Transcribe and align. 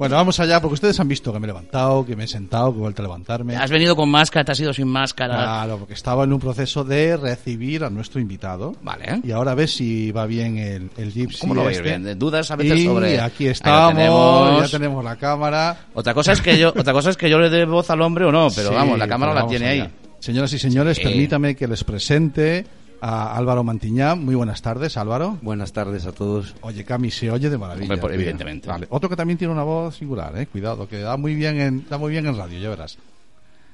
Bueno, 0.00 0.14
vamos 0.14 0.38
allá, 0.38 0.60
porque 0.60 0.74
ustedes 0.74 1.00
han 1.00 1.08
visto 1.08 1.32
que 1.32 1.40
me 1.40 1.46
he 1.46 1.48
levantado, 1.48 2.06
que 2.06 2.14
me 2.14 2.22
he 2.22 2.28
sentado, 2.28 2.70
que 2.70 2.78
he 2.78 2.82
vuelto 2.82 3.02
a 3.02 3.06
levantarme. 3.06 3.56
Has 3.56 3.68
venido 3.68 3.96
con 3.96 4.08
máscara, 4.08 4.44
te 4.44 4.52
has 4.52 4.60
ido 4.60 4.72
sin 4.72 4.86
máscara. 4.86 5.34
Claro, 5.34 5.78
porque 5.78 5.94
estaba 5.94 6.22
en 6.22 6.32
un 6.32 6.38
proceso 6.38 6.84
de 6.84 7.16
recibir 7.16 7.82
a 7.82 7.90
nuestro 7.90 8.20
invitado. 8.20 8.76
Vale. 8.80 9.20
Y 9.24 9.32
ahora 9.32 9.56
ves 9.56 9.72
si 9.74 10.12
va 10.12 10.24
bien 10.26 10.56
el, 10.56 10.88
el 10.96 11.10
Gypsy. 11.12 11.40
¿Cómo 11.40 11.54
lo 11.54 11.64
vais 11.64 11.78
este. 11.78 11.98
bien? 11.98 12.16
Dudas 12.16 12.48
a 12.52 12.54
veces 12.54 12.78
y 12.78 12.84
sobre. 12.84 13.20
aquí 13.20 13.48
estamos, 13.48 13.94
tenemos. 13.96 14.62
ya 14.70 14.78
tenemos 14.78 15.02
la 15.04 15.16
cámara. 15.16 15.76
Otra 15.94 16.14
cosa 16.14 16.30
es 16.30 16.40
que 16.42 16.56
yo, 16.56 16.68
otra 16.68 16.92
cosa 16.92 17.10
es 17.10 17.16
que 17.16 17.28
yo 17.28 17.40
le 17.40 17.50
dé 17.50 17.64
voz 17.64 17.90
al 17.90 18.00
hombre 18.00 18.24
o 18.24 18.30
no, 18.30 18.50
pero 18.54 18.68
Sí, 18.68 18.74
vamos, 18.76 18.96
la 19.00 19.08
cámara 19.08 19.34
la 19.34 19.48
tiene 19.48 19.66
allá. 19.68 19.82
ahí. 19.82 19.90
Señoras 20.20 20.52
y 20.52 20.60
señores, 20.60 20.98
Sí. 20.98 21.02
permítame 21.02 21.56
que 21.56 21.66
les 21.66 21.82
presente 21.82 22.64
a 23.00 23.36
Álvaro 23.36 23.64
Mantiñán. 23.64 24.24
Muy 24.24 24.34
buenas 24.34 24.62
tardes, 24.62 24.96
Álvaro. 24.96 25.38
Buenas 25.42 25.72
tardes 25.72 26.06
a 26.06 26.12
todos. 26.12 26.54
Oye, 26.60 26.84
Cami, 26.84 27.10
se 27.10 27.30
oye 27.30 27.50
de 27.50 27.58
maravilla. 27.58 27.94
Hombre, 27.94 28.14
evidentemente. 28.14 28.68
Vale. 28.68 28.86
Otro 28.90 29.08
que 29.08 29.16
también 29.16 29.38
tiene 29.38 29.52
una 29.52 29.62
voz 29.62 29.96
singular, 29.96 30.36
eh. 30.38 30.46
Cuidado, 30.46 30.88
que 30.88 30.98
da 30.98 31.16
muy 31.16 31.34
bien 31.34 31.60
en, 31.60 31.86
da 31.88 31.98
muy 31.98 32.12
bien 32.12 32.26
en 32.26 32.36
radio, 32.36 32.58
ya 32.58 32.68
verás. 32.70 32.98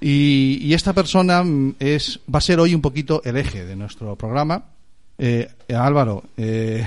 Y, 0.00 0.58
y 0.60 0.74
esta 0.74 0.92
persona 0.92 1.42
mm, 1.42 1.76
es, 1.78 2.20
va 2.32 2.38
a 2.38 2.42
ser 2.42 2.60
hoy 2.60 2.74
un 2.74 2.80
poquito 2.80 3.22
el 3.24 3.36
eje 3.36 3.64
de 3.64 3.76
nuestro 3.76 4.16
programa. 4.16 4.64
Eh, 5.18 5.48
Álvaro, 5.74 6.24
eh, 6.36 6.86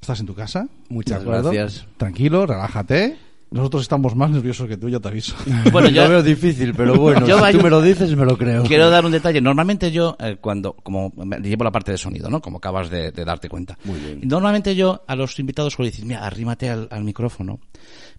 ¿estás 0.00 0.20
en 0.20 0.26
tu 0.26 0.34
casa? 0.34 0.68
Muchas 0.88 1.24
gracias. 1.24 1.86
Tranquilo, 1.96 2.46
relájate. 2.46 3.16
Nosotros 3.50 3.82
estamos 3.82 4.16
más 4.16 4.28
nerviosos 4.30 4.66
que 4.68 4.76
tú, 4.76 4.88
yo 4.88 5.00
te 5.00 5.08
aviso. 5.08 5.34
Bueno, 5.72 5.88
yo- 5.88 6.02
Lo 6.04 6.10
veo 6.10 6.22
difícil, 6.22 6.74
pero 6.74 6.94
bueno, 6.98 7.26
Yo 7.26 7.44
si 7.46 7.52
tú 7.56 7.62
me 7.62 7.70
lo 7.70 7.80
dices, 7.80 8.14
me 8.16 8.24
lo 8.24 8.36
creo. 8.36 8.64
Quiero 8.64 8.90
dar 8.90 9.04
un 9.06 9.12
detalle. 9.12 9.40
Normalmente 9.40 9.92
yo, 9.92 10.16
eh, 10.18 10.36
cuando, 10.40 10.72
como 10.74 11.12
me- 11.16 11.38
llevo 11.38 11.62
la 11.64 11.70
parte 11.70 11.92
de 11.92 11.98
sonido, 11.98 12.28
¿no? 12.28 12.40
Como 12.40 12.58
acabas 12.58 12.90
de, 12.90 13.12
de 13.12 13.24
darte 13.24 13.48
cuenta. 13.48 13.78
Muy 13.84 13.98
bien. 14.00 14.20
Normalmente 14.24 14.74
yo 14.74 15.04
a 15.06 15.14
los 15.14 15.38
invitados 15.38 15.74
suelo 15.74 15.90
decir, 15.90 16.04
mira, 16.04 16.26
arrímate 16.26 16.68
al, 16.70 16.88
al 16.90 17.04
micrófono. 17.04 17.60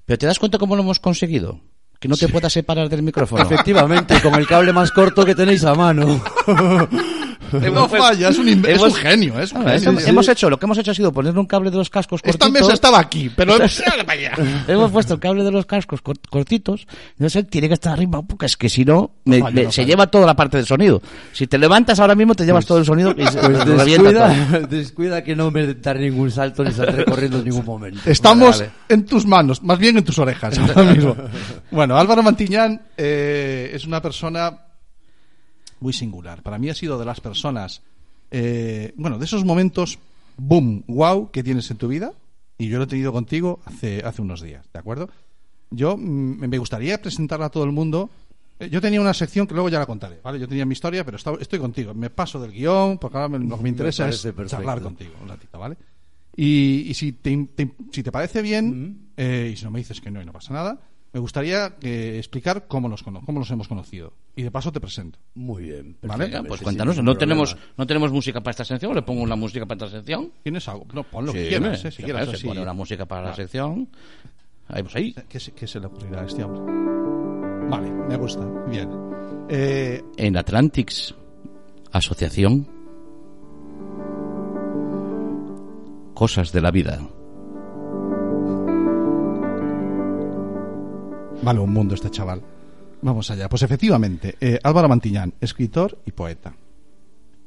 Pero 0.05 0.17
¿te 0.17 0.25
das 0.25 0.39
cuenta 0.39 0.57
cómo 0.57 0.75
lo 0.77 0.83
hemos 0.83 0.99
conseguido? 0.99 1.59
Que 1.99 2.07
no 2.07 2.15
te 2.15 2.27
puedas 2.29 2.53
separar 2.53 2.87
del 2.89 3.01
micrófono. 3.01 3.41
Efectivamente, 3.43 4.21
con 4.21 4.35
el 4.35 4.45
cable 4.47 4.71
más 4.71 4.91
corto 4.91 5.25
que 5.25 5.33
tenéis 5.35 5.63
a 5.65 5.73
mano. 5.73 6.21
no 7.53 7.87
falla, 7.89 8.29
es 8.29 8.37
un, 8.37 8.47
inve- 8.47 8.69
es 8.69 8.79
hemos- 8.79 8.93
un 8.93 8.95
genio. 8.95 9.39
Es 9.39 9.51
un 9.53 9.67
Ah, 9.67 9.71
genio. 9.71 9.89
hemos, 9.91 10.07
hemos 10.07 10.27
hecho, 10.27 10.49
lo 10.49 10.57
que 10.59 10.65
hemos 10.65 10.77
hecho 10.77 10.91
ha 10.91 10.93
sido 10.93 11.11
ponerle 11.11 11.39
un 11.39 11.45
cable 11.45 11.71
de 11.71 11.77
los 11.77 11.89
cascos 11.89 12.21
Esta 12.23 12.45
cortito. 12.45 12.51
mesa 12.65 12.73
estaba 12.73 12.99
aquí, 12.99 13.29
pero 13.35 13.55
hemos... 13.57 13.81
Hemos 14.67 14.91
puesto 14.91 15.13
el 15.15 15.19
cable 15.19 15.43
de 15.43 15.51
los 15.51 15.65
cascos 15.65 16.03
cort- 16.03 16.27
cortitos. 16.29 16.87
No 17.17 17.29
sé, 17.29 17.43
tiene 17.43 17.67
que 17.67 17.73
estar 17.75 17.93
arriba, 17.93 18.21
porque 18.21 18.45
es 18.47 18.57
que 18.57 18.69
si 18.69 18.83
no, 18.85 19.11
me- 19.25 19.39
falla, 19.39 19.55
me- 19.55 19.63
no 19.63 19.71
se 19.71 19.81
falla. 19.81 19.87
lleva 19.87 20.07
toda 20.07 20.25
la 20.25 20.35
parte 20.35 20.57
del 20.57 20.65
sonido. 20.65 21.01
Si 21.33 21.47
te 21.47 21.57
levantas 21.57 21.99
ahora 21.99 22.15
mismo, 22.15 22.35
te 22.35 22.45
llevas 22.45 22.65
todo 22.65 22.77
el 22.79 22.85
sonido 22.85 23.13
y 23.17 23.25
se 23.25 23.37
Pues 23.39 23.57
todo. 23.65 23.85
descuida, 23.85 24.59
descuida 24.69 25.23
que 25.23 25.35
no 25.35 25.51
me 25.51 25.73
daré 25.75 26.09
ningún 26.09 26.31
salto 26.31 26.63
ni 26.63 26.71
saldré 26.71 27.05
corriendo 27.05 27.39
en 27.39 27.45
ningún 27.45 27.65
momento. 27.65 27.99
Estamos 28.05 28.59
Vale, 28.59 28.71
en 28.89 29.05
tus 29.05 29.25
manos, 29.25 29.61
más 29.63 29.77
bien 29.79 29.97
en 29.97 30.03
tus 30.03 30.17
orejas 30.19 30.57
ahora 30.59 30.83
mismo. 30.93 31.15
Bueno, 31.71 31.97
Álvaro 31.97 32.23
Mantiñán 32.23 32.81
eh, 32.97 33.71
es 33.73 33.85
una 33.85 34.01
persona 34.01 34.51
muy 35.79 35.93
singular. 35.93 36.41
Para 36.43 36.57
mí 36.57 36.69
ha 36.69 36.73
sido 36.73 36.97
de 36.99 37.05
las 37.05 37.19
personas, 37.21 37.81
eh, 38.31 38.93
bueno, 38.97 39.17
de 39.19 39.25
esos 39.25 39.45
momentos, 39.45 39.99
boom, 40.37 40.83
wow, 40.87 41.29
que 41.31 41.43
tienes 41.43 41.69
en 41.71 41.77
tu 41.77 41.87
vida. 41.87 42.13
Y 42.57 42.67
yo 42.69 42.77
lo 42.77 42.85
he 42.85 42.87
tenido 42.87 43.11
contigo 43.13 43.59
hace, 43.65 44.01
hace 44.03 44.21
unos 44.21 44.41
días, 44.41 44.65
¿de 44.73 44.79
acuerdo? 44.79 45.09
Yo 45.69 45.95
mm, 45.97 46.39
me 46.47 46.57
gustaría 46.57 46.99
presentarla 47.01 47.47
a 47.47 47.49
todo 47.49 47.63
el 47.65 47.71
mundo. 47.71 48.09
Eh, 48.59 48.69
Yo 48.71 48.81
tenía 48.81 48.99
una 48.99 49.13
sección 49.13 49.45
que 49.45 49.53
luego 49.53 49.69
ya 49.69 49.77
la 49.79 49.85
contaré, 49.85 50.19
¿vale? 50.23 50.39
Yo 50.39 50.47
tenía 50.47 50.65
mi 50.65 50.73
historia, 50.73 51.03
pero 51.05 51.17
estaba- 51.17 51.37
estoy 51.39 51.59
contigo. 51.59 51.93
Me 51.93 52.09
paso 52.09 52.39
del 52.39 52.51
guion, 52.51 52.97
porque 52.97 53.17
ahora 53.17 53.29
me- 53.37 53.45
lo 53.47 53.57
que 53.57 53.63
me 53.63 53.69
interesa 53.75 54.03
es 54.09 54.15
parece 54.21 54.33
perfecto. 54.33 54.57
charlar 54.57 54.81
contigo 54.81 55.11
un 55.21 55.27
ratito, 55.29 55.59
¿vale? 55.59 55.77
Y, 56.35 56.85
y 56.89 56.93
si, 56.93 57.11
te, 57.13 57.47
te- 57.55 57.71
si 57.91 58.01
te 58.03 58.11
parece 58.11 58.41
bien, 58.41 59.09
eh, 59.17 59.51
y 59.53 59.57
si 59.57 59.63
no 59.65 59.71
me 59.71 59.79
dices 59.79 59.99
que 60.01 60.09
no 60.11 60.21
y 60.21 60.25
no 60.25 60.31
pasa 60.33 60.53
nada, 60.53 60.79
me 61.13 61.19
gustaría 61.19 61.75
eh, 61.81 62.15
explicar 62.17 62.67
cómo 62.67 62.87
nos, 62.89 63.01
cono- 63.03 63.21
cómo 63.25 63.39
nos 63.39 63.49
hemos 63.51 63.67
conocido. 63.67 64.13
Y 64.35 64.43
de 64.43 64.51
paso 64.51 64.71
te 64.71 64.79
presento. 64.79 65.17
Muy 65.35 65.63
bien. 65.63 65.97
Vale, 66.03 66.25
Venga, 66.25 66.43
pues 66.43 66.61
cuéntanos, 66.61 67.01
no 67.01 67.17
tenemos, 67.17 67.57
no 67.77 67.87
tenemos 67.87 68.11
música 68.11 68.41
para 68.41 68.51
esta 68.51 68.65
sección, 68.65 68.93
le 68.93 69.01
pongo 69.01 69.23
una 69.23 69.35
música 69.35 69.65
para 69.65 69.85
esta 69.85 69.97
sección. 69.97 70.31
¿Tienes 70.43 70.67
algo? 70.67 70.85
No, 70.93 71.03
pon 71.03 71.25
lo 71.25 71.33
que 71.33 71.43
Sí, 71.43 71.49
quieras, 71.49 71.85
eh, 71.85 71.91
si 71.91 72.03
quieras. 72.03 72.25
puede, 72.25 72.37
se 72.37 72.47
pone 72.47 72.61
una 72.61 72.73
música 72.73 73.05
para 73.05 73.29
la 73.29 73.35
sección. 73.35 73.89
Ahí, 74.67 74.83
pues 74.83 74.95
ahí. 74.95 75.15
¿Qué, 75.29 75.39
se- 75.39 75.53
qué 75.53 75.65
se 75.65 75.79
le 75.79 75.87
ocurrirá 75.87 76.21
a 76.21 76.25
este 76.25 76.43
hombre? 76.43 76.61
Vale, 77.69 77.89
me 77.89 78.15
gusta. 78.17 78.45
Bien. 78.69 78.89
Eh, 79.49 80.03
En 80.17 80.37
Atlantics 80.37 81.15
Asociación 81.91 82.67
Cosas 86.13 86.51
de 86.51 86.61
la 86.61 86.71
vida. 86.71 86.99
Vale, 91.43 91.59
un 91.59 91.73
mundo 91.73 91.95
este 91.95 92.11
chaval. 92.11 92.41
Vamos 93.01 93.29
allá. 93.29 93.47
Pues 93.49 93.61
efectivamente, 93.63 94.35
eh, 94.39 94.59
Álvaro 94.63 94.89
Mantiñán, 94.89 95.33
escritor 95.39 95.99
y 96.05 96.11
poeta. 96.11 96.55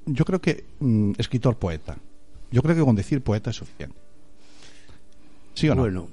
Yo 0.07 0.25
creo 0.25 0.41
que 0.41 0.65
mm, 0.79 1.13
escritor-poeta. 1.19 1.97
Yo 2.51 2.63
creo 2.63 2.75
que 2.75 2.83
con 2.83 2.97
decir 2.97 3.23
poeta 3.23 3.51
es 3.51 3.57
suficiente. 3.57 3.97
¿Sí 5.55 5.69
o 5.69 5.75
no? 5.75 5.83
Bueno, 5.83 6.09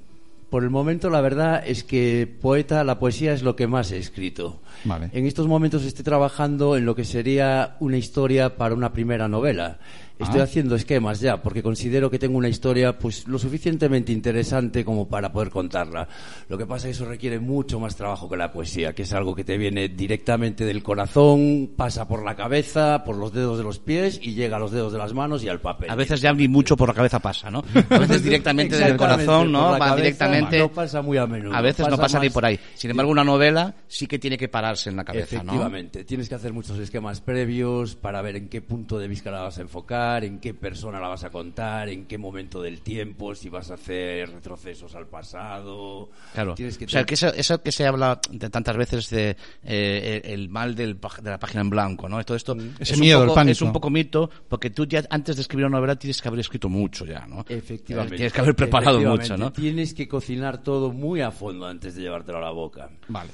por 0.50 0.62
el 0.64 0.70
momento 0.70 1.10
la 1.10 1.20
verdad 1.20 1.62
es 1.66 1.84
que 1.84 2.32
poeta, 2.40 2.82
la 2.84 2.98
poesía 2.98 3.32
es 3.32 3.42
lo 3.42 3.54
que 3.54 3.66
más 3.66 3.92
he 3.92 3.98
escrito. 3.98 4.60
Vale. 4.84 5.10
En 5.12 5.26
estos 5.26 5.46
momentos 5.46 5.84
estoy 5.84 6.04
trabajando 6.04 6.76
en 6.76 6.86
lo 6.86 6.94
que 6.94 7.04
sería 7.04 7.76
una 7.80 7.96
historia 7.96 8.56
para 8.56 8.74
una 8.74 8.92
primera 8.92 9.28
novela. 9.28 9.78
Estoy 10.18 10.40
Ah. 10.40 10.44
haciendo 10.44 10.74
esquemas 10.74 11.20
ya, 11.20 11.42
porque 11.42 11.62
considero 11.62 12.10
que 12.10 12.18
tengo 12.18 12.38
una 12.38 12.48
historia 12.48 12.98
pues 12.98 13.26
lo 13.28 13.38
suficientemente 13.38 14.12
interesante 14.12 14.84
como 14.84 15.08
para 15.08 15.30
poder 15.32 15.50
contarla. 15.50 16.08
Lo 16.48 16.58
que 16.58 16.66
pasa 16.66 16.88
es 16.88 16.96
que 16.96 17.02
eso 17.02 17.10
requiere 17.10 17.38
mucho 17.38 17.78
más 17.80 17.94
trabajo 17.96 18.28
que 18.28 18.36
la 18.36 18.50
poesía, 18.52 18.92
que 18.94 19.02
es 19.02 19.12
algo 19.12 19.34
que 19.34 19.44
te 19.44 19.56
viene 19.56 19.88
directamente 19.88 20.64
del 20.64 20.82
corazón, 20.82 21.70
pasa 21.76 22.08
por 22.08 22.24
la 22.24 22.34
cabeza, 22.34 23.04
por 23.04 23.16
los 23.16 23.32
dedos 23.32 23.58
de 23.58 23.64
los 23.64 23.78
pies 23.78 24.18
y 24.22 24.34
llega 24.34 24.56
a 24.56 24.60
los 24.60 24.72
dedos 24.72 24.92
de 24.92 24.98
las 24.98 25.14
manos 25.14 25.44
y 25.44 25.48
al 25.48 25.60
papel. 25.60 25.90
A 25.90 25.94
veces 25.94 26.20
ya 26.20 26.32
ni 26.32 26.48
mucho 26.48 26.76
por 26.76 26.88
la 26.88 26.94
cabeza 26.94 27.18
pasa, 27.20 27.50
¿no? 27.50 27.62
A 27.90 27.98
veces 27.98 28.22
directamente 28.22 28.74
del 28.76 28.84
Exactamente, 28.92 29.24
corazón, 29.26 29.52
¿no? 29.52 29.70
Va 29.70 29.78
cabeza 29.78 29.96
directamente. 29.96 30.58
No 30.58 30.68
pasa 30.70 31.02
muy 31.02 31.18
a 31.18 31.26
menudo. 31.26 31.54
A 31.54 31.60
veces 31.60 31.86
no 31.88 31.96
pasa 31.96 32.18
ni 32.18 32.26
más- 32.26 32.34
por 32.34 32.44
ahí. 32.44 32.58
Sin 32.74 32.90
embargo, 32.90 33.12
una 33.12 33.24
novela 33.24 33.74
sí 33.86 34.06
que 34.06 34.18
tiene 34.18 34.36
que 34.36 34.48
pararse 34.48 34.90
en 34.90 34.96
la 34.96 35.04
cabeza, 35.04 35.36
¿no? 35.36 35.42
Efectivamente, 35.52 36.04
tienes 36.04 36.28
que 36.28 36.34
hacer 36.34 36.52
muchos 36.52 36.78
esquemas 36.78 37.20
previos 37.20 37.94
para 37.94 38.20
ver 38.22 38.36
en 38.36 38.48
qué 38.48 38.60
punto 38.62 38.98
de 38.98 39.06
vista 39.08 39.30
la 39.30 39.42
vas 39.42 39.58
a 39.58 39.62
enfocar, 39.62 40.07
en 40.24 40.38
qué 40.38 40.54
persona 40.54 41.00
la 41.00 41.08
vas 41.08 41.24
a 41.24 41.30
contar, 41.30 41.88
en 41.88 42.06
qué 42.06 42.18
momento 42.18 42.62
del 42.62 42.80
tiempo, 42.80 43.34
si 43.34 43.48
vas 43.48 43.70
a 43.70 43.74
hacer 43.74 44.30
retrocesos 44.30 44.94
al 44.94 45.06
pasado. 45.06 46.10
Claro. 46.32 46.54
Tienes 46.54 46.78
que 46.78 46.86
o 46.86 46.88
sea, 46.88 47.04
que 47.04 47.14
eso, 47.14 47.28
eso 47.28 47.62
que 47.62 47.72
se 47.72 47.86
habla 47.86 48.20
de 48.30 48.50
tantas 48.50 48.76
veces 48.76 49.10
de 49.10 49.36
eh, 49.62 50.20
el 50.24 50.48
mal 50.48 50.74
del, 50.74 50.98
de 51.22 51.30
la 51.30 51.38
página 51.38 51.60
en 51.60 51.70
blanco, 51.70 52.08
¿no? 52.08 52.22
Todo 52.24 52.36
esto 52.36 52.56
Ese 52.78 52.94
es, 52.94 53.00
miedo, 53.00 53.20
un 53.20 53.28
poco, 53.28 53.40
es 53.42 53.62
un 53.62 53.72
poco 53.72 53.90
mito, 53.90 54.30
porque 54.48 54.70
tú 54.70 54.86
ya 54.86 55.04
antes 55.10 55.36
de 55.36 55.42
escribir 55.42 55.66
una 55.66 55.78
novela 55.78 55.96
tienes 55.96 56.20
que 56.20 56.28
haber 56.28 56.40
escrito 56.40 56.68
mucho 56.68 57.04
ya, 57.04 57.26
¿no? 57.26 57.44
Efectivamente. 57.48 58.16
Tienes 58.16 58.32
que 58.32 58.40
haber 58.40 58.56
preparado 58.56 59.00
mucho, 59.00 59.36
¿no? 59.36 59.52
Tienes 59.52 59.94
que 59.94 60.08
cocinar 60.08 60.62
todo 60.62 60.92
muy 60.92 61.20
a 61.20 61.30
fondo 61.30 61.66
antes 61.66 61.94
de 61.94 62.02
llevártelo 62.02 62.38
a 62.38 62.42
la 62.42 62.50
boca. 62.50 62.90
Vale. 63.08 63.30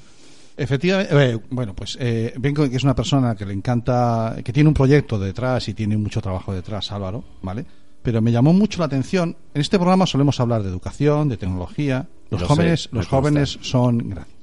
Efectivamente, 0.57 1.13
eh, 1.33 1.39
bueno, 1.49 1.73
pues 1.75 1.97
eh, 1.99 2.33
vengo 2.37 2.69
que 2.69 2.77
es 2.77 2.83
una 2.83 2.95
persona 2.95 3.35
que 3.35 3.45
le 3.45 3.53
encanta, 3.53 4.37
que 4.43 4.53
tiene 4.53 4.69
un 4.69 4.73
proyecto 4.73 5.19
detrás 5.19 5.67
y 5.67 5.73
tiene 5.73 5.97
mucho 5.97 6.21
trabajo 6.21 6.53
detrás, 6.53 6.91
Álvaro, 6.93 7.23
¿vale? 7.41 7.65
Pero 8.01 8.21
me 8.21 8.31
llamó 8.31 8.53
mucho 8.53 8.79
la 8.79 8.85
atención. 8.85 9.35
En 9.53 9.61
este 9.61 9.77
programa 9.77 10.05
solemos 10.05 10.39
hablar 10.39 10.63
de 10.63 10.69
educación, 10.69 11.27
de 11.27 11.37
tecnología. 11.37 12.07
Los 12.29 12.41
Lo 12.41 12.47
jóvenes, 12.47 12.81
sé, 12.83 12.89
los 12.93 13.07
consta. 13.07 13.15
jóvenes 13.29 13.59
son, 13.61 13.97
gracias. 14.09 14.35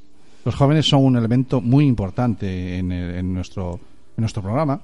Los 0.44 0.54
jóvenes 0.56 0.86
son 0.88 1.04
un 1.04 1.16
elemento 1.16 1.60
muy 1.60 1.86
importante 1.86 2.76
en, 2.78 2.90
el- 2.92 3.14
en 3.16 3.32
nuestro, 3.32 3.74
en 4.16 4.20
nuestro 4.22 4.42
programa. 4.42 4.80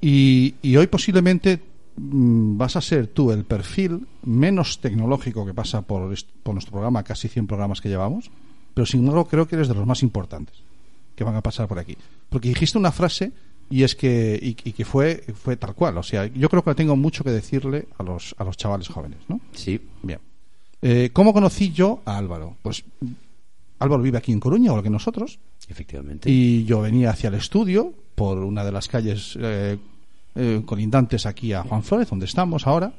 Y, 0.00 0.54
y 0.62 0.76
hoy 0.76 0.86
posiblemente 0.86 1.60
mm, 1.96 2.56
vas 2.56 2.76
a 2.76 2.80
ser 2.80 3.08
tú 3.08 3.32
el 3.32 3.44
perfil 3.44 4.06
menos 4.22 4.80
tecnológico 4.80 5.44
que 5.44 5.52
pasa 5.52 5.82
por, 5.82 6.14
por 6.42 6.54
nuestro 6.54 6.72
programa, 6.72 7.02
casi 7.02 7.28
100 7.28 7.46
programas 7.48 7.80
que 7.80 7.88
llevamos, 7.88 8.30
pero 8.74 8.84
sin 8.86 9.00
embargo 9.00 9.26
creo 9.26 9.46
que 9.48 9.54
eres 9.54 9.68
de 9.68 9.74
los 9.74 9.86
más 9.86 10.02
importantes 10.02 10.56
que 11.16 11.24
van 11.24 11.36
a 11.36 11.40
pasar 11.40 11.68
por 11.68 11.78
aquí. 11.78 11.96
Porque 12.28 12.48
dijiste 12.48 12.76
una 12.76 12.90
frase 12.92 13.32
y 13.70 13.82
es 13.84 13.94
que 13.94 14.38
y, 14.42 14.48
y 14.68 14.72
que 14.72 14.84
fue 14.84 15.24
fue 15.34 15.56
tal 15.56 15.74
cual, 15.74 15.96
o 15.98 16.02
sea, 16.02 16.26
yo 16.26 16.48
creo 16.50 16.62
que 16.62 16.74
tengo 16.74 16.96
mucho 16.96 17.24
que 17.24 17.30
decirle 17.30 17.86
a 17.98 18.02
los 18.02 18.34
a 18.38 18.44
los 18.44 18.56
chavales 18.56 18.88
jóvenes, 18.88 19.18
¿no? 19.28 19.40
Sí. 19.52 19.80
Bien. 20.02 20.18
Eh, 20.82 21.10
¿Cómo 21.12 21.32
conocí 21.32 21.72
yo 21.72 22.02
a 22.04 22.18
Álvaro? 22.18 22.56
Pues 22.62 22.84
Álvaro 23.78 24.02
vive 24.02 24.18
aquí 24.18 24.32
en 24.32 24.40
Coruña, 24.40 24.66
igual 24.66 24.82
que 24.82 24.90
nosotros, 24.90 25.38
Efectivamente. 25.68 26.30
y 26.30 26.64
yo 26.64 26.80
venía 26.82 27.10
hacia 27.10 27.28
el 27.28 27.34
estudio 27.34 27.92
por 28.14 28.38
una 28.38 28.64
de 28.64 28.72
las 28.72 28.86
calles 28.88 29.36
eh, 29.40 29.78
eh, 30.34 30.62
colindantes 30.66 31.24
aquí 31.26 31.52
a 31.52 31.62
Juan 31.62 31.82
Flores, 31.82 32.08
donde 32.10 32.26
estamos 32.26 32.66
ahora. 32.66 32.92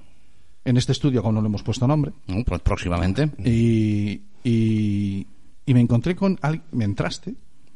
En 0.64 0.78
este 0.78 0.94
estudio 0.94 1.22
aún 1.24 1.36
no 1.36 1.42
le 1.42 1.48
hemos 1.48 1.62
puesto 1.64 1.88
nombre. 1.88 2.12
¿No? 2.28 2.44
Pro- 2.44 2.58
Próximamente. 2.60 3.30
Y, 3.44 4.20
y, 4.44 5.28
y 5.66 5.74
me 5.74 5.80
encontré 5.82 6.16
con 6.16 6.38
alguien, 6.42 6.64
me 6.72 6.86
entraste, 6.86 7.36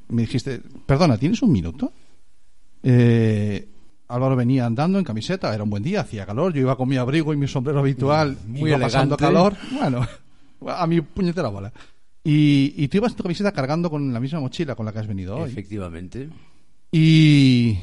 me 0.09 0.23
dijiste, 0.23 0.61
perdona, 0.85 1.17
¿tienes 1.17 1.41
un 1.41 1.51
minuto? 1.51 1.91
Eh, 2.83 3.67
Álvaro 4.07 4.35
venía 4.35 4.65
andando 4.65 4.97
en 4.97 5.05
camiseta, 5.05 5.53
era 5.53 5.63
un 5.63 5.69
buen 5.69 5.83
día, 5.83 6.01
hacía 6.01 6.25
calor, 6.25 6.53
yo 6.53 6.61
iba 6.61 6.75
con 6.75 6.89
mi 6.89 6.97
abrigo 6.97 7.33
y 7.33 7.37
mi 7.37 7.47
sombrero 7.47 7.79
habitual, 7.79 8.37
Muy 8.47 8.69
iba 8.71 8.79
pasando 8.79 9.15
elegante. 9.15 9.23
calor, 9.23 9.57
bueno, 9.79 10.07
a 10.67 10.87
mi 10.87 11.01
puñetera 11.01 11.49
bola. 11.49 11.71
Y, 12.23 12.73
y 12.75 12.87
tú 12.87 12.97
ibas 12.97 13.11
en 13.11 13.17
tu 13.17 13.23
camiseta 13.23 13.51
cargando 13.51 13.89
con 13.89 14.11
la 14.13 14.19
misma 14.19 14.39
mochila 14.39 14.75
con 14.75 14.85
la 14.85 14.91
que 14.91 14.99
has 14.99 15.07
venido 15.07 15.37
hoy. 15.37 15.49
Efectivamente. 15.51 16.29
Y, 16.91 17.77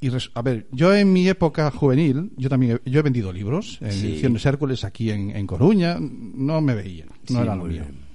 y 0.00 0.08
res- 0.08 0.30
a 0.34 0.42
ver, 0.42 0.66
yo 0.72 0.94
en 0.94 1.12
mi 1.12 1.28
época 1.28 1.70
juvenil, 1.70 2.32
yo 2.36 2.48
también 2.48 2.80
he, 2.84 2.90
yo 2.90 2.98
he 3.00 3.02
vendido 3.02 3.32
libros 3.32 3.78
en 3.80 3.92
Sí. 3.92 4.08
ediciones 4.08 4.44
Hércules 4.44 4.84
aquí 4.84 5.10
en, 5.10 5.30
en 5.30 5.46
Coruña, 5.46 5.96
no 6.00 6.60
me 6.60 6.74
veía, 6.74 7.06
no 7.06 7.12
Sí, 7.26 7.34
era 7.36 7.54
lo 7.54 7.62
muy 7.62 7.70
mío. 7.74 7.82
bien. 7.84 8.05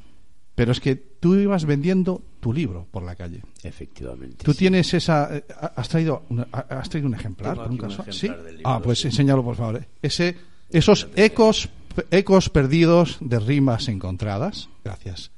Pero 0.62 0.74
es 0.74 0.80
que 0.80 0.96
tú 0.96 1.34
ibas 1.34 1.66
vendiendo 1.66 2.22
tu 2.40 2.54
libro 2.54 2.86
por 2.92 3.02
la 3.02 3.16
calle. 3.16 3.42
Efectivamente. 3.64 4.44
Tú 4.46 4.52
sí. 4.54 4.60
tienes 4.60 4.94
esa. 4.94 5.36
eh, 5.36 5.44
¿Has 5.76 5.90
traído, 5.90 6.22
una- 6.30 6.44
has 6.52 6.88
traído 6.88 7.08
un 7.08 7.16
ejemplar? 7.16 7.54
Tengo 7.54 7.64
por 7.64 7.72
un 7.72 7.78
aquí 7.80 7.84
un 7.86 7.90
caso? 7.98 8.02
ejemplar 8.08 8.40
¿Sí? 8.40 8.46
del 8.46 8.58
libro, 8.58 8.70
ah, 8.72 8.80
pues 8.80 9.00
sí. 9.00 9.08
enséñalo, 9.08 9.44
por 9.44 9.56
favor. 9.56 9.78
eh. 9.78 9.88
Ese, 10.04 10.38
esos 10.70 11.08
ecos, 11.16 11.70
ecos 12.12 12.50
perdidos 12.52 13.18
de 13.22 13.40
rimas 13.40 13.88
encontradas. 13.88 14.70
Gracias. 14.84 15.32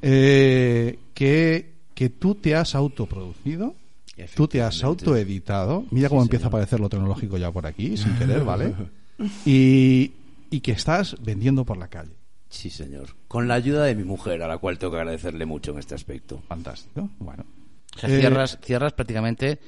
Eh, 0.00 0.98
que, 1.12 1.74
que 1.94 2.08
tú 2.08 2.34
te 2.36 2.54
has 2.54 2.74
autoproducido. 2.74 3.74
Tú 4.34 4.48
te 4.48 4.62
has 4.62 4.82
autoeditado. 4.84 5.84
Mira 5.90 6.08
cómo 6.08 6.22
Sí, 6.22 6.26
empieza 6.28 6.46
a 6.46 6.48
aparecer 6.48 6.80
lo 6.80 6.88
tecnológico 6.88 7.36
ya 7.36 7.52
por 7.52 7.66
aquí, 7.66 7.98
sin 7.98 8.14
querer, 8.16 8.42
¿vale? 8.46 8.72
Y, 9.44 10.12
y 10.50 10.60
que 10.60 10.72
estás 10.72 11.14
vendiendo 11.22 11.66
por 11.66 11.76
la 11.76 11.88
calle. 11.88 12.12
Sí, 12.52 12.68
señor. 12.68 13.08
Con 13.28 13.48
la 13.48 13.54
ayuda 13.54 13.84
de 13.84 13.94
mi 13.94 14.04
mujer, 14.04 14.42
a 14.42 14.46
la 14.48 14.58
cual 14.58 14.78
tengo 14.78 14.92
que 14.92 14.98
agradecerle 14.98 15.46
mucho 15.46 15.72
en 15.72 15.78
este 15.78 15.94
aspecto. 15.94 16.42
Fantástico. 16.46 17.08
Bueno. 17.18 17.44
O 17.96 17.98
sea, 17.98 18.10
Eh, 18.10 18.18
cierras, 18.20 18.58
cierras 18.62 18.92
prácticamente 18.92 19.58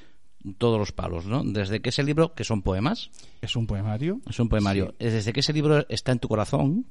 todos 0.59 0.79
los 0.79 0.93
palos, 0.93 1.25
¿no? 1.25 1.43
Desde 1.43 1.81
que 1.81 1.89
ese 1.89 2.03
libro, 2.03 2.35
que 2.35 2.45
son 2.45 2.61
poemas, 2.61 3.11
Es 3.41 3.57
un 3.57 3.67
poemario. 3.67 4.21
es 4.29 4.39
un 4.39 4.51
poemario, 4.51 4.95
desde 4.99 5.33
que 5.33 5.41
ese 5.41 5.55
libro 5.55 5.87
está 5.89 6.13
en 6.13 6.19
tu 6.19 6.29
corazón, 6.29 6.85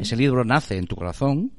ese 0.00 0.16
libro 0.16 0.44
nace 0.44 0.76
en 0.76 0.88
tu 0.88 0.96
corazón 0.96 1.52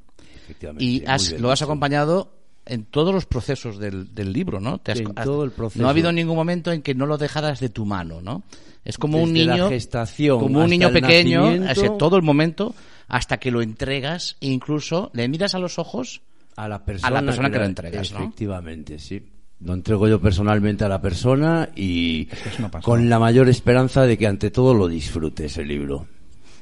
Efectivamente. 0.44 0.84
y 0.84 0.98
muy 1.00 1.08
has- 1.08 1.30
bien 1.30 1.42
lo 1.42 1.52
has 1.52 1.62
acompañado 1.62 2.34
en 2.66 2.84
todos 2.84 3.14
los 3.14 3.26
procesos 3.26 3.80
del, 3.80 4.14
del 4.14 4.34
libro, 4.34 4.60
¿no? 4.60 4.80
Te 4.80 4.92
has- 4.92 5.00
En 5.00 5.14
todo 5.16 5.46
el 5.46 5.52
proceso. 5.52 5.82
No 5.82 5.88
ha 5.88 5.92
habido 5.92 6.12
ningún 6.12 6.36
momento 6.36 6.74
en 6.74 6.82
que 6.82 6.94
no 6.94 7.06
lo 7.06 7.18
dejaras 7.18 7.62
de 7.62 7.70
tu 7.70 7.86
mano, 7.86 8.22
¿no? 8.22 8.44
Es 8.84 8.98
como 8.98 9.22
un 9.24 9.34
Desde 9.34 9.46
la 9.46 9.54
niño, 9.56 9.70
gestación 9.70 10.40
como 10.40 10.60
un 10.64 10.70
niño 10.70 10.92
pequeño, 10.92 11.54
todo 11.98 12.18
el 12.18 12.24
momento 12.24 12.76
hasta 13.08 13.38
que 13.38 13.52
lo 13.52 13.62
entregas 13.62 14.38
e 14.42 14.48
incluso 14.48 15.12
le 15.14 15.28
miras 15.28 15.56
a 15.56 15.60
los 15.60 15.80
ojos 15.80 16.22
a 16.56 16.68
la 16.68 16.84
persona, 16.84 17.22
persona 17.22 17.50
que 17.50 17.56
lo 17.56 17.62
la- 17.62 17.66
entregas, 17.68 18.12
¿no? 18.14 18.20
Efectivamente, 18.20 19.00
sí. 19.00 19.22
Lo 19.60 19.74
entrego 19.74 20.08
yo 20.08 20.20
personalmente 20.22 20.84
a 20.86 20.90
la 20.90 21.02
persona 21.02 21.70
y 21.76 22.26
que 22.26 22.36
es 22.50 22.82
con 22.84 23.10
la 23.10 23.18
mayor 23.20 23.50
esperanza 23.50 24.04
de 24.04 24.18
que 24.18 24.28
ante 24.28 24.52
todo 24.52 24.74
lo 24.76 24.88
disfrute 24.88 25.46
ese 25.46 25.64
libro. 25.64 26.08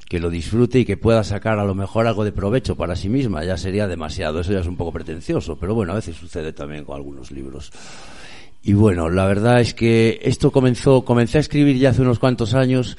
Que 0.08 0.20
lo 0.20 0.30
disfrute 0.30 0.80
y 0.80 0.86
que 0.86 0.96
pueda 0.98 1.24
sacar 1.24 1.58
a 1.60 1.66
lo 1.66 1.76
mejor 1.76 2.08
algo 2.08 2.24
de 2.24 2.32
provecho 2.32 2.76
para 2.76 2.96
sí 2.96 3.10
misma. 3.10 3.44
Ya 3.44 3.58
sería 3.58 3.88
demasiado, 3.88 4.40
eso 4.40 4.54
ya 4.54 4.60
es 4.60 4.68
un 4.68 4.78
poco 4.78 4.94
pretencioso, 4.94 5.58
pero 5.58 5.74
bueno, 5.76 5.92
a 5.94 5.96
veces 5.96 6.16
sucede 6.16 6.54
también 6.54 6.86
con 6.86 6.96
algunos 6.96 7.32
libros. 7.32 7.72
Y 8.64 8.74
bueno, 8.74 9.10
la 9.10 9.26
verdad 9.26 9.60
es 9.62 9.74
que 9.74 10.20
esto 10.24 10.52
comenzó, 10.52 11.04
comencé 11.04 11.38
a 11.38 11.42
escribir 11.42 11.78
ya 11.78 11.90
hace 11.90 12.02
unos 12.02 12.20
cuantos 12.20 12.54
años. 12.54 12.98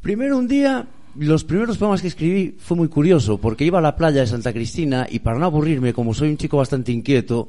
Primero 0.00 0.38
un 0.38 0.48
día, 0.48 0.86
los 1.18 1.44
primeros 1.44 1.78
poemas 1.78 2.02
que 2.02 2.08
escribí 2.08 2.56
fue 2.58 2.76
muy 2.76 2.88
curioso, 2.88 3.38
porque 3.38 3.64
iba 3.64 3.78
a 3.78 3.82
la 3.82 3.96
playa 3.96 4.20
de 4.20 4.26
Santa 4.26 4.52
Cristina 4.52 5.06
y 5.10 5.20
para 5.20 5.38
no 5.38 5.46
aburrirme, 5.46 5.92
como 5.92 6.14
soy 6.14 6.30
un 6.30 6.36
chico 6.36 6.58
bastante 6.58 6.92
inquieto, 6.92 7.48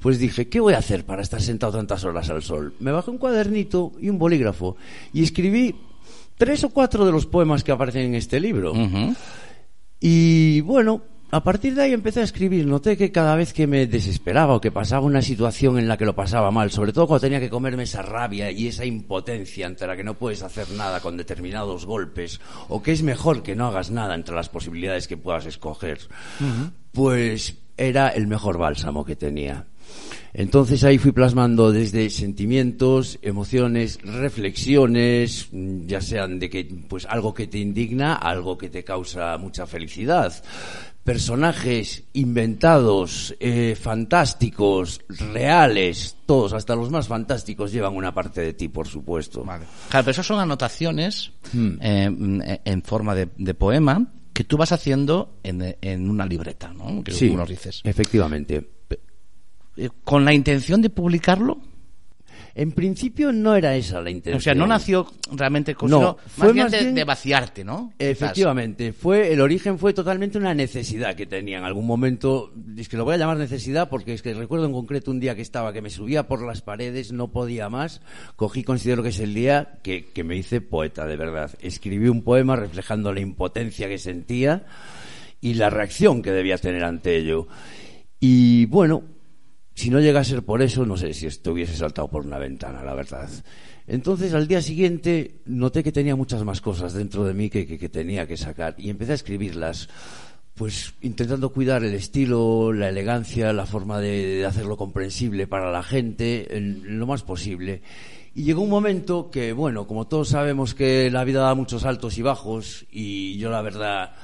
pues 0.00 0.18
dije, 0.18 0.48
¿qué 0.48 0.60
voy 0.60 0.74
a 0.74 0.78
hacer 0.78 1.04
para 1.04 1.22
estar 1.22 1.40
sentado 1.40 1.72
tantas 1.72 2.04
horas 2.04 2.28
al 2.30 2.42
sol? 2.42 2.74
Me 2.80 2.92
bajé 2.92 3.10
un 3.10 3.18
cuadernito 3.18 3.92
y 4.00 4.10
un 4.10 4.18
bolígrafo 4.18 4.76
y 5.12 5.22
escribí 5.22 5.74
tres 6.36 6.64
o 6.64 6.70
cuatro 6.70 7.06
de 7.06 7.12
los 7.12 7.26
poemas 7.26 7.64
que 7.64 7.72
aparecen 7.72 8.02
en 8.02 8.14
este 8.14 8.40
libro. 8.40 8.74
Y 10.00 10.60
bueno, 10.60 11.02
a 11.34 11.42
partir 11.42 11.74
de 11.74 11.82
ahí 11.82 11.92
empecé 11.92 12.20
a 12.20 12.22
escribir. 12.22 12.64
Noté 12.64 12.96
que 12.96 13.10
cada 13.10 13.34
vez 13.34 13.52
que 13.52 13.66
me 13.66 13.88
desesperaba 13.88 14.54
o 14.54 14.60
que 14.60 14.70
pasaba 14.70 15.04
una 15.04 15.20
situación 15.20 15.80
en 15.80 15.88
la 15.88 15.96
que 15.96 16.04
lo 16.04 16.14
pasaba 16.14 16.52
mal, 16.52 16.70
sobre 16.70 16.92
todo 16.92 17.08
cuando 17.08 17.22
tenía 17.22 17.40
que 17.40 17.50
comerme 17.50 17.82
esa 17.82 18.02
rabia 18.02 18.52
y 18.52 18.68
esa 18.68 18.84
impotencia 18.84 19.66
ante 19.66 19.84
la 19.84 19.96
que 19.96 20.04
no 20.04 20.14
puedes 20.14 20.44
hacer 20.44 20.70
nada 20.70 21.00
con 21.00 21.16
determinados 21.16 21.86
golpes, 21.86 22.40
o 22.68 22.84
que 22.84 22.92
es 22.92 23.02
mejor 23.02 23.42
que 23.42 23.56
no 23.56 23.66
hagas 23.66 23.90
nada 23.90 24.14
entre 24.14 24.36
las 24.36 24.48
posibilidades 24.48 25.08
que 25.08 25.16
puedas 25.16 25.44
escoger, 25.46 25.98
pues 26.92 27.56
era 27.76 28.10
el 28.10 28.28
mejor 28.28 28.56
bálsamo 28.56 29.04
que 29.04 29.16
tenía. 29.16 29.66
Entonces 30.32 30.82
ahí 30.84 30.98
fui 30.98 31.12
plasmando 31.12 31.70
desde 31.70 32.10
sentimientos, 32.10 33.18
emociones, 33.22 33.98
reflexiones, 34.02 35.48
ya 35.52 36.00
sean 36.00 36.38
de 36.38 36.48
que 36.50 36.64
pues 36.88 37.06
algo 37.06 37.34
que 37.34 37.46
te 37.46 37.58
indigna, 37.58 38.14
algo 38.14 38.56
que 38.56 38.68
te 38.68 38.82
causa 38.82 39.36
mucha 39.38 39.66
felicidad, 39.66 40.32
personajes 41.04 42.04
inventados, 42.14 43.34
eh, 43.38 43.76
fantásticos, 43.80 45.00
reales, 45.08 46.16
todos, 46.26 46.54
hasta 46.54 46.74
los 46.74 46.90
más 46.90 47.06
fantásticos 47.08 47.70
llevan 47.72 47.94
una 47.94 48.12
parte 48.14 48.40
de 48.40 48.54
ti, 48.54 48.68
por 48.68 48.88
supuesto. 48.88 49.44
Vale. 49.44 49.66
Claro, 49.90 50.04
pero 50.04 50.10
eso 50.12 50.22
son 50.22 50.40
anotaciones 50.40 51.30
Hmm. 51.52 51.76
eh, 51.80 52.60
en 52.64 52.82
forma 52.82 53.14
de, 53.14 53.28
de 53.36 53.54
poema 53.54 54.06
que 54.32 54.44
tú 54.44 54.56
vas 54.56 54.72
haciendo 54.72 55.38
en, 55.44 55.76
en 55.82 56.10
una 56.10 56.26
libreta, 56.26 56.72
¿no? 56.72 57.04
Que 57.04 57.12
Sí, 57.12 57.28
tú 57.28 57.36
nos 57.36 57.48
dices. 57.48 57.80
efectivamente. 57.84 58.68
Eh, 59.76 59.90
Con 60.04 60.24
la 60.24 60.32
intención 60.32 60.80
de 60.82 60.88
publicarlo. 60.90 61.58
En 62.56 62.70
principio 62.70 63.32
no 63.32 63.56
era 63.56 63.74
esa 63.74 64.00
la 64.00 64.10
intención. 64.10 64.36
O 64.36 64.40
sea, 64.40 64.54
no 64.54 64.66
nació 64.66 65.06
realmente 65.32 65.74
con 65.74 65.90
No, 65.90 65.98
sino 65.98 66.16
fue 66.28 66.46
más 66.46 66.52
bien 66.54 66.64
más 66.66 66.72
de, 66.72 66.78
bien- 66.80 66.94
de 66.94 67.04
vaciarte, 67.04 67.64
¿no? 67.64 67.92
Efectivamente, 67.98 68.92
fue 68.92 69.32
el 69.32 69.40
origen 69.40 69.76
fue 69.78 69.92
totalmente 69.92 70.38
una 70.38 70.54
necesidad 70.54 71.16
que 71.16 71.26
tenía 71.26 71.58
en 71.58 71.64
algún 71.64 71.84
momento. 71.86 72.52
Es 72.76 72.88
que 72.88 72.96
lo 72.96 73.04
voy 73.04 73.14
a 73.14 73.18
llamar 73.18 73.38
necesidad 73.38 73.88
porque 73.88 74.14
es 74.14 74.22
que 74.22 74.34
recuerdo 74.34 74.66
en 74.66 74.72
concreto 74.72 75.10
un 75.10 75.18
día 75.18 75.34
que 75.34 75.42
estaba 75.42 75.72
que 75.72 75.82
me 75.82 75.90
subía 75.90 76.28
por 76.28 76.46
las 76.46 76.62
paredes, 76.62 77.10
no 77.12 77.32
podía 77.32 77.68
más. 77.68 78.00
Cogí, 78.36 78.62
considero 78.62 79.02
que 79.02 79.08
es 79.08 79.18
el 79.18 79.34
día 79.34 79.80
que, 79.82 80.06
que 80.12 80.22
me 80.22 80.36
hice 80.36 80.60
poeta, 80.60 81.06
de 81.06 81.16
verdad. 81.16 81.50
Escribí 81.60 82.08
un 82.08 82.22
poema 82.22 82.54
reflejando 82.54 83.12
la 83.12 83.20
impotencia 83.20 83.88
que 83.88 83.98
sentía 83.98 84.64
y 85.40 85.54
la 85.54 85.70
reacción 85.70 86.22
que 86.22 86.30
debía 86.30 86.56
tener 86.58 86.84
ante 86.84 87.16
ello. 87.16 87.48
Y 88.20 88.66
bueno, 88.66 89.02
si 89.74 89.90
no 89.90 90.00
llega 90.00 90.20
a 90.20 90.24
ser 90.24 90.42
por 90.42 90.62
eso, 90.62 90.86
no 90.86 90.96
sé 90.96 91.12
si 91.14 91.26
esto 91.26 91.52
hubiese 91.52 91.76
saltado 91.76 92.08
por 92.08 92.24
una 92.24 92.38
ventana, 92.38 92.82
la 92.84 92.94
verdad. 92.94 93.28
Entonces, 93.86 94.32
al 94.32 94.46
día 94.46 94.62
siguiente, 94.62 95.40
noté 95.44 95.82
que 95.82 95.92
tenía 95.92 96.16
muchas 96.16 96.44
más 96.44 96.60
cosas 96.60 96.94
dentro 96.94 97.24
de 97.24 97.34
mí 97.34 97.50
que, 97.50 97.64
tenía 97.88 98.26
que 98.26 98.36
sacar 98.36 98.76
y 98.78 98.88
empecé 98.88 99.12
a 99.12 99.16
escribirlas, 99.16 99.88
pues 100.54 100.94
intentando 101.02 101.50
cuidar 101.50 101.82
el 101.84 101.94
estilo, 101.94 102.72
la 102.72 102.88
elegancia, 102.88 103.52
la 103.52 103.66
forma 103.66 103.98
de, 103.98 104.36
de 104.36 104.46
hacerlo 104.46 104.76
comprensible 104.76 105.46
para 105.48 105.72
la 105.72 105.82
gente, 105.82 106.56
en, 106.56 106.82
en 106.86 106.98
lo 106.98 107.06
más 107.06 107.24
posible. 107.24 107.82
Y 108.34 108.44
llegó 108.44 108.62
un 108.62 108.70
momento 108.70 109.30
que, 109.30 109.52
bueno, 109.52 109.86
como 109.86 110.06
todos 110.06 110.28
sabemos 110.28 110.74
que 110.74 111.10
la 111.10 111.24
vida 111.24 111.40
da 111.40 111.54
muchos 111.54 111.84
altos 111.84 112.16
y 112.16 112.22
bajos, 112.22 112.86
y 112.90 113.36
yo 113.38 113.50
la 113.50 113.60
verdad 113.60 114.14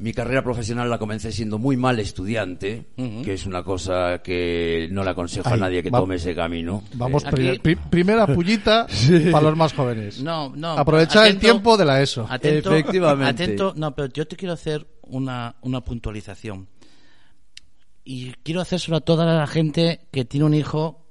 mi 0.00 0.12
carrera 0.12 0.42
profesional 0.42 0.88
la 0.88 0.98
comencé 0.98 1.32
siendo 1.32 1.58
muy 1.58 1.76
mal 1.76 1.98
estudiante, 1.98 2.86
que 2.96 3.32
es 3.34 3.46
una 3.46 3.62
cosa 3.64 4.20
que 4.22 4.88
no 4.92 5.02
le 5.04 5.10
aconsejo 5.10 5.48
a 5.48 5.56
nadie 5.56 5.82
que 5.82 5.90
va- 5.90 5.98
tome 5.98 6.14
ese 6.16 6.34
camino. 6.34 6.84
Vamos, 6.94 7.24
Aquí- 7.24 7.34
pri- 7.36 7.58
pri- 7.58 7.76
primera 7.90 8.26
pullita 8.26 8.86
para 9.32 9.42
los 9.48 9.56
más 9.56 9.72
jóvenes. 9.72 10.22
No, 10.22 10.52
no. 10.54 10.70
Aprovechar 10.78 11.26
el 11.26 11.38
tiempo 11.38 11.76
de 11.76 11.84
la 11.84 12.00
ESO. 12.00 12.26
Atento, 12.30 12.70
Efectivamente. 12.72 13.42
Atento, 13.44 13.74
no, 13.76 13.94
pero 13.94 14.08
yo 14.12 14.26
te 14.26 14.36
quiero 14.36 14.54
hacer 14.54 14.86
una, 15.02 15.56
una 15.62 15.82
puntualización. 15.82 16.68
Y 18.04 18.32
quiero 18.42 18.60
hacérselo 18.60 18.96
a 18.96 19.00
toda 19.00 19.26
la 19.26 19.46
gente 19.46 20.00
que 20.10 20.24
tiene 20.24 20.46
un 20.46 20.54
hijo 20.54 21.06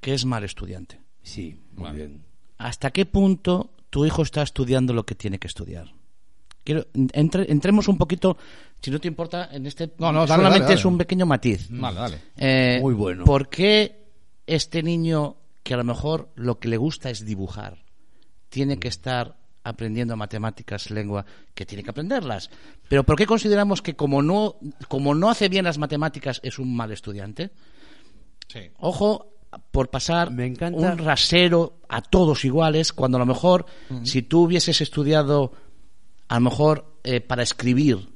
que 0.00 0.14
es 0.14 0.24
mal 0.24 0.44
estudiante. 0.44 1.00
Sí, 1.22 1.60
muy 1.76 1.90
bien. 1.92 2.24
¿Hasta 2.58 2.90
qué 2.90 3.06
punto 3.06 3.70
tu 3.88 4.04
hijo 4.04 4.22
está 4.22 4.42
estudiando 4.42 4.92
lo 4.92 5.04
que 5.06 5.14
tiene 5.14 5.38
que 5.38 5.46
estudiar? 5.46 5.92
Quiero, 6.70 6.86
entre- 6.94 7.50
entremos 7.50 7.88
un 7.88 7.98
poquito, 7.98 8.36
si 8.80 8.92
no 8.92 9.00
te 9.00 9.08
importa, 9.08 9.48
en 9.50 9.66
este. 9.66 9.90
No, 9.98 10.12
no, 10.12 10.20
dale, 10.20 10.28
solamente 10.36 10.58
dale, 10.60 10.64
dale. 10.66 10.74
es 10.74 10.84
un 10.84 10.98
pequeño 10.98 11.26
matiz. 11.26 11.66
Vale, 11.70 11.98
dale. 11.98 12.18
Eh, 12.36 12.78
Muy 12.80 12.94
bueno. 12.94 13.24
¿Por 13.24 13.48
qué 13.48 14.04
este 14.46 14.80
niño 14.84 15.34
que 15.64 15.74
a 15.74 15.76
lo 15.78 15.82
mejor 15.84 16.28
lo 16.36 16.60
que 16.60 16.68
le 16.68 16.76
gusta 16.76 17.10
es 17.10 17.24
dibujar 17.26 17.78
tiene 18.50 18.78
que 18.78 18.86
estar 18.86 19.36
aprendiendo 19.64 20.16
matemáticas, 20.16 20.90
lengua, 20.92 21.26
que 21.54 21.66
tiene 21.66 21.82
que 21.82 21.90
aprenderlas? 21.90 22.50
Pero 22.88 23.02
¿por 23.02 23.16
qué 23.16 23.26
consideramos 23.26 23.82
que 23.82 23.96
como 23.96 24.22
no, 24.22 24.54
como 24.86 25.12
no 25.16 25.28
hace 25.28 25.48
bien 25.48 25.64
las 25.64 25.76
matemáticas 25.78 26.40
es 26.44 26.60
un 26.60 26.76
mal 26.76 26.92
estudiante? 26.92 27.50
Ojo 28.78 29.26
por 29.72 29.90
pasar 29.90 30.30
Me 30.30 30.46
encanta- 30.46 30.78
un 30.92 30.98
rasero 30.98 31.80
a 31.88 32.00
todos 32.00 32.44
iguales, 32.44 32.92
cuando 32.92 33.16
a 33.16 33.20
lo 33.20 33.26
mejor 33.26 33.66
si 34.04 34.22
tú 34.22 34.42
hubieses 34.44 34.80
estudiado 34.80 35.52
a 36.30 36.34
lo 36.36 36.42
mejor 36.42 36.96
eh, 37.02 37.20
para 37.20 37.42
escribir, 37.42 38.08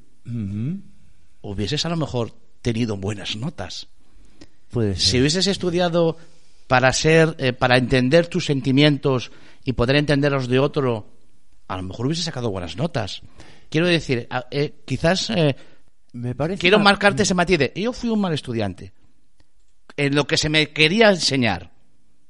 hubieses 1.41 1.85
a 1.85 1.89
lo 1.89 1.97
mejor 1.97 2.31
tenido 2.61 2.95
buenas 2.95 3.35
notas. 3.35 3.89
Puede 4.71 4.95
Si 4.95 5.19
hubieses 5.19 5.47
estudiado 5.47 6.15
para 6.67 6.93
ser, 6.93 7.35
eh, 7.39 7.51
para 7.51 7.77
entender 7.77 8.27
tus 8.27 8.45
sentimientos 8.45 9.33
y 9.65 9.73
poder 9.73 9.97
entender 9.97 10.31
los 10.31 10.47
de 10.47 10.59
otro, 10.59 11.09
a 11.67 11.75
lo 11.75 11.83
mejor 11.83 12.05
hubieses 12.05 12.23
sacado 12.23 12.51
buenas 12.51 12.77
notas. 12.77 13.21
Quiero 13.69 13.85
decir, 13.85 14.29
eh, 14.49 14.81
quizás 14.85 15.29
Me 16.13 16.35
parece 16.35 16.61
Quiero 16.61 16.79
marcarte 16.79 17.23
ese 17.23 17.33
matiz 17.33 17.59
de, 17.59 17.73
yo 17.75 17.91
fui 17.91 18.09
un 18.09 18.21
mal 18.21 18.33
estudiante. 18.33 18.93
En 19.97 20.15
lo 20.15 20.25
que 20.25 20.37
se 20.37 20.47
me 20.47 20.71
quería 20.71 21.09
enseñar. 21.09 21.74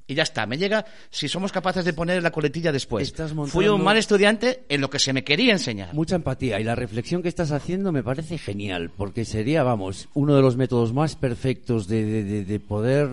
Y 0.08 0.14
ya 0.14 0.24
está, 0.24 0.46
me 0.46 0.58
llega 0.58 0.86
si 1.10 1.28
somos 1.28 1.52
capaces 1.52 1.84
de 1.84 1.92
poner 1.94 2.22
la 2.22 2.30
coletilla 2.32 2.72
después. 2.72 3.08
Estás 3.08 3.32
Fui 3.32 3.38
montando- 3.38 3.76
un 3.76 3.84
mal 3.84 3.98
estudiante 3.98 4.64
en 4.70 4.82
lo 4.82 4.90
que 4.90 5.00
se 5.00 5.14
me 5.14 5.24
quería 5.24 5.52
enseñar. 5.54 5.94
Mucha 5.96 6.16
empatía 6.16 6.60
y 6.60 6.64
la 6.64 6.76
reflexión 6.76 7.24
que 7.24 7.30
estás 7.30 7.52
haciendo 7.52 7.92
me 7.92 8.04
parece 8.04 8.38
genial, 8.38 8.92
porque 8.96 9.26
sería, 9.26 9.64
vamos, 9.64 10.08
uno 10.14 10.36
de 10.36 10.42
los 10.44 10.58
métodos 10.58 10.94
más 10.94 11.16
perfectos 11.16 11.88
de, 11.88 12.06
de- 12.06 12.24
de- 12.24 12.46
de 12.46 12.60
poder 12.60 13.10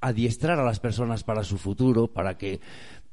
adiestrar 0.00 0.60
a 0.60 0.64
las 0.64 0.80
personas 0.80 1.24
para 1.24 1.42
su 1.44 1.56
futuro, 1.58 2.06
para 2.06 2.36
que 2.36 2.60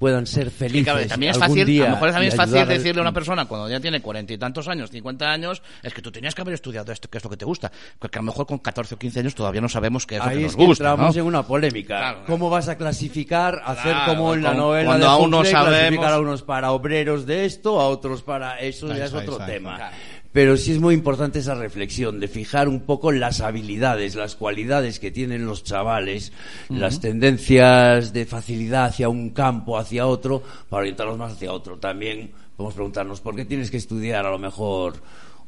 puedan 0.01 0.25
ser 0.25 0.47
Y 0.47 0.49
felices. 0.49 0.83
claro, 0.93 1.07
también 1.07 1.29
es 1.29 1.35
algún 1.37 1.57
fácil, 1.57 1.65
día 1.67 1.83
a 1.83 1.85
lo 1.89 1.91
mejor 1.93 2.09
también 2.11 2.31
es 2.31 2.35
fácil 2.35 2.67
decirle 2.67 2.99
a 2.99 3.03
una 3.03 3.13
persona 3.13 3.45
cuando 3.45 3.69
ya 3.69 3.79
tiene 3.79 4.01
cuarenta 4.01 4.33
y 4.33 4.37
tantos 4.39 4.67
años, 4.67 4.89
cincuenta 4.89 5.31
años, 5.31 5.61
es 5.83 5.93
que 5.93 6.01
tú 6.01 6.11
tenías 6.11 6.33
que 6.33 6.41
haber 6.41 6.55
estudiado 6.55 6.91
esto, 6.91 7.07
que 7.07 7.19
es 7.19 7.23
lo 7.23 7.29
que 7.29 7.37
te 7.37 7.45
gusta. 7.45 7.71
Porque 7.99 8.17
a 8.17 8.21
lo 8.21 8.25
mejor 8.25 8.47
con 8.47 8.57
14 8.57 8.95
o 8.95 8.97
15 8.97 9.19
años 9.19 9.35
todavía 9.35 9.61
no 9.61 9.69
sabemos 9.69 10.07
qué 10.07 10.15
es 10.17 10.23
lo 10.25 10.29
que 10.31 10.35
es 10.37 10.41
nos 10.43 10.55
que 10.55 10.65
gusta. 10.65 10.89
entramos 10.91 11.15
¿no? 11.15 11.21
en 11.21 11.27
una 11.27 11.43
polémica. 11.43 11.87
Claro, 11.99 12.13
claro. 12.17 12.25
¿Cómo 12.27 12.49
vas 12.49 12.67
a 12.67 12.77
clasificar, 12.77 13.61
hacer 13.63 13.95
como 14.07 14.33
en 14.33 14.41
la 14.41 14.55
novela 14.55 14.85
cuando 14.87 15.05
de 15.05 15.11
aún 15.11 15.29
no 15.29 15.37
Huxley, 15.41 15.53
sabemos- 15.53 15.77
clasificar 15.79 16.13
a 16.13 16.19
unos 16.19 16.41
para 16.41 16.71
obreros 16.71 17.25
de 17.27 17.45
esto, 17.45 17.79
a 17.79 17.87
otros 17.87 18.23
para 18.23 18.59
eso 18.59 18.87
ya 18.95 19.05
es 19.05 19.13
otro 19.13 19.37
tema. 19.45 19.91
Pero 20.31 20.55
sí 20.55 20.71
es 20.71 20.79
muy 20.79 20.93
importante 20.93 21.39
esa 21.39 21.55
reflexión 21.55 22.19
de 22.19 22.29
fijar 22.29 22.69
un 22.69 22.81
poco 22.81 23.11
las 23.11 23.41
habilidades, 23.41 24.15
las 24.15 24.35
cualidades 24.35 24.99
que 24.99 25.11
tienen 25.11 25.45
los 25.45 25.63
chavales, 25.63 26.31
las 26.69 27.01
tendencias 27.01 28.13
de 28.13 28.25
facilidad 28.25 28.85
hacia 28.85 29.09
un 29.09 29.31
campo, 29.31 29.77
hacia 29.77 30.07
otro, 30.07 30.41
para 30.69 30.81
orientarlos 30.81 31.17
más 31.17 31.33
hacia 31.33 31.51
otro. 31.51 31.77
También 31.77 32.31
podemos 32.55 32.75
preguntarnos 32.75 33.19
por 33.19 33.35
qué 33.35 33.43
tienes 33.43 33.69
que 33.69 33.77
estudiar 33.77 34.25
a 34.25 34.31
lo 34.31 34.39
mejor 34.39 34.93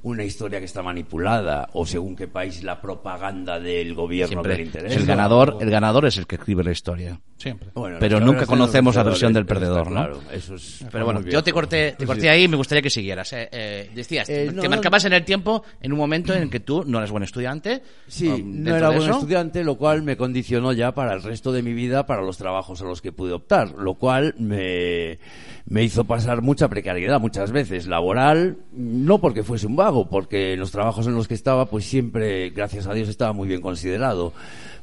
una 0.04 0.24
historia 0.24 0.60
que 0.60 0.66
está 0.66 0.84
manipulada 0.84 1.70
o 1.74 1.86
según 1.86 2.16
qué 2.16 2.28
país 2.28 2.62
la 2.64 2.80
propaganda 2.82 3.60
del 3.60 3.94
gobierno 3.94 4.28
Siempre 4.30 4.52
del 4.58 4.66
interés. 4.68 4.96
el 4.96 5.06
ganador, 5.06 5.58
el 5.62 5.70
ganador 5.70 6.06
es 6.06 6.18
el 6.18 6.28
que 6.28 6.36
escribe 6.36 6.64
la 6.64 6.72
historia. 6.72 7.20
Siempre. 7.38 7.70
Bueno, 7.74 7.98
Pero 8.00 8.20
nunca 8.22 8.46
conocemos 8.46 8.96
la 8.96 9.04
versión 9.04 9.34
del 9.34 9.46
perdedor, 9.46 9.88
¿no? 9.88 10.00
Claro, 10.02 10.22
eso 10.32 10.56
es. 10.56 10.86
Pero 10.90 11.04
bueno, 11.06 11.22
yo 11.22 11.44
te 11.44 11.52
corté, 11.52 11.94
te 11.98 12.06
corté 12.06 12.30
ahí 12.30 12.44
y 12.44 12.48
me 12.48 12.56
gustaría 12.56 12.82
que 12.82 12.90
siguieras. 12.90 13.34
eh. 13.34 13.50
Eh, 13.52 13.90
decías, 13.94 14.30
Eh, 14.30 14.46
te, 14.48 14.54
no, 14.54 14.62
te 14.62 14.70
marcabas 14.70 15.04
en 15.06 15.14
el 15.14 15.26
tiempo 15.26 15.64
en 15.82 15.92
un 15.92 15.98
momento 16.00 16.34
en 16.34 16.50
que 16.50 16.62
tú 16.62 16.84
no 16.86 17.00
eres 17.00 17.12
buen 17.12 17.24
estudiante. 17.24 17.82
Sí, 18.08 18.28
um, 18.30 18.64
no 18.64 18.76
era 18.76 18.90
buen 18.92 19.10
estudiante, 19.10 19.64
lo 19.64 19.76
cual 19.78 20.04
me 20.04 20.16
condicionó 20.16 20.72
ya 20.72 20.94
para 20.94 21.14
el 21.14 21.22
resto 21.24 21.52
de 21.52 21.64
mi 21.64 21.74
vida, 21.74 22.06
para 22.06 22.22
los 22.22 22.38
trabajos 22.38 22.82
a 22.82 22.86
los 22.86 23.02
que 23.02 23.12
pude 23.12 23.34
optar, 23.34 23.72
lo 23.78 23.96
cual 23.96 24.36
me, 24.38 25.20
me 25.66 25.84
hizo 25.84 26.06
pasar 26.06 26.42
mucha 26.42 26.70
precariedad 26.70 27.20
muchas 27.20 27.52
veces, 27.52 27.88
laboral, 27.88 28.58
no 28.72 29.20
porque 29.20 29.44
fuese 29.44 29.68
un 29.68 29.76
vago, 29.76 29.93
porque 30.10 30.54
en 30.54 30.60
los 30.60 30.72
trabajos 30.72 31.08
en 31.08 31.16
los 31.16 31.28
que 31.28 31.34
estaba, 31.34 31.66
pues 31.66 31.86
siempre, 31.86 32.50
gracias 32.50 32.88
a 32.88 32.94
Dios, 32.94 33.10
estaba 33.10 33.34
muy 33.34 33.48
bien 33.48 33.62
considerado. 33.62 34.34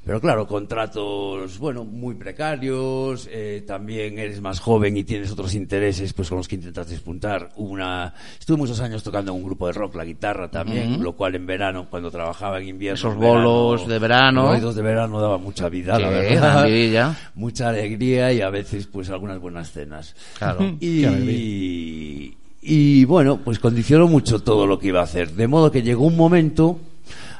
Pero 0.03 0.19
claro, 0.19 0.47
contratos, 0.47 1.59
bueno, 1.59 1.85
muy 1.85 2.15
precarios, 2.15 3.29
eh, 3.31 3.63
también 3.67 4.19
eres 4.19 4.41
más 4.41 4.59
joven 4.59 4.97
y 4.97 5.05
tienes 5.05 5.31
otros 5.31 5.55
intereses 5.55 6.15
pues 6.15 6.31
con 6.31 6.39
los 6.39 6.49
que 6.49 6.55
intentas 6.55 6.89
despuntar. 6.89 7.51
Una, 7.57 8.15
estuve 8.39 8.57
muchos 8.57 8.81
años 8.81 9.03
tocando 9.03 9.33
en 9.33 9.39
un 9.39 9.45
grupo 9.45 9.67
de 9.67 9.75
rock, 9.75 9.97
la 9.97 10.05
guitarra 10.07 10.51
también, 10.51 11.03
lo 11.03 11.13
cual 11.13 11.35
en 11.35 11.45
verano, 11.45 11.87
cuando 11.91 12.11
trabajaba 12.11 12.59
en 12.61 12.69
invierno... 12.69 12.95
Esos 12.95 13.19
verano, 13.19 13.43
bolos 13.43 13.87
de 13.87 13.99
verano. 13.99 14.43
Los 14.45 14.61
bolos 14.61 14.75
de 14.75 14.83
verano 14.83 15.21
daban 15.21 15.43
mucha 15.43 15.69
vida, 15.69 15.99
la 15.99 16.09
verdad. 16.09 16.65
vidilla. 16.65 17.17
Mucha 17.35 17.69
alegría 17.69 18.33
y 18.33 18.41
a 18.41 18.51
veces 18.51 18.87
pues 18.87 19.11
algunas 19.11 19.39
buenas 19.39 19.71
cenas. 19.71 20.15
Claro. 20.39 20.77
Y, 20.81 22.37
y 22.63 23.05
bueno, 23.05 23.41
pues 23.43 23.59
condicionó 23.59 24.07
mucho 24.07 24.43
todo 24.43 24.67
lo 24.67 24.79
que 24.79 24.89
iba 24.89 25.01
a 25.01 25.05
hacer. 25.05 25.33
De 25.33 25.49
modo 25.49 25.71
que 25.71 25.83
llegó 25.83 26.05
un 26.07 26.17
momento, 26.17 26.79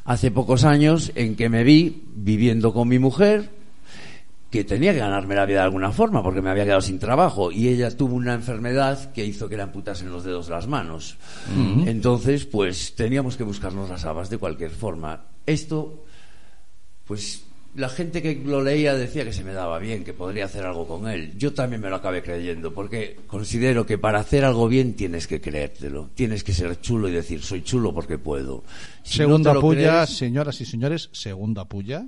hace 0.05 0.31
pocos 0.31 0.65
años, 0.65 1.13
en 1.15 1.37
que 1.37 1.49
me 1.49 1.65
vi 1.65 2.05
viviendo 2.15 2.73
con 2.73 2.89
mi 2.89 2.99
mujer, 2.99 3.51
que 4.51 4.65
tenía 4.65 4.93
que 4.93 4.99
ganarme 4.99 5.37
la 5.37 5.47
vida 5.47 5.59
de 5.59 5.65
alguna 5.67 5.93
forma, 5.93 6.23
porque 6.23 6.43
me 6.43 6.51
había 6.51 6.65
quedado 6.65 6.81
sin 6.81 6.99
trabajo, 6.99 7.53
y 7.53 7.69
ella 7.69 7.97
tuvo 7.97 8.17
una 8.17 8.35
enfermedad 8.35 9.13
que 9.13 9.25
hizo 9.25 9.49
que 9.49 9.57
le 9.57 9.63
amputasen 9.63 10.11
los 10.11 10.25
dedos 10.25 10.47
de 10.47 10.55
las 10.55 10.67
manos. 10.67 11.19
Entonces, 11.87 12.47
pues 12.47 12.95
teníamos 12.97 13.37
que 13.37 13.45
buscarnos 13.45 13.89
las 13.89 14.05
habas 14.05 14.31
de 14.31 14.39
cualquier 14.39 14.71
forma. 14.71 15.25
Esto, 15.47 16.05
pues 17.05 17.45
la 17.75 17.89
gente 17.89 18.21
que 18.23 18.35
lo 18.45 18.63
leía 18.63 18.95
decía 18.95 19.25
que 19.25 19.33
se 19.33 19.45
me 19.45 19.53
daba 19.53 19.79
bien, 19.79 20.03
que 20.05 20.13
podría 20.13 20.47
hacer 20.47 20.65
algo 20.67 20.87
con 20.89 21.09
él. 21.09 21.33
Yo 21.39 21.53
también 21.53 21.81
me 21.81 21.89
lo 21.89 21.97
acabé 21.97 22.23
creyendo, 22.23 22.75
porque 22.75 23.17
considero 23.27 23.87
que 23.87 23.97
para 23.99 24.19
hacer 24.21 24.45
algo 24.45 24.67
bien 24.69 24.95
tienes 24.95 25.27
que 25.27 25.41
creértelo. 25.41 26.11
Tienes 26.15 26.43
que 26.43 26.53
ser 26.53 26.81
chulo 26.81 27.09
y 27.09 27.13
decir, 27.13 27.43
soy 27.43 27.63
chulo 27.63 27.95
porque 27.95 28.19
puedo. 28.19 28.65
Si 29.05 29.19
no 29.21 29.27
segunda 29.27 29.55
lo 29.55 29.61
puya, 29.61 30.03
crees- 30.05 30.17
señoras 30.19 30.61
y 30.61 30.65
señores, 30.65 31.11
segunda 31.13 31.65
puya. 31.67 32.07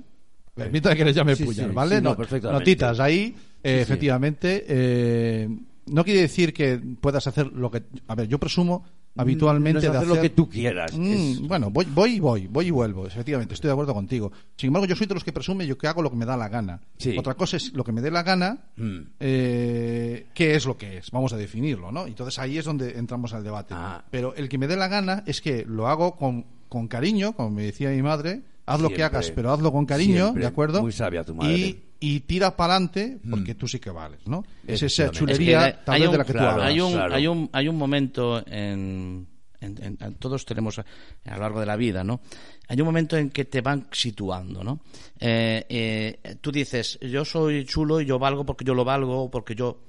Permítame 0.53 0.95
que 0.95 1.05
le 1.05 1.13
llame 1.13 1.35
Sí, 1.35 1.45
puya, 1.45 1.65
sí, 1.65 1.71
¿vale? 1.73 1.95
sí, 1.97 2.01
no, 2.03 2.15
No- 2.15 2.51
notitas 2.51 2.99
ahí, 2.99 3.35
eh, 3.63 3.79
efectivamente. 3.81 4.65
eh, 4.67 5.49
no 5.87 6.03
quiere 6.03 6.21
decir 6.21 6.53
que 6.53 6.79
puedas 7.01 7.25
hacer 7.25 7.47
lo 7.47 7.71
que. 7.71 7.83
A 8.07 8.15
ver, 8.15 8.27
yo 8.27 8.37
presumo 8.39 8.83
habitualmente 9.15 9.79
Mm, 9.79 9.83
No 9.83 9.87
es 9.87 9.91
de 9.93 9.97
hacer 9.97 10.07
lo 10.15 10.21
que 10.21 10.29
tú 10.29 10.49
quieras. 10.49 10.93
Mm, 10.97 11.05
es- 11.13 11.39
Bueno, 11.47 11.69
voy, 11.69 11.85
voy 11.85 12.13
y 12.15 12.19
voy, 12.19 12.47
voy 12.47 12.67
y 12.67 12.71
vuelvo, 12.71 13.05
efectivamente, 13.07 13.53
estoy 13.53 13.67
de 13.69 13.73
acuerdo 13.73 13.93
contigo. 13.93 14.31
Sin 14.57 14.67
embargo, 14.67 14.85
yo 14.87 14.95
soy 14.95 15.07
de 15.07 15.13
los 15.13 15.23
que 15.23 15.31
presume 15.31 15.65
yo 15.67 15.77
que 15.77 15.87
hago 15.87 16.01
lo 16.01 16.09
que 16.09 16.15
me 16.15 16.25
da 16.25 16.35
la 16.37 16.49
gana. 16.49 16.81
Sí. 16.97 17.15
Otra 17.17 17.33
cosa 17.35 17.57
es 17.57 17.73
lo 17.73 17.83
que 17.83 17.91
me 17.91 18.01
dé 18.01 18.09
la 18.11 18.23
gana, 18.23 18.57
Mm. 18.77 18.97
eh, 19.19 20.27
qué 20.33 20.55
es 20.55 20.65
lo 20.65 20.77
que 20.77 20.97
es, 20.97 21.11
vamos 21.11 21.33
a 21.33 21.37
definirlo, 21.37 21.91
¿no? 21.91 22.05
Entonces 22.07 22.37
ahí 22.39 22.57
es 22.57 22.65
donde 22.65 22.97
entramos 22.97 23.33
al 23.33 23.43
debate. 23.43 23.73
Ah. 23.77 24.03
Pero 24.09 24.35
el 24.35 24.49
que 24.49 24.57
me 24.57 24.67
dé 24.67 24.75
la 24.75 24.87
gana 24.87 25.23
es 25.25 25.41
que 25.41 25.65
lo 25.67 25.87
hago 25.87 26.15
con, 26.15 26.45
con 26.69 26.87
cariño, 26.87 27.33
como 27.33 27.49
me 27.51 27.63
decía 27.63 27.89
mi 27.89 28.01
madre, 28.01 28.41
haz 28.65 28.79
lo 28.81 28.89
que 28.89 29.03
hagas, 29.03 29.29
pero 29.31 29.51
hazlo 29.51 29.71
con 29.71 29.85
cariño, 29.85 30.23
Siempre. 30.23 30.41
¿de 30.41 30.47
acuerdo? 30.47 30.81
Muy 30.81 30.91
sabia 30.91 31.23
tu 31.23 31.35
madre. 31.35 31.53
Y, 31.57 31.83
y 32.05 32.19
tira 32.21 32.55
para 32.57 32.73
adelante 32.75 33.19
porque 33.29 33.55
tú 33.55 33.65
sí 33.67 33.79
que 33.79 33.89
vales, 33.91 34.19
¿no? 34.27 34.43
Es 34.67 34.83
esa 34.83 35.09
chulería 35.09 35.67
Es 35.69 35.75
que 35.85 35.91
hay 35.91 36.01
un- 36.05 36.11
de 36.11 36.17
la 36.17 36.25
que 36.25 36.33
tú 36.33 36.39
claro, 36.39 36.51
hablas. 36.53 36.67
hay 36.67 36.81
un, 36.81 36.91
claro. 36.91 37.15
hay 37.15 37.27
un, 37.27 37.49
hay 37.53 37.67
un 37.69 37.77
momento 37.77 38.39
en, 38.45 39.27
en- 39.61 39.77
en- 39.81 39.97
en- 40.01 40.15
todos 40.15 40.45
tenemos 40.45 40.79
a, 40.79 40.85
a 41.25 41.35
lo 41.35 41.41
largo 41.41 41.59
de 41.61 41.65
la 41.65 41.77
vida, 41.77 42.03
¿no? 42.03 42.19
Hay 42.67 42.79
un 42.81 42.85
momento 42.87 43.15
en 43.17 43.29
que 43.29 43.45
te 43.45 43.61
van 43.61 43.87
situando, 43.91 44.63
¿no? 44.63 44.81
Eh, 45.19 45.65
eh, 45.69 46.35
tú 46.41 46.51
dices, 46.51 46.97
yo 47.01 47.23
soy 47.23 47.63
chulo 47.65 48.01
y 48.01 48.05
yo 48.05 48.19
valgo 48.19 48.45
porque 48.45 48.65
yo 48.65 48.73
lo 48.73 48.83
valgo, 48.83 49.29
porque 49.31 49.55
yo... 49.55 49.79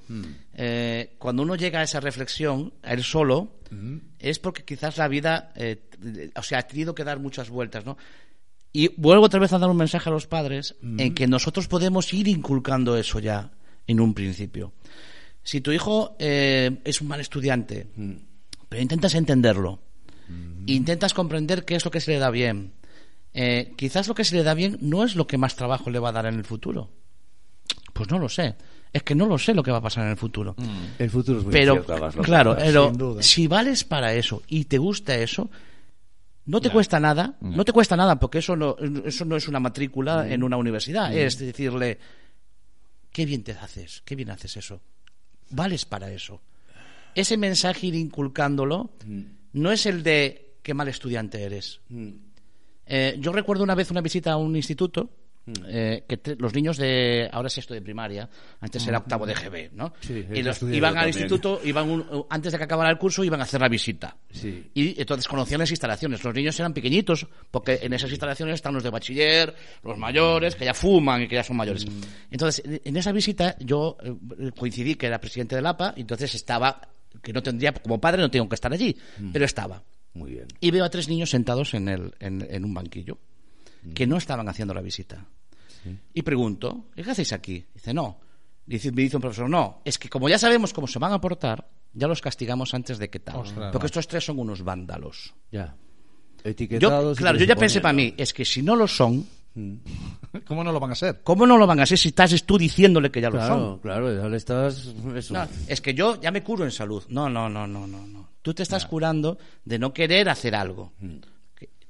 Eh, 0.54 1.14
cuando 1.18 1.42
uno 1.42 1.56
llega 1.56 1.80
a 1.80 1.83
esa 1.83 1.99
reflexión, 2.00 2.73
a 2.83 2.92
él 2.94 3.02
solo, 3.02 3.49
es 4.21 4.38
porque 4.38 4.62
quizás 4.64 4.99
la 4.99 5.09
vida, 5.09 5.52
eh, 5.56 5.80
o 6.37 6.42
sea, 6.44 6.59
ha 6.61 6.62
tenido 6.62 6.94
que 6.94 7.02
dar 7.02 7.18
muchas 7.18 7.50
vueltas, 7.50 7.85
¿no? 7.85 7.97
Y 8.76 8.88
vuelvo 8.97 9.26
otra 9.26 9.38
vez 9.38 9.52
a 9.52 9.59
dar 9.61 9.71
un 9.71 9.76
mensaje 9.76 10.11
a 10.11 10.12
los 10.12 10.26
padres 10.26 10.75
en 10.83 11.14
que 11.14 11.28
nosotros 11.28 11.69
podemos 11.69 12.12
ir 12.12 12.26
inculcando 12.26 12.97
eso 12.97 13.21
ya 13.21 13.52
en 13.87 14.00
un 14.00 14.14
principio. 14.14 14.73
Si 15.45 15.61
tu 15.61 15.71
hijo 15.71 16.16
eh, 16.19 16.81
es 16.83 17.00
un 17.00 17.07
mal 17.07 17.21
estudiante, 17.21 17.87
pero 18.69 18.83
intentas 18.83 19.14
entenderlo, 19.14 19.78
intentas 20.66 21.14
comprender 21.14 21.64
qué 21.64 21.76
es 21.76 21.85
lo 21.85 21.93
que 21.93 22.00
se 22.00 22.11
le 22.11 22.19
da 22.19 22.31
bien, 22.31 22.73
eh, 23.33 23.73
quizás 23.76 24.09
lo 24.09 24.14
que 24.16 24.25
se 24.25 24.35
le 24.35 24.43
da 24.43 24.54
bien 24.54 24.76
no 24.81 25.04
es 25.04 25.14
lo 25.14 25.28
que 25.28 25.38
más 25.38 25.54
trabajo 25.54 25.88
le 25.88 26.00
va 26.00 26.09
a 26.09 26.12
dar 26.12 26.26
en 26.26 26.35
el 26.35 26.45
futuro. 26.45 26.90
Pues 27.93 28.11
no 28.11 28.19
lo 28.19 28.28
sé. 28.28 28.57
Es 28.93 29.04
que 29.04 29.14
no 29.14 29.26
lo 29.26 29.38
sé 29.38 29.54
lo 29.54 29.62
que 29.62 29.71
va 29.71 29.78
a 29.78 29.83
pasar 29.83 30.04
en 30.04 30.11
el 30.11 30.16
futuro. 30.16 30.57
El 30.99 31.11
futuro 31.11 31.38
es 31.38 31.45
muy 31.45 31.52
Pero, 31.52 31.76
incierto, 31.76 32.23
claro, 32.23 32.57
pero 32.59 33.23
si 33.23 33.47
vales 33.47 33.85
para 33.85 34.14
eso 34.14 34.43
y 34.49 34.64
te 34.64 34.78
gusta 34.78 35.16
eso, 35.16 35.49
no 36.46 36.60
te 36.60 36.70
cuesta 36.70 37.00
nada, 37.00 37.36
no 37.40 37.64
te 37.64 37.72
cuesta 37.72 37.96
nada, 37.96 38.18
porque 38.18 38.38
eso 38.38 38.56
no, 38.56 38.76
eso 39.04 39.24
no 39.24 39.36
es 39.36 39.48
una 39.48 39.60
matrícula 39.60 40.28
en 40.28 40.42
una 40.42 40.56
universidad, 40.56 41.14
es 41.14 41.38
decirle, 41.38 41.98
qué 43.10 43.24
bien 43.24 43.42
te 43.42 43.52
haces, 43.52 44.02
qué 44.04 44.14
bien 44.14 44.30
haces 44.30 44.56
eso, 44.56 44.80
vales 45.50 45.84
para 45.84 46.10
eso. 46.10 46.40
Ese 47.14 47.36
mensaje 47.36 47.86
ir 47.86 47.94
inculcándolo 47.94 48.90
no 49.52 49.72
es 49.72 49.86
el 49.86 50.02
de 50.02 50.54
qué 50.62 50.74
mal 50.74 50.88
estudiante 50.88 51.42
eres. 51.42 51.80
Eh, 52.86 53.16
yo 53.18 53.32
recuerdo 53.32 53.64
una 53.64 53.74
vez 53.74 53.90
una 53.90 54.00
visita 54.00 54.32
a 54.32 54.36
un 54.36 54.56
instituto 54.56 55.10
eh, 55.66 56.04
que 56.08 56.16
te- 56.16 56.36
los 56.36 56.54
niños 56.54 56.78
de 56.78 57.28
ahora 57.30 57.48
es 57.48 57.58
esto 57.58 57.74
de 57.74 57.82
primaria 57.82 58.28
antes 58.60 58.86
era 58.86 58.96
octavo 58.98 59.26
de 59.26 59.34
GB 59.34 59.70
no 59.74 59.92
Sí, 60.00 60.24
y 60.32 60.42
los, 60.42 60.62
iban 60.62 60.96
al 60.96 61.08
instituto 61.08 61.60
iban 61.64 61.90
un- 61.90 62.24
antes 62.30 62.52
de 62.52 62.58
que 62.58 62.64
acabara 62.64 62.88
el 62.90 62.96
curso 62.96 63.22
iban 63.24 63.40
a 63.40 63.44
hacer 63.44 63.60
la 63.60 63.68
visita. 63.68 64.16
Sí. 64.30 64.70
y 64.74 64.98
entonces 65.00 65.28
conocían 65.28 65.60
las 65.60 65.70
instalaciones. 65.70 66.24
Los 66.24 66.34
niños 66.34 66.58
eran 66.58 66.72
pequeñitos 66.72 67.26
porque 67.50 67.78
en 67.82 67.92
esas 67.92 68.10
instalaciones 68.10 68.54
están 68.54 68.72
los 68.74 68.82
de 68.82 68.90
bachiller 68.90 69.54
los 69.82 69.98
mayores 69.98 70.54
que 70.56 70.64
ya 70.64 70.72
fuman 70.74 71.22
y 71.22 71.28
que 71.28 71.34
ya 71.36 71.42
son 71.44 71.56
mayores. 71.56 71.86
Entonces 72.30 72.62
en- 72.84 72.96
esa 72.96 73.12
visita 73.12 73.56
yo 73.60 73.96
eh, 74.02 74.50
coincidí 74.58 74.94
que 74.94 75.06
era 75.06 75.20
presidente 75.20 75.56
del 75.56 75.66
APA 75.66 75.92
y 75.96 76.00
entonces 76.02 76.34
estaba 76.34 76.80
que 77.22 77.32
no 77.32 77.42
tendría 77.42 77.72
como 77.72 78.00
padre 78.00 78.22
no 78.22 78.30
tengo 78.30 78.48
que 78.48 78.54
estar 78.54 78.72
allí 78.72 78.96
pero 79.32 79.44
estaba. 79.44 79.82
Muy 80.14 80.30
bien. 80.30 80.46
y 80.60 80.70
veo 80.70 80.84
a 80.84 80.90
tres 80.90 81.08
niños 81.08 81.30
sentados 81.30 81.74
en, 81.74 81.88
el, 81.88 82.14
en, 82.20 82.46
en 82.48 82.64
un 82.64 82.72
banquillo 82.72 83.18
que 83.95 84.07
no 84.07 84.17
estaban 84.17 84.49
haciendo 84.49 84.73
la 84.75 84.81
visita. 84.81 85.26
Y 86.14 86.23
pregunto, 86.23 86.87
¿y 86.97 87.03
qué 87.03 87.11
hacéis 87.11 87.33
aquí? 87.33 87.64
Dice, 87.75 87.93
no. 87.93 88.19
Dice, 88.64 88.91
me 88.93 89.03
dice 89.03 89.17
un 89.17 89.21
profesor, 89.23 89.50
no, 89.50 89.83
es 89.85 89.99
que 89.99 90.09
como 90.09 90.29
ya 90.29 90.38
sabemos 90.38 90.73
cómo 90.73 90.87
se 90.87 90.99
van 90.99 91.12
a 91.12 91.21
portar, 91.21 91.69
ya 91.93 92.09
los 92.09 92.23
castigamos 92.23 92.73
antes 92.73 92.97
de 92.99 93.11
que 93.11 93.21
tal. 93.21 93.37
Ostras, 93.37 93.71
Porque 93.73 93.87
estos 93.87 94.09
tres 94.09 94.25
son 94.25 94.38
unos 94.38 94.62
vándalos. 94.62 95.35
Ya. 95.53 95.76
Yo, 96.43 96.50
Etiquetados. 96.50 97.19
y 97.19 97.21
claro, 97.21 97.38
yo 97.38 97.45
ya 97.45 97.57
pensé 97.57 97.81
para 97.83 97.93
mí, 97.93 98.14
es 98.17 98.33
que 98.33 98.45
si 98.45 98.62
no 98.62 98.75
lo 98.76 98.88
son, 98.88 99.26
¿Cómo 100.47 100.64
no 100.64 100.73
lo 100.73 100.81
van 100.81 100.91
a 100.91 100.95
ser? 100.95 101.21
¿cómo 101.23 101.47
no 101.47 101.57
lo 101.57 101.67
van 101.67 101.79
a 101.81 101.87
ser 101.87 101.97
si 101.97 102.09
estás 102.09 102.43
tú 102.45 102.59
diciéndole 102.59 103.11
que 103.11 103.21
ya 103.21 103.29
lo 103.31 103.37
Claro, 103.37 103.55
son? 103.55 103.79
claro, 103.79 104.12
ya 104.23 104.29
le 104.29 104.37
estás. 104.37 104.95
No, 105.31 105.47
es 105.69 105.81
que 105.81 105.95
yo 105.95 106.21
ya 106.21 106.31
me 106.33 106.43
curo 106.43 106.64
en 106.64 106.71
salud. 106.73 107.05
No, 107.09 107.29
no, 107.29 107.49
no, 107.49 107.67
no, 107.67 107.87
no. 107.87 108.07
no. 108.07 108.31
Tú 108.43 108.53
te 108.53 108.62
estás 108.62 108.85
curando 108.87 109.38
de 109.64 109.79
no 109.79 109.93
querer 109.93 110.29
hacer 110.29 110.55
algo. 110.55 110.93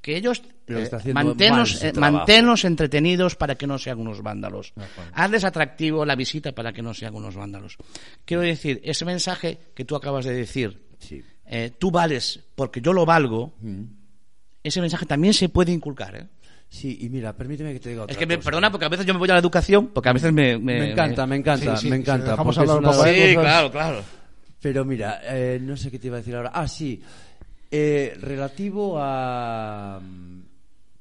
Que, 0.05 0.17
ellos 0.17 0.43
eh, 0.67 0.87
manténnos, 1.13 1.83
eh, 1.83 1.91
manténnos 1.97 2.63
entretenidos 2.63 3.35
para 3.35 3.55
que 3.55 3.65
no 3.65 3.79
sean 3.79 3.97
unos 3.99 4.21
vándalos. 4.21 4.71
Hazles 5.13 5.43
atractivo 5.43 6.05
la 6.05 6.15
visita 6.15 6.51
para 6.51 6.71
que 6.71 6.83
no 6.83 6.93
sean 6.93 7.15
unos 7.15 7.35
vándalos. 7.35 7.75
Quiero 8.23 8.43
decir, 8.43 8.79
ese 8.83 9.03
mensaje 9.03 9.57
que 9.73 9.83
tú 9.83 9.95
acabas 9.95 10.25
de 10.25 10.35
decir, 10.35 10.79
Sí. 10.99 11.23
eh, 11.47 11.71
tú 11.79 11.89
vales 11.89 12.39
porque 12.53 12.81
yo 12.81 12.93
lo 12.93 13.03
valgo, 13.03 13.55
ese 14.61 14.79
mensaje 14.79 15.07
también 15.07 15.33
se 15.33 15.49
puede 15.49 15.71
inculcar. 15.71 16.15
¿eh? 16.15 16.27
Sí, 16.69 16.99
y 17.01 17.09
mira, 17.09 17.33
permíteme 17.33 17.73
que 17.73 17.79
te 17.79 17.89
diga 17.89 18.03
otra 18.03 18.11
Es 18.13 18.17
que 18.19 18.27
me 18.27 18.35
cosa. 18.37 18.45
perdona 18.45 18.69
porque 18.69 18.85
a 18.85 18.89
veces 18.89 19.07
yo 19.07 19.13
me 19.15 19.17
voy 19.19 19.29
a 19.31 19.33
la 19.33 19.39
educación, 19.39 19.87
porque 19.87 20.09
a 20.09 20.13
veces 20.13 20.31
me... 20.31 20.59
Me 20.59 20.91
encanta, 20.91 21.25
me 21.25 21.37
encanta, 21.37 21.77
Sí, 21.77 21.81
sí, 21.85 21.89
me 21.89 21.95
si 21.95 22.01
encanta. 22.03 22.33
es 22.33 22.57
hablar 22.59 22.77
un 22.77 22.85
una 22.85 22.93
Sí, 22.93 22.99
cosas- 22.99 23.33
claro, 23.43 23.71
claro. 23.71 24.03
Pero 24.61 24.85
mira, 24.85 25.19
eh, 25.23 25.57
no 25.59 25.75
sé 25.75 25.89
qué 25.89 25.97
te 25.97 26.07
iba 26.07 26.17
a 26.17 26.19
decir 26.19 26.35
ahora. 26.35 26.51
Ah, 26.53 26.67
sí. 26.67 27.01
Eh, 27.71 28.15
relativo 28.19 28.95
a. 28.99 29.99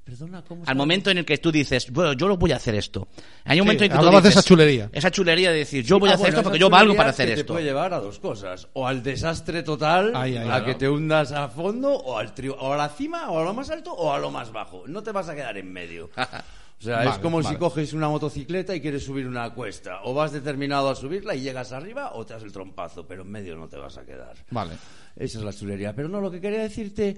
Perdona, 0.05 0.43
¿cómo 0.47 0.65
Al 0.67 0.77
momento 0.77 1.11
en 1.11 1.17
el 1.19 1.25
que 1.25 1.39
tú 1.39 1.51
dices, 1.51 1.91
bueno, 1.91 2.13
yo 2.13 2.29
lo 2.29 2.37
voy 2.37 2.53
a 2.53 2.57
hacer 2.57 2.75
esto. 2.75 3.09
Hay 3.45 3.59
un 3.59 3.65
Sí, 3.65 3.67
momento 3.69 3.85
en 3.85 3.91
que 3.91 3.95
tú 3.95 3.99
hablabas 4.01 4.23
de 4.23 4.29
dices, 4.29 4.41
esa 4.41 4.47
chulería. 4.49 4.91
Esa 4.93 5.11
chulería 5.11 5.51
de 5.51 5.57
decir, 5.59 5.83
yo 5.83 5.99
voy 5.99 6.11
a 6.11 6.13
Ah, 6.13 6.15
hacer 6.17 6.25
bueno, 6.27 6.37
esto 6.39 6.43
porque 6.45 6.59
yo 6.59 6.69
valgo 6.69 6.95
para 6.95 7.09
hacer 7.11 7.27
que 7.29 7.33
esto. 7.33 7.45
Te 7.47 7.53
puede 7.55 7.65
llevar 7.65 7.95
a 7.95 8.01
dos 8.01 8.19
cosas: 8.19 8.69
o 8.75 8.87
al 8.87 9.03
desastre 9.03 9.63
total, 9.63 10.13
ahí, 10.15 10.37
a 10.37 10.43
claro. 10.43 10.65
que 10.67 10.75
te 10.75 10.89
hundas 10.91 11.33
a 11.33 11.49
fondo, 11.49 11.91
o, 11.95 12.19
al 12.19 12.35
tri- 12.35 12.55
o 12.57 12.73
a 12.75 12.77
la 12.77 12.91
cima, 12.91 13.31
o 13.31 13.41
a 13.41 13.45
lo 13.45 13.55
más 13.55 13.71
alto, 13.71 13.93
o 13.95 14.13
a 14.13 14.19
lo 14.19 14.31
más 14.31 14.53
bajo. 14.53 14.85
No 14.87 15.03
te 15.03 15.11
vas 15.11 15.29
a 15.31 15.35
quedar 15.35 15.57
en 15.57 15.73
medio. 15.73 16.11
O 16.85 16.87
sea, 16.87 17.05
es 17.13 17.19
como 17.19 17.39
vale. 17.39 17.49
si 17.49 17.57
coges 17.57 17.93
una 17.95 18.09
motocicleta 18.09 18.75
y 18.75 18.81
quieres 18.81 19.05
subir 19.05 19.27
una 19.27 19.49
cuesta. 19.55 20.01
O 20.05 20.13
vas 20.13 20.33
determinado 20.33 20.91
a 20.91 20.95
subirla 20.95 21.35
y 21.35 21.41
llegas 21.41 21.73
arriba, 21.73 22.13
o 22.15 22.27
te 22.27 22.35
das 22.35 22.43
el 22.43 22.53
trompazo, 22.53 23.07
pero 23.07 23.23
en 23.23 23.31
medio 23.31 23.57
no 23.57 23.69
te 23.69 23.77
vas 23.79 23.97
a 23.97 24.05
quedar. 24.05 24.35
Vale. 24.51 24.75
Esa 25.17 25.39
es 25.39 25.45
la 25.45 25.53
chulería. 25.53 25.95
Pero 25.95 26.09
no, 26.09 26.21
lo 26.21 26.31
que 26.31 26.41
quería 26.41 26.61
decirte 26.61 27.17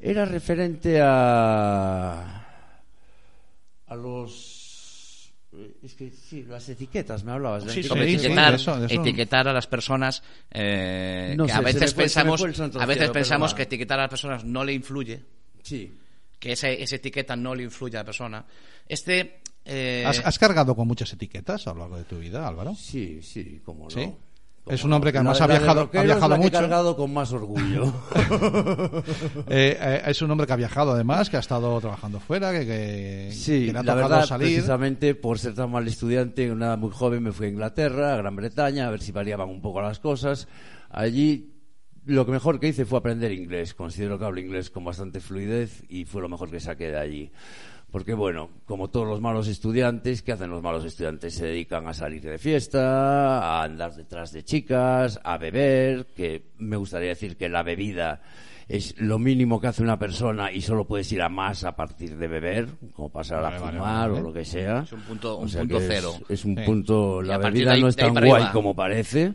era 0.00 0.24
referente 0.24 1.00
a. 1.02 2.46
a 3.86 3.96
los. 3.96 5.32
eh, 5.52 5.74
Es 5.82 5.94
que 5.94 6.10
sí, 6.10 6.44
las 6.44 6.68
etiquetas, 6.68 7.22
me 7.24 7.32
hablabas. 7.32 7.64
de 7.66 7.72
Sí, 7.72 7.82
sobre 7.82 8.06
sí, 8.08 8.14
etiquetar, 8.14 8.50
de 8.52 8.56
eso, 8.56 8.80
de 8.80 8.86
eso. 8.86 9.00
etiquetar 9.02 9.48
a 9.48 9.52
las 9.52 9.66
personas 9.66 10.22
eh, 10.50 11.34
No 11.36 11.44
que 11.46 11.52
sé, 11.52 11.58
a 11.58 11.60
veces 11.60 11.92
pensamos, 11.94 12.42
a 12.42 12.46
veces 12.86 12.96
cielo, 12.98 13.12
pensamos 13.12 13.52
que 13.54 13.62
etiquetar 13.64 13.98
a 13.98 14.02
las 14.04 14.10
personas 14.10 14.44
no 14.44 14.64
le 14.64 14.72
influye, 14.72 15.22
Sí. 15.62 15.98
Que 16.42 16.52
esa, 16.52 16.68
esa 16.68 16.96
etiqueta 16.96 17.36
no 17.36 17.54
le 17.54 17.62
influye 17.62 17.96
a 17.96 18.00
la 18.00 18.04
persona. 18.04 18.44
Este 18.88 19.40
eh, 19.64 20.02
¿Has, 20.04 20.18
has 20.26 20.38
cargado 20.40 20.74
con 20.74 20.88
muchas 20.88 21.12
etiquetas 21.12 21.68
a 21.68 21.72
lo 21.72 21.78
largo 21.80 21.96
de 21.98 22.02
tu 22.04 22.18
vida, 22.18 22.48
Álvaro? 22.48 22.74
Sí, 22.74 23.20
sí, 23.22 23.62
cómo 23.64 23.86
no. 23.88 24.18
Es 24.66 24.84
un 24.84 24.92
hombre 24.92 25.10
que 25.12 25.18
además 25.18 25.38
La- 25.40 25.44
ha 25.44 25.48
la 25.48 25.58
viajado, 25.58 25.80
ha 25.80 25.84
rockero 25.84 26.02
es 26.02 26.06
viajado 26.06 26.28
la 26.28 26.34
que 26.36 26.40
he 26.40 26.44
mucho. 26.44 26.58
cargado 26.60 26.96
con 26.96 27.12
más 27.14 27.32
orgullo. 27.32 27.92
Eh, 29.48 29.76
eh, 29.80 30.02
es 30.06 30.22
un 30.22 30.30
hombre 30.30 30.46
que 30.46 30.52
ha 30.52 30.56
viajado 30.56 30.92
además, 30.92 31.28
que 31.30 31.36
ha 31.36 31.40
estado 31.40 31.80
trabajando 31.80 32.18
fuera, 32.20 32.52
que, 32.52 32.66
que, 32.66 33.28
Sí, 33.32 33.66
que 33.66 33.72
le 33.72 33.78
ha 33.78 33.82
la 33.82 33.92
tocado 33.94 34.08
verdad, 34.10 34.26
salir. 34.26 34.48
precisamente 34.54 35.14
por 35.14 35.38
ser 35.38 35.54
tan 35.54 35.70
mal 35.70 35.86
estudiante, 35.86 36.50
una 36.50 36.76
muy 36.76 36.90
joven 36.90 37.22
me 37.22 37.32
fui 37.32 37.46
a 37.46 37.50
Inglaterra, 37.50 38.14
a 38.14 38.16
Gran 38.16 38.34
Bretaña, 38.36 38.86
a 38.88 38.90
ver 38.90 39.00
si 39.02 39.12
variaban 39.12 39.48
un 39.48 39.60
poco 39.60 39.80
las 39.82 39.98
cosas. 39.98 40.48
Allí 40.90 41.51
lo 42.06 42.26
que 42.26 42.32
mejor 42.32 42.58
que 42.60 42.68
hice 42.68 42.84
fue 42.84 42.98
aprender 42.98 43.32
inglés. 43.32 43.74
Considero 43.74 44.18
que 44.18 44.24
hablo 44.24 44.40
inglés 44.40 44.70
con 44.70 44.84
bastante 44.84 45.20
fluidez 45.20 45.82
y 45.88 46.04
fue 46.04 46.22
lo 46.22 46.28
mejor 46.28 46.50
que 46.50 46.60
saqué 46.60 46.88
de 46.90 46.98
allí. 46.98 47.30
Porque 47.90 48.14
bueno, 48.14 48.48
como 48.64 48.88
todos 48.88 49.06
los 49.06 49.20
malos 49.20 49.48
estudiantes, 49.48 50.22
¿qué 50.22 50.32
hacen 50.32 50.48
los 50.50 50.62
malos 50.62 50.84
estudiantes? 50.86 51.34
Se 51.34 51.44
dedican 51.46 51.86
a 51.86 51.92
salir 51.92 52.22
de 52.22 52.38
fiesta, 52.38 53.38
a 53.40 53.62
andar 53.64 53.94
detrás 53.94 54.32
de 54.32 54.42
chicas, 54.44 55.20
a 55.22 55.36
beber, 55.36 56.06
que 56.16 56.52
me 56.58 56.76
gustaría 56.76 57.10
decir 57.10 57.36
que 57.36 57.50
la 57.50 57.62
bebida 57.62 58.22
es 58.66 58.98
lo 58.98 59.18
mínimo 59.18 59.60
que 59.60 59.66
hace 59.66 59.82
una 59.82 59.98
persona 59.98 60.50
y 60.50 60.62
solo 60.62 60.86
puedes 60.86 61.12
ir 61.12 61.20
a 61.20 61.28
más 61.28 61.64
a 61.64 61.76
partir 61.76 62.16
de 62.16 62.28
beber, 62.28 62.68
como 62.94 63.10
pasar 63.10 63.42
Vale, 63.42 63.56
a 63.56 63.58
fumar 63.58 64.08
vale. 64.10 64.20
o 64.20 64.22
lo 64.22 64.32
que 64.32 64.46
sea. 64.46 64.80
Es 64.84 64.92
un 64.92 65.02
punto- 65.02 65.36
O 65.36 65.42
un 65.42 65.48
sea 65.50 65.60
punto 65.60 65.76
es- 65.78 65.84
cero. 65.86 66.14
Es, 66.30 66.44
un 66.46 66.56
Sí. 66.56 66.62
punto, 66.64 67.20
la 67.20 67.36
bebida 67.36 67.72
ahí- 67.72 67.82
no 67.82 67.88
es 67.88 67.96
tan 67.96 68.12
guay 68.14 68.30
arriba. 68.30 68.52
como 68.52 68.74
parece. 68.74 69.34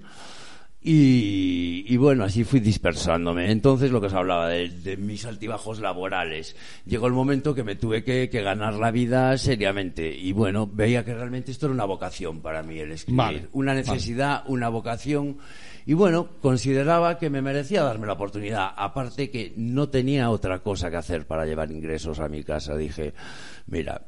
Y, 0.89 1.83
y 1.85 1.97
bueno, 1.97 2.23
así 2.23 2.45
fui 2.45 2.61
dispersándome. 2.61 3.51
Entonces, 3.51 3.91
lo 3.91 3.99
que 3.99 4.07
os 4.07 4.13
hablaba 4.13 4.47
de, 4.47 4.69
de 4.69 4.95
mis 4.95 5.25
altibajos 5.25 5.81
laborales. 5.81 6.55
Llegó 6.85 7.07
el 7.07 7.13
momento 7.13 7.53
que 7.53 7.65
me 7.65 7.75
tuve 7.75 8.05
que, 8.05 8.29
que 8.29 8.41
ganar 8.41 8.75
la 8.75 8.89
vida 8.89 9.37
seriamente. 9.37 10.15
Y 10.15 10.31
bueno, 10.31 10.65
veía 10.65 11.03
que 11.03 11.13
realmente 11.13 11.51
esto 11.51 11.65
era 11.65 11.73
una 11.73 11.83
vocación 11.83 12.39
para 12.39 12.63
mí, 12.63 12.79
el 12.79 12.93
escribir. 12.93 13.17
Vale, 13.17 13.47
una 13.51 13.73
necesidad, 13.73 14.43
una 14.47 14.69
vocación. 14.69 15.39
Y 15.85 15.93
bueno, 15.93 16.29
consideraba 16.39 17.17
que 17.19 17.29
me 17.29 17.41
merecía 17.41 17.83
darme 17.83 18.07
la 18.07 18.13
oportunidad. 18.13 18.69
Aparte 18.73 19.29
que 19.29 19.51
no 19.57 19.89
tenía 19.89 20.29
otra 20.29 20.59
cosa 20.59 20.89
que 20.89 20.95
hacer 20.95 21.27
para 21.27 21.45
llevar 21.45 21.69
ingresos 21.69 22.21
a 22.21 22.29
mi 22.29 22.45
casa. 22.45 22.77
Dije, 22.77 23.13
mira, 23.65 24.07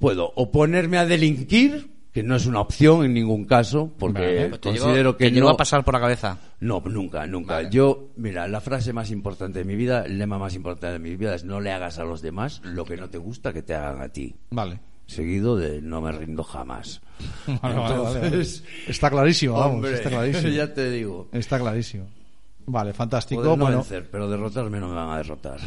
puedo 0.00 0.32
o 0.36 0.50
ponerme 0.50 0.96
a 0.96 1.04
delinquir, 1.04 1.93
que 2.14 2.22
no 2.22 2.36
es 2.36 2.46
una 2.46 2.60
opción 2.60 3.04
en 3.04 3.12
ningún 3.12 3.44
caso, 3.44 3.90
porque 3.98 4.48
Vale. 4.48 4.58
te 4.58 4.70
llegó- 4.70 4.84
considero 4.84 5.16
que 5.16 5.24
te 5.24 5.30
llegó 5.32 5.48
no... 5.48 5.54
a 5.54 5.56
pasar 5.56 5.84
por 5.84 5.94
la 5.94 6.00
cabeza. 6.00 6.38
No, 6.60 6.80
nunca, 6.86 7.26
nunca. 7.26 7.54
Vale. 7.54 7.70
Yo, 7.72 8.10
mira, 8.16 8.46
la 8.46 8.60
frase 8.60 8.92
más 8.92 9.10
importante 9.10 9.58
de 9.58 9.64
mi 9.64 9.74
vida, 9.74 10.04
el 10.06 10.16
lema 10.16 10.38
más 10.38 10.54
importante 10.54 10.92
de 10.92 11.00
mi 11.00 11.16
vida 11.16 11.34
es 11.34 11.42
no 11.42 11.60
le 11.60 11.72
hagas 11.72 11.98
a 11.98 12.04
los 12.04 12.22
demás 12.22 12.60
lo 12.62 12.84
que 12.84 12.96
no 12.96 13.10
te 13.10 13.18
gusta 13.18 13.52
que 13.52 13.62
te 13.62 13.74
hagan 13.74 14.00
a 14.00 14.08
ti. 14.10 14.32
Vale. 14.50 14.78
Seguido 15.06 15.56
de 15.56 15.82
no 15.82 16.00
me 16.00 16.12
rindo 16.12 16.44
jamás. 16.44 17.02
Vale, 17.46 17.58
vale, 17.60 17.78
vale, 17.78 17.98
vale. 17.98 18.26
Entonces, 18.26 18.64
Está 18.86 19.10
clarísimo, 19.10 19.58
vamos. 19.58 19.74
Hombre, 19.74 19.94
está 19.94 20.08
clarísimo. 20.08 20.48
ya 20.54 20.72
te 20.72 20.90
digo. 20.92 21.28
Está 21.32 21.58
clarísimo. 21.58 22.06
Vale, 22.66 22.92
fantástico. 22.92 23.42
Poder 23.42 23.58
no 23.58 23.64
bueno, 23.64 23.78
vencer, 23.78 24.08
pero 24.10 24.30
derrotarme 24.30 24.78
no 24.80 24.88
me 24.88 24.94
van 24.94 25.10
a 25.10 25.16
derrotar. 25.18 25.60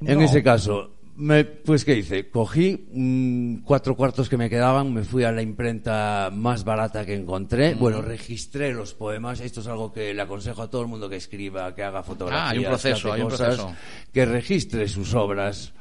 No. 0.00 0.10
En 0.10 0.20
ese 0.20 0.42
caso, 0.42 0.95
me, 1.16 1.44
pues 1.44 1.84
¿qué 1.84 1.96
hice? 1.96 2.28
Cogí 2.28 2.88
mm, 2.92 3.62
cuatro 3.64 3.96
cuartos 3.96 4.28
que 4.28 4.36
me 4.36 4.50
quedaban, 4.50 4.92
me 4.92 5.02
fui 5.02 5.24
a 5.24 5.32
la 5.32 5.42
imprenta 5.42 6.30
más 6.32 6.64
barata 6.64 7.04
que 7.04 7.14
encontré. 7.14 7.74
Bueno, 7.74 8.02
registré 8.02 8.72
los 8.72 8.94
poemas. 8.94 9.40
Esto 9.40 9.60
es 9.60 9.66
algo 9.66 9.92
que 9.92 10.12
le 10.12 10.22
aconsejo 10.22 10.62
a 10.62 10.70
todo 10.70 10.82
el 10.82 10.88
mundo 10.88 11.08
que 11.08 11.16
escriba, 11.16 11.74
que 11.74 11.82
haga 11.82 12.02
fotografías. 12.02 12.46
Ah, 12.46 12.50
hay 12.50 12.58
un 12.58 12.64
que 12.64 12.68
proceso, 12.68 13.08
hace 13.08 13.16
hay 13.16 13.22
un 13.22 13.30
cosas, 13.30 13.56
proceso. 13.56 13.76
Que 14.12 14.26
registre 14.26 14.88
sus 14.88 15.14
obras. 15.14 15.72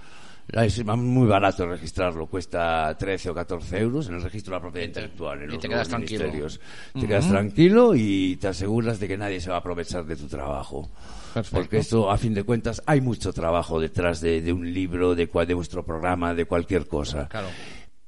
Es 0.47 0.85
muy 0.85 1.27
barato 1.27 1.65
registrarlo, 1.65 2.27
cuesta 2.27 2.95
13 2.97 3.31
o 3.31 3.33
14 3.33 3.79
euros 3.79 4.07
en 4.09 4.15
el 4.15 4.21
registro 4.21 4.51
de 4.51 4.57
la 4.57 4.61
propiedad 4.61 4.87
intelectual. 4.87 5.41
En 5.41 5.49
y 5.49 5.53
los 5.53 5.59
te 5.59 5.67
quedas 5.67 5.89
tranquilo. 5.89 6.25
Te 6.93 7.07
quedas 7.07 7.27
tranquilo 7.27 7.95
y 7.95 8.37
te 8.37 8.47
aseguras 8.49 8.99
de 8.99 9.07
que 9.07 9.17
nadie 9.17 9.41
se 9.41 9.49
va 9.49 9.55
a 9.55 9.59
aprovechar 9.59 10.05
de 10.05 10.15
tu 10.15 10.27
trabajo. 10.27 10.87
Perfecto. 11.35 11.57
Porque 11.59 11.77
esto, 11.77 12.09
a 12.09 12.17
fin 12.17 12.33
de 12.33 12.43
cuentas, 12.43 12.81
hay 12.87 13.01
mucho 13.01 13.31
trabajo 13.33 13.79
detrás 13.79 14.21
de, 14.21 14.41
de 14.41 14.51
un 14.53 14.73
libro, 14.73 15.13
de, 15.15 15.27
cual, 15.27 15.45
de 15.45 15.53
vuestro 15.53 15.85
programa, 15.85 16.33
de 16.33 16.45
cualquier 16.45 16.87
cosa. 16.87 17.27
Claro. 17.27 17.47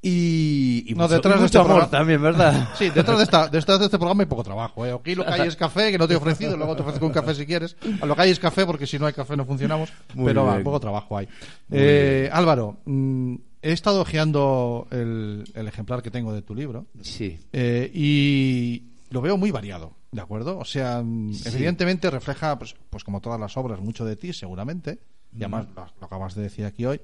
Y, 0.02 0.86
y 0.88 0.94
No, 0.94 1.04
mucho, 1.04 1.16
detrás 1.16 1.36
y 1.36 1.40
de 1.40 1.46
este 1.48 1.58
amor 1.58 1.68
programa- 1.70 1.92
también, 1.92 2.22
¿verdad? 2.22 2.70
Sí, 2.78 2.90
detrás 2.92 3.18
de, 3.18 3.24
esta, 3.24 3.48
detrás 3.48 3.80
de 3.80 3.86
este 3.86 3.98
programa 3.98 4.22
hay 4.24 4.28
poco 4.28 4.44
trabajo. 4.44 4.86
¿eh? 4.86 4.92
Aquí 4.94 5.16
lo 5.16 5.26
que 5.26 5.32
hay 5.34 5.48
es 5.48 5.56
café, 5.56 5.92
que 5.92 5.98
no 5.98 6.08
te 6.08 6.14
he 6.14 6.18
ofrecido, 6.18 6.56
luego 6.56 6.76
te 6.76 6.84
ofrezco 6.84 7.06
un 7.06 7.12
café 7.12 7.34
si 7.36 7.46
quieres. 7.46 7.76
A 8.00 8.06
lo 8.06 8.16
que 8.16 8.22
hay 8.22 8.32
es 8.32 8.40
café, 8.40 8.66
porque 8.66 8.86
si 8.88 9.00
no 9.00 9.08
hay 9.08 9.14
café 9.14 9.36
no 9.36 9.46
funcionamos. 9.46 9.92
Muy 10.14 10.28
pero 10.28 10.46
va, 10.46 10.60
poco 10.60 10.80
trabajo 10.80 11.18
hay. 11.18 11.28
Eh, 11.72 12.30
Álvaro, 12.32 12.78
mm, 12.86 13.36
he 13.62 13.72
estado 13.74 14.02
hojeando 14.02 14.88
el, 14.92 15.44
el 15.56 15.68
ejemplar 15.68 16.02
que 16.04 16.12
tengo 16.12 16.32
de 16.32 16.44
tu 16.44 16.54
libro 16.56 16.86
Sí. 17.02 17.40
eh, 17.52 17.90
y 17.94 18.84
lo 19.10 19.22
veo 19.22 19.36
muy 19.36 19.50
variado, 19.52 19.94
¿de 20.12 20.22
acuerdo? 20.22 20.58
O 20.60 20.66
sea, 20.66 21.02
mm, 21.04 21.32
evidentemente 21.46 22.10
refleja, 22.10 22.58
pues, 22.58 22.76
pues 22.90 23.04
como 23.04 23.22
todas 23.22 23.40
las 23.40 23.56
obras, 23.58 23.80
mucho 23.80 24.06
de 24.06 24.16
ti, 24.16 24.34
seguramente. 24.34 25.00
Y 25.34 25.40
además 25.40 25.68
lo, 25.76 25.86
lo 26.00 26.06
acabas 26.08 26.36
de 26.36 26.44
decir 26.44 26.66
aquí 26.66 26.86
hoy. 26.86 27.00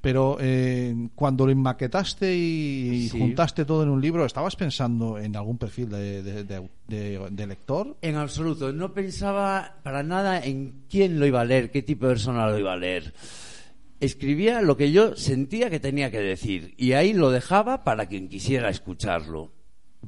Pero 0.00 0.38
eh, 0.40 0.94
cuando 1.14 1.46
lo 1.46 1.52
enmaquetaste 1.52 2.34
y 2.36 3.08
Sí. 3.10 3.18
juntaste 3.18 3.64
todo 3.64 3.82
en 3.82 3.88
un 3.90 4.00
libro, 4.00 4.24
¿estabas 4.24 4.54
pensando 4.56 5.18
en 5.18 5.34
algún 5.36 5.58
perfil 5.58 5.88
de- 5.90 6.22
de- 6.22 6.68
de 7.30 7.46
lector? 7.46 7.96
En 8.02 8.14
absoluto. 8.16 8.72
No 8.72 8.92
pensaba 8.94 9.76
para 9.82 10.02
nada 10.02 10.44
en 10.44 10.84
quién 10.88 11.18
lo 11.18 11.26
iba 11.26 11.40
a 11.40 11.44
leer, 11.44 11.70
qué 11.70 11.82
tipo 11.82 12.06
de 12.06 12.12
persona 12.12 12.46
lo 12.48 12.58
iba 12.58 12.72
a 12.72 12.76
leer. 12.76 13.12
Escribía 13.98 14.60
lo 14.60 14.76
que 14.76 14.92
yo 14.92 15.16
sentía 15.16 15.70
que 15.70 15.80
tenía 15.80 16.10
que 16.10 16.18
decir 16.20 16.74
y 16.76 16.92
ahí 16.92 17.12
lo 17.12 17.30
dejaba 17.30 17.82
para 17.82 18.06
quien 18.06 18.28
quisiera 18.28 18.68
escucharlo. 18.68 19.52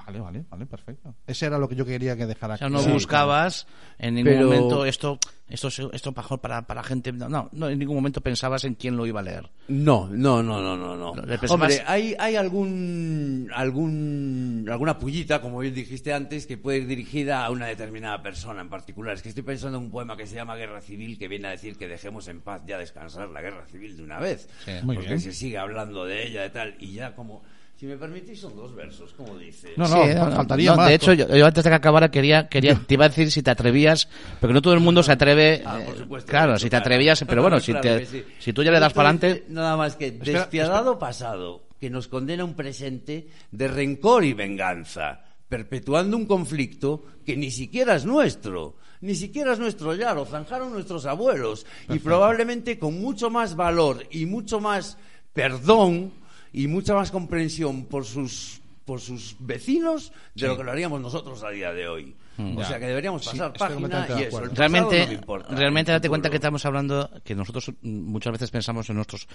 Vale, 0.06 0.20
vale, 0.20 0.44
vale, 0.48 0.66
perfecto. 0.66 1.14
Ese 1.26 1.46
era 1.46 1.58
lo 1.58 1.68
que 1.68 1.74
yo 1.74 1.84
quería 1.84 2.16
que 2.16 2.26
dejara 2.26 2.54
O 2.54 2.56
sea, 2.56 2.68
no 2.68 2.80
Sí. 2.80 2.90
buscabas 2.90 3.66
en 3.98 4.14
ningún 4.14 4.32
Pero- 4.32 4.46
momento 4.46 4.84
esto, 4.84 5.18
esto, 5.48 5.68
esto 5.92 6.12
mejor 6.12 6.40
para, 6.40 6.66
para 6.66 6.82
gente. 6.82 7.12
No, 7.12 7.48
no, 7.52 7.68
en 7.68 7.78
ningún 7.78 7.96
momento 7.96 8.20
pensabas 8.20 8.64
en 8.64 8.74
quién 8.74 8.96
lo 8.96 9.06
iba 9.06 9.20
a 9.20 9.22
leer. 9.22 9.50
No, 9.68 10.08
no, 10.10 10.42
no, 10.42 10.62
no, 10.62 10.76
no, 10.76 10.96
no. 10.96 11.12
Pensabas- 11.14 11.50
Hombre, 11.50 11.82
hay, 11.86 12.14
hay 12.18 12.36
algún, 12.36 13.50
algún, 13.54 14.66
alguna 14.70 14.98
pullita, 14.98 15.40
como 15.40 15.58
bien 15.58 15.74
dijiste 15.74 16.12
antes, 16.12 16.46
que 16.46 16.56
puede 16.58 16.78
ir 16.78 16.86
dirigida 16.86 17.44
a 17.44 17.50
una 17.50 17.66
determinada 17.66 18.22
persona 18.22 18.60
en 18.60 18.68
particular. 18.68 19.14
Es 19.14 19.22
que 19.22 19.28
estoy 19.30 19.44
pensando 19.44 19.78
en 19.78 19.84
un 19.84 19.90
poema 19.90 20.16
que 20.16 20.26
se 20.26 20.34
llama 20.36 20.56
Guerra 20.56 20.80
Civil, 20.80 21.18
que 21.18 21.28
viene 21.28 21.48
a 21.48 21.50
decir 21.52 21.76
que 21.76 21.88
dejemos 21.88 22.28
en 22.28 22.40
paz 22.40 22.62
ya 22.66 22.78
descansar 22.78 23.28
la 23.28 23.42
guerra 23.42 23.66
civil 23.66 23.96
de 23.96 24.02
una 24.02 24.18
vez. 24.18 24.48
Sí. 24.64 24.72
Muy 24.82 24.96
porque 24.96 25.08
bien. 25.10 25.20
se 25.20 25.32
sigue 25.32 25.58
hablando 25.58 26.04
de 26.04 26.26
ella 26.26 26.46
y 26.46 26.50
tal, 26.50 26.76
y 26.78 26.92
ya 26.94 27.14
como, 27.14 27.42
si 27.78 27.86
me 27.86 27.96
permitís, 27.96 28.40
son 28.40 28.56
dos 28.56 28.74
versos, 28.74 29.12
como 29.12 29.38
dice. 29.38 29.72
No, 29.76 29.86
no, 29.86 30.04
Sí, 30.04 30.12
fa- 30.12 30.30
faltaría 30.32 30.74
más. 30.74 30.88
De 30.88 30.94
hecho, 30.94 31.12
yo, 31.12 31.28
yo 31.28 31.46
antes 31.46 31.62
de 31.62 31.70
que 31.70 31.76
acabara 31.76 32.10
quería, 32.10 32.48
quería, 32.48 32.74
te 32.74 32.94
iba 32.94 33.04
a 33.04 33.08
decir 33.08 33.30
si 33.30 33.40
te 33.40 33.52
atrevías, 33.52 34.08
porque 34.40 34.52
no 34.52 34.60
todo 34.60 34.74
el 34.74 34.80
mundo 34.80 35.00
se 35.04 35.12
atreve. 35.12 35.62
Ah, 35.64 35.78
por 35.86 35.94
eh, 35.94 35.98
supuesto, 35.98 36.28
claro, 36.28 36.46
claro, 36.46 36.58
si 36.58 36.68
te 36.68 36.74
atrevías, 36.74 37.24
pero 37.28 37.40
bueno, 37.40 37.60
si, 37.60 37.72
te, 37.74 37.80
que 37.80 38.06
sí. 38.06 38.24
si 38.40 38.52
tú 38.52 38.64
ya 38.64 38.72
le 38.72 38.80
das 38.80 38.92
para 38.92 39.10
adelante. 39.10 39.44
Nada 39.48 39.76
más 39.76 39.94
que 39.94 40.08
Espera, 40.08 40.40
despiadado 40.40 40.98
pasado, 40.98 41.68
que 41.78 41.88
nos 41.88 42.08
condena 42.08 42.44
un 42.44 42.54
presente 42.54 43.28
de 43.52 43.68
rencor 43.68 44.24
y 44.24 44.32
venganza, 44.32 45.20
perpetuando 45.48 46.16
un 46.16 46.26
conflicto 46.26 47.04
que 47.24 47.36
ni 47.36 47.52
siquiera 47.52 47.94
es 47.94 48.04
nuestro. 48.04 48.74
Ni 49.02 49.14
siquiera 49.14 49.52
es 49.52 49.60
nuestro 49.60 49.94
ya, 49.94 50.12
lo 50.14 50.24
zanjaron 50.26 50.72
nuestros 50.72 51.06
abuelos. 51.06 51.64
Y 51.88 52.00
probablemente 52.00 52.76
con 52.76 53.00
mucho 53.00 53.30
más 53.30 53.54
valor 53.54 54.04
y 54.10 54.26
mucho 54.26 54.58
más 54.58 54.98
perdón 55.32 56.10
y 56.52 56.66
mucha 56.66 56.94
más 56.94 57.10
comprensión 57.10 57.84
por 57.86 58.04
sus 58.04 58.60
por 58.84 59.02
sus 59.02 59.36
vecinos 59.38 60.12
de 60.34 60.46
lo 60.46 60.56
que 60.56 60.64
lo 60.64 60.70
haríamos 60.72 60.98
nosotros 61.02 61.42
a 61.44 61.50
día 61.50 61.72
de 61.74 61.86
hoy. 61.88 62.14
O 62.38 62.42
Mm. 62.42 62.56
Ya. 62.58 62.64
sea 62.68 62.78
que 62.78 62.86
deberíamos 62.86 63.22
Sí, 63.22 63.30
pasar 63.36 63.52
estoy 63.52 63.68
página 63.68 64.06
y 64.18 64.22
eso. 64.22 64.44
el 64.44 64.56
Realmente, 64.56 65.00
no 65.00 65.06
me 65.08 65.12
importa, 65.14 65.54
realmente 65.54 65.92
date 65.92 66.08
cuenta 66.08 66.30
que 66.30 66.36
estamos 66.36 66.64
hablando 66.64 67.10
que 67.24 67.34
nosotros 67.34 67.68
mm, 67.68 67.88
muchas 67.90 68.32
veces 68.32 68.50
pensamos 68.50 68.88
en 68.88 68.96
nuestros, 68.96 69.26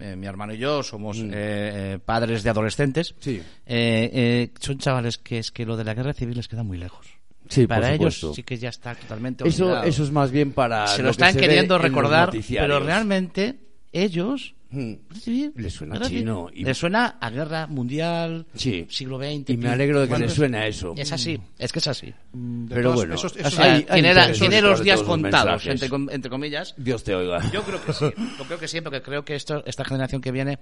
eh, 0.00 0.16
mi 0.16 0.26
hermano 0.26 0.52
y 0.52 0.58
yo 0.58 0.82
somos 0.82 1.16
eh, 1.18 1.30
eh, 1.32 1.98
padres 2.04 2.42
de 2.42 2.50
adolescentes. 2.50 3.14
Sí. 3.20 3.36
Eh, 3.66 4.10
eh, 4.12 4.50
son 4.60 4.76
chavales 4.78 5.16
que 5.16 5.38
es 5.38 5.50
que 5.52 5.64
lo 5.64 5.76
de 5.78 5.84
la 5.84 5.94
guerra 5.94 6.12
civil 6.12 6.36
les 6.36 6.48
queda 6.48 6.62
muy 6.64 6.76
lejos. 6.76 7.06
Sí, 7.48 7.62
por 7.62 7.76
Para 7.76 7.94
ellos 7.94 8.20
sí 8.34 8.42
que 8.42 8.58
ya 8.58 8.68
está 8.68 8.94
totalmente 8.96 9.48
Eso, 9.48 9.64
olvidado. 9.66 9.84
eso 9.84 10.02
es 10.02 10.10
más 10.10 10.30
bien 10.30 10.52
para. 10.52 10.86
se 10.88 10.98
lo 10.98 11.04
lo 11.04 11.08
que 11.08 11.12
están 11.12 11.32
se 11.34 11.40
queriendo 11.40 11.78
recordar, 11.78 12.32
pero 12.48 12.80
realmente 12.80 13.60
ellos 13.92 14.54
Hmm. 14.72 14.92
recibir 15.08 15.52
Les 15.56 15.72
suena 15.72 15.96
civil. 16.04 16.20
chino 16.20 16.48
y- 16.54 16.74
suena 16.74 17.16
a 17.20 17.28
guerra 17.30 17.66
mundial 17.66 18.46
Sí. 18.54 18.86
siglo 18.88 19.18
XX 19.18 19.50
Y 19.50 19.56
me 19.56 19.68
alegro 19.68 19.98
de 20.00 20.06
que 20.06 20.10
Bueno, 20.10 20.26
les 20.26 20.34
suene 20.34 20.58
a 20.58 20.66
eso. 20.68 20.94
es 20.96 21.10
así 21.12 21.40
es 21.58 21.72
que 21.72 21.80
es 21.80 21.88
así 21.88 22.14
Mm, 22.32 22.66
de 22.66 22.74
Pero 22.76 22.82
todas- 22.90 22.96
bueno, 23.00 23.14
esos- 23.16 23.36
o 23.36 23.50
sea, 23.50 23.64
Hay- 23.64 23.70
hay 23.70 23.82
tiene, 23.84 24.02
la- 24.02 24.08
intereses 24.28 24.38
tiene 24.38 24.62
los 24.62 24.84
días 24.84 24.98
los 25.00 25.08
contados 25.08 25.66
entre, 25.66 25.88
com- 25.88 26.08
entre 26.10 26.30
comillas 26.30 26.74
Dios 26.76 27.02
te 27.02 27.14
oiga. 27.16 27.40
yo 27.50 27.62
creo 27.64 27.84
que 27.84 27.92
sí 27.92 28.04
yo 28.38 28.44
creo 28.46 28.58
que 28.60 28.68
sí 28.68 28.80
porque 28.80 29.02
creo 29.02 29.24
que 29.24 29.34
esto, 29.34 29.64
esta 29.66 29.84
generación 29.84 30.20
que 30.22 30.30
viene 30.30 30.60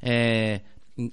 eh, 0.00 0.62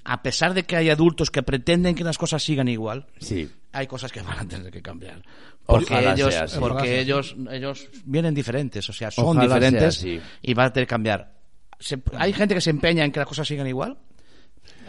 a 0.04 0.22
pesar 0.22 0.54
de 0.54 0.64
que 0.64 0.76
hay 0.76 0.90
adultos 0.90 1.30
que 1.32 1.42
pretenden 1.44 1.96
que 1.96 2.04
las 2.04 2.18
cosas 2.18 2.44
sigan 2.44 2.68
igual 2.68 3.08
Sí. 3.20 3.50
hay 3.72 3.88
cosas 3.88 4.12
que 4.12 4.22
van 4.22 4.38
a 4.40 4.48
tener 4.48 4.72
que 4.72 4.82
cambiar 4.84 5.22
porque 5.66 5.94
Ojalá 5.94 6.14
ellos 6.14 6.34
sea 6.34 6.44
así. 6.44 6.60
porque 6.60 7.00
ellos 7.00 7.36
ellos 7.52 7.88
vienen 8.06 8.34
diferentes 8.36 8.88
o 8.90 8.94
sea 8.94 9.10
son 9.10 9.26
Ojalá 9.26 9.48
sea 9.48 9.56
diferentes 9.56 9.98
así. 9.98 10.20
y 10.44 10.54
van 10.54 10.68
a 10.68 10.74
tener 10.74 10.86
que 10.88 10.92
cambiar 10.92 11.35
Se- 11.80 12.02
hay 12.18 12.34
gente 12.34 12.56
que 12.56 12.62
se 12.62 12.70
empeña 12.70 13.04
en 13.06 13.12
que 13.12 13.20
las 13.20 13.28
cosas 13.28 13.48
sigan 13.48 13.68
igual 13.68 13.98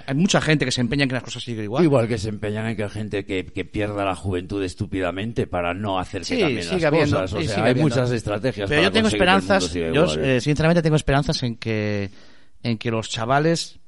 hay 0.09 0.15
mucha 0.15 0.41
gente 0.41 0.65
que 0.65 0.71
se 0.71 0.81
empeña 0.81 1.03
en 1.03 1.09
que 1.09 1.15
las 1.15 1.23
cosas 1.25 1.43
sigan 1.43 1.65
igual 1.65 1.83
Igual 1.83 2.07
que 2.07 2.17
se 2.17 2.29
empeñan 2.29 2.67
en 2.67 2.77
que 2.77 2.85
hay 2.85 2.91
gente 2.91 3.25
que, 3.25 3.45
que 3.45 3.65
pierda 3.65 4.05
la 4.05 4.15
juventud 4.15 4.63
estúpidamente 4.63 5.47
para 5.49 5.75
no 5.75 5.99
hacer 5.99 6.21
que 6.23 6.27
Sí, 6.27 6.39
cambien 6.81 7.11
las 7.11 7.23
cosas. 7.33 7.33
O 7.35 7.43
sea, 7.43 7.65
hay 7.65 7.75
muchas 7.75 8.11
estrategias 8.13 8.69
Pero 8.69 8.81
para 8.83 8.89
yo 8.89 8.93
tengo 8.93 9.09
esperanzas, 9.09 9.73
yo 9.75 9.87
igual. 9.89 10.25
eh, 10.25 10.41
sinceramente 10.41 10.83
tengo 10.83 10.97
esperanzas 10.97 11.43
en 11.43 11.57
que 11.57 12.11
en 12.63 12.79
que 12.79 12.91
los 12.91 13.09
chavales 13.11 13.79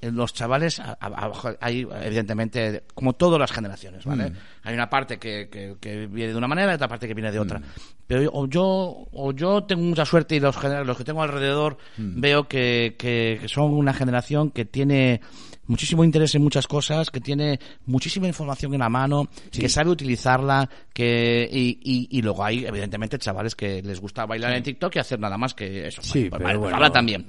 los 0.00 0.32
chavales 0.32 0.78
a- 0.80 0.96
a- 1.00 1.56
hay 1.60 1.86
evidentemente 2.04 2.84
como 2.94 3.14
todas 3.14 3.40
las 3.40 3.50
generaciones 3.50 4.06
Mm. 4.06 4.08
vale 4.08 4.32
hay 4.62 4.74
una 4.74 4.88
parte 4.88 5.18
que, 5.18 5.48
que- 5.50 5.76
que 5.80 6.06
viene 6.06 6.32
de 6.32 6.38
una 6.38 6.46
manera 6.48 6.72
y 6.72 6.74
otra 6.76 6.88
parte 6.88 7.08
que 7.08 7.14
viene 7.14 7.32
de 7.32 7.38
Mm. 7.38 7.42
otra 7.42 7.60
pero 8.06 8.22
yo- 8.22 8.30
o 8.32 8.46
yo 8.46 9.08
o 9.12 9.32
yo 9.32 9.64
tengo 9.64 9.82
mucha 9.82 10.04
suerte 10.04 10.36
y 10.36 10.40
los 10.40 10.56
los 10.62 10.96
que 10.96 11.04
tengo 11.04 11.22
alrededor 11.22 11.78
Mm. 11.96 12.20
veo 12.20 12.46
que, 12.48 12.94
que- 12.98 13.38
que 13.40 13.48
son 13.48 13.72
una 13.74 13.92
generación 13.92 14.50
que 14.50 14.64
tiene 14.64 15.20
muchísimo 15.66 16.02
interés 16.02 16.34
en 16.34 16.42
muchas 16.42 16.66
cosas 16.66 17.10
que 17.10 17.20
tiene 17.20 17.58
muchísima 17.84 18.26
información 18.26 18.72
en 18.74 18.80
la 18.80 18.88
mano 18.88 19.28
que 19.52 19.68
sabe 19.68 19.90
utilizarla 19.90 20.68
que 20.94 21.46
y, 21.52 21.78
y- 21.82 22.08
y 22.18 22.22
luego 22.22 22.44
hay 22.44 22.64
evidentemente 22.64 23.18
chavales 23.18 23.54
que 23.54 23.82
les 23.82 24.00
gusta 24.00 24.24
bailar 24.26 24.52
en 24.54 24.62
TikTok 24.62 24.96
y 24.96 24.98
hacer 25.00 25.18
nada 25.20 25.36
más 25.36 25.54
que 25.54 25.88
eso 25.88 26.00
Sí, 26.02 26.28
pero 26.30 26.58
bueno. 26.60 26.74
habla 26.76 26.90
también 26.90 27.26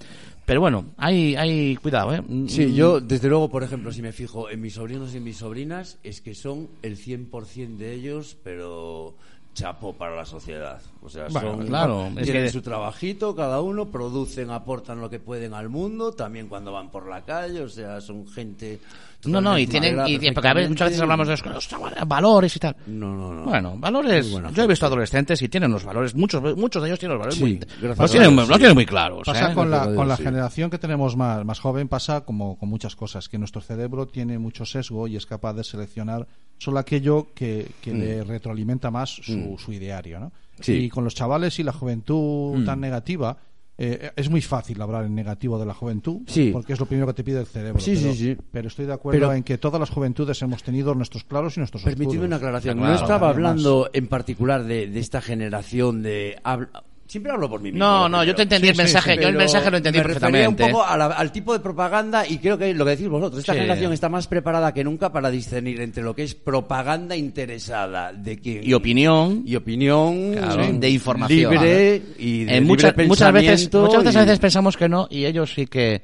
pero 0.50 0.62
bueno 0.62 0.86
hay 0.98 1.36
hay 1.36 1.76
cuidado 1.78 2.14
eh 2.14 2.22
Sí, 2.48 2.74
yo, 2.74 3.00
desde 3.00 3.30
luego, 3.30 3.50
por 3.50 3.64
ejemplo, 3.64 3.92
si 3.92 4.02
me 4.02 4.12
fijo 4.12 4.50
en 4.50 4.60
mis 4.62 4.74
sobrinos 4.74 5.14
y 5.14 5.18
en 5.18 5.24
mis 5.24 5.38
sobrinas, 5.38 5.98
es 6.04 6.20
que 6.22 6.34
son 6.36 6.68
el 6.82 6.98
100% 6.98 7.78
de 7.78 7.94
ellos, 7.94 8.36
pero 8.44 9.14
chapo 9.54 9.94
para 9.94 10.16
la 10.16 10.26
sociedad. 10.26 10.82
O 11.02 11.10
sea, 11.10 11.28
Bueno, 11.30 11.58
son, 11.58 11.68
claro, 11.68 12.08
es 12.18 12.24
tienen 12.24 12.44
que- 12.46 12.50
su 12.52 12.62
trabajito, 12.62 13.36
cada 13.36 13.62
uno, 13.62 13.88
producen, 13.90 14.50
aportan 14.52 15.02
lo 15.02 15.10
que 15.10 15.20
pueden 15.20 15.54
al 15.54 15.70
mundo, 15.70 16.14
también 16.14 16.48
cuando 16.48 16.72
van 16.72 16.90
por 16.92 17.08
la 17.10 17.24
calle, 17.26 17.62
o 17.62 17.70
sea, 17.70 18.00
son 18.02 18.28
gente... 18.28 18.80
no 19.26 19.42
no 19.42 19.58
y 19.60 19.68
tienen 19.68 20.00
y, 20.08 20.32
porque 20.32 20.48
a 20.48 20.54
veces 20.54 20.70
muchas 20.70 20.90
veces 20.90 21.02
hablamos 21.02 21.28
de 21.28 21.34
los, 21.34 21.46
los 21.46 21.68
chavales, 21.68 22.00
valores 22.08 22.56
y 22.56 22.60
tal 22.60 22.76
No, 22.88 23.16
no, 23.16 23.34
no. 23.34 23.44
Bueno, 23.44 23.76
valores. 23.78 24.32
Yo 24.54 24.64
he 24.64 24.68
visto 24.68 24.86
adolescentes 24.86 25.42
y 25.42 25.50
tienen 25.50 25.72
los 25.72 25.84
valores. 25.84 26.16
Muchos, 26.16 26.42
muchos 26.58 26.82
de 26.82 26.90
ellos 26.90 27.00
tienen 27.00 27.18
los 27.18 27.26
valores 27.26 27.38
Sí, 27.38 27.44
muy. 27.44 27.54
gracias 27.82 28.00
Los 28.00 28.12
tienen, 28.12 28.36
Dios, 28.36 28.48
los 28.48 28.56
sí. 28.56 28.60
tienen 28.60 28.76
muy 28.76 28.86
claros. 28.86 29.24
Pasa 29.26 29.52
¿eh? 29.52 29.54
con 29.54 29.70
la, 29.70 29.94
con 29.94 30.16
sí. 30.16 30.24
generación 30.24 30.70
que 30.70 30.78
tenemos 30.78 31.18
más, 31.18 31.44
más 31.44 31.60
joven, 31.60 31.88
pasa 31.90 32.22
como 32.22 32.58
con 32.58 32.70
muchas 32.70 32.96
cosas, 32.96 33.28
que 33.28 33.38
nuestro 33.38 33.62
cerebro 33.62 34.08
tiene 34.08 34.40
mucho 34.40 34.66
sesgo 34.66 35.08
y 35.08 35.16
es 35.18 35.26
capaz 35.26 35.54
de 35.54 35.64
seleccionar 35.64 36.26
solo 36.58 36.80
aquello 36.80 37.28
que, 37.36 37.70
que 37.82 37.94
le 37.94 38.24
retroalimenta 38.24 38.90
más 38.92 39.10
su, 39.10 39.58
su 39.58 39.74
ideario. 39.74 40.20
¿no? 40.20 40.28
Mm. 40.28 40.32
Sí. 40.62 40.72
Mm. 40.74 40.82
Y 40.82 40.90
con 40.90 41.04
los 41.04 41.16
chavales 41.16 41.60
y 41.60 41.64
la 41.64 41.74
juventud 41.74 42.66
tan 42.66 42.80
negativa, 42.80 43.38
eh, 43.82 44.12
es 44.16 44.30
muy 44.30 44.42
fácil 44.42 44.82
hablar 44.82 45.06
en 45.06 45.16
negativo 45.16 45.58
de 45.58 45.66
la 45.66 45.74
juventud, 45.74 46.22
Sí. 46.28 46.50
porque 46.52 46.74
es 46.74 46.80
lo 46.80 46.86
primero 46.86 47.08
que 47.08 47.14
te 47.14 47.24
pide 47.24 47.40
el 47.40 47.46
cerebro. 47.48 47.80
Sí, 47.80 47.96
pero, 47.96 48.12
sí, 48.14 48.18
sí. 48.18 48.38
pero 48.52 48.68
estoy 48.68 48.86
de 48.86 48.94
acuerdo 48.94 49.20
Pero- 49.20 49.34
en 49.34 49.44
que 49.44 49.58
todas 49.58 49.80
las 49.80 49.90
juventudes 49.90 50.42
hemos 50.42 50.62
tenido 50.64 50.94
nuestros 50.96 51.24
claros 51.24 51.56
y 51.56 51.62
nuestros 51.62 51.84
Permitidme 51.84 52.08
oscuros. 52.10 52.28
una 52.28 52.36
aclaración. 52.36 52.78
Claro, 52.78 52.94
no 52.94 53.00
estaba 53.00 53.30
hablando 53.30 53.90
en 53.94 54.08
particular 54.08 54.64
de, 54.66 54.88
de 54.88 55.00
esta 55.00 55.22
generación 55.22 56.02
de... 56.04 56.38
habl- 56.44 56.70
Siempre 57.10 57.32
hablo 57.32 57.50
por 57.50 57.60
mí 57.60 57.72
mismo. 57.72 57.84
No, 57.84 58.08
no, 58.08 58.24
yo 58.24 58.36
te 58.36 58.44
entendí 58.44 58.68
Sí, 58.68 58.72
el 58.72 58.78
mensaje. 58.78 59.16
sí, 59.16 59.20
yo 59.20 59.30
el 59.30 59.36
mensaje 59.36 59.72
lo 59.72 59.78
entendí 59.78 59.98
me 59.98 60.04
perfectamente. 60.04 60.64
un 60.64 60.70
poco 60.72 60.86
a 60.86 60.96
la- 60.96 61.08
al 61.08 61.32
tipo 61.32 61.54
de 61.54 61.60
propaganda 61.60 62.28
y 62.28 62.38
creo 62.38 62.56
que 62.56 62.72
lo 62.76 62.86
que 62.86 62.92
decís 62.92 63.08
vosotros, 63.10 63.40
esta 63.40 63.54
Sí. 63.54 63.60
generación 63.62 63.92
está 63.94 64.10
más 64.10 64.28
preparada 64.28 64.72
que 64.76 64.84
nunca 64.84 65.12
para 65.12 65.32
discernir 65.32 65.82
entre 65.82 66.04
lo 66.04 66.14
que 66.16 66.22
es 66.22 66.36
propaganda 66.36 67.16
interesada 67.16 68.14
de 68.14 68.38
quien 68.38 68.64
Y 68.64 68.74
opinión. 68.74 69.42
y 69.44 69.56
opinión 69.56 70.34
Claro, 70.34 70.64
sí, 70.66 70.72
de 70.78 70.90
información. 70.92 71.52
libre 71.52 72.02
y 72.20 72.44
de 72.44 72.44
En 72.44 72.48
libre 72.48 72.62
muchas, 72.62 72.98
muchas 73.08 73.34
veces, 73.34 73.74
muchas 73.74 74.04
veces 74.04 74.14
y- 74.14 74.18
a 74.18 74.22
veces 74.26 74.40
pensamos 74.40 74.78
que 74.78 74.88
no 74.88 75.08
y 75.10 75.26
ellos 75.26 75.52
sí 75.52 75.66
que 75.66 76.04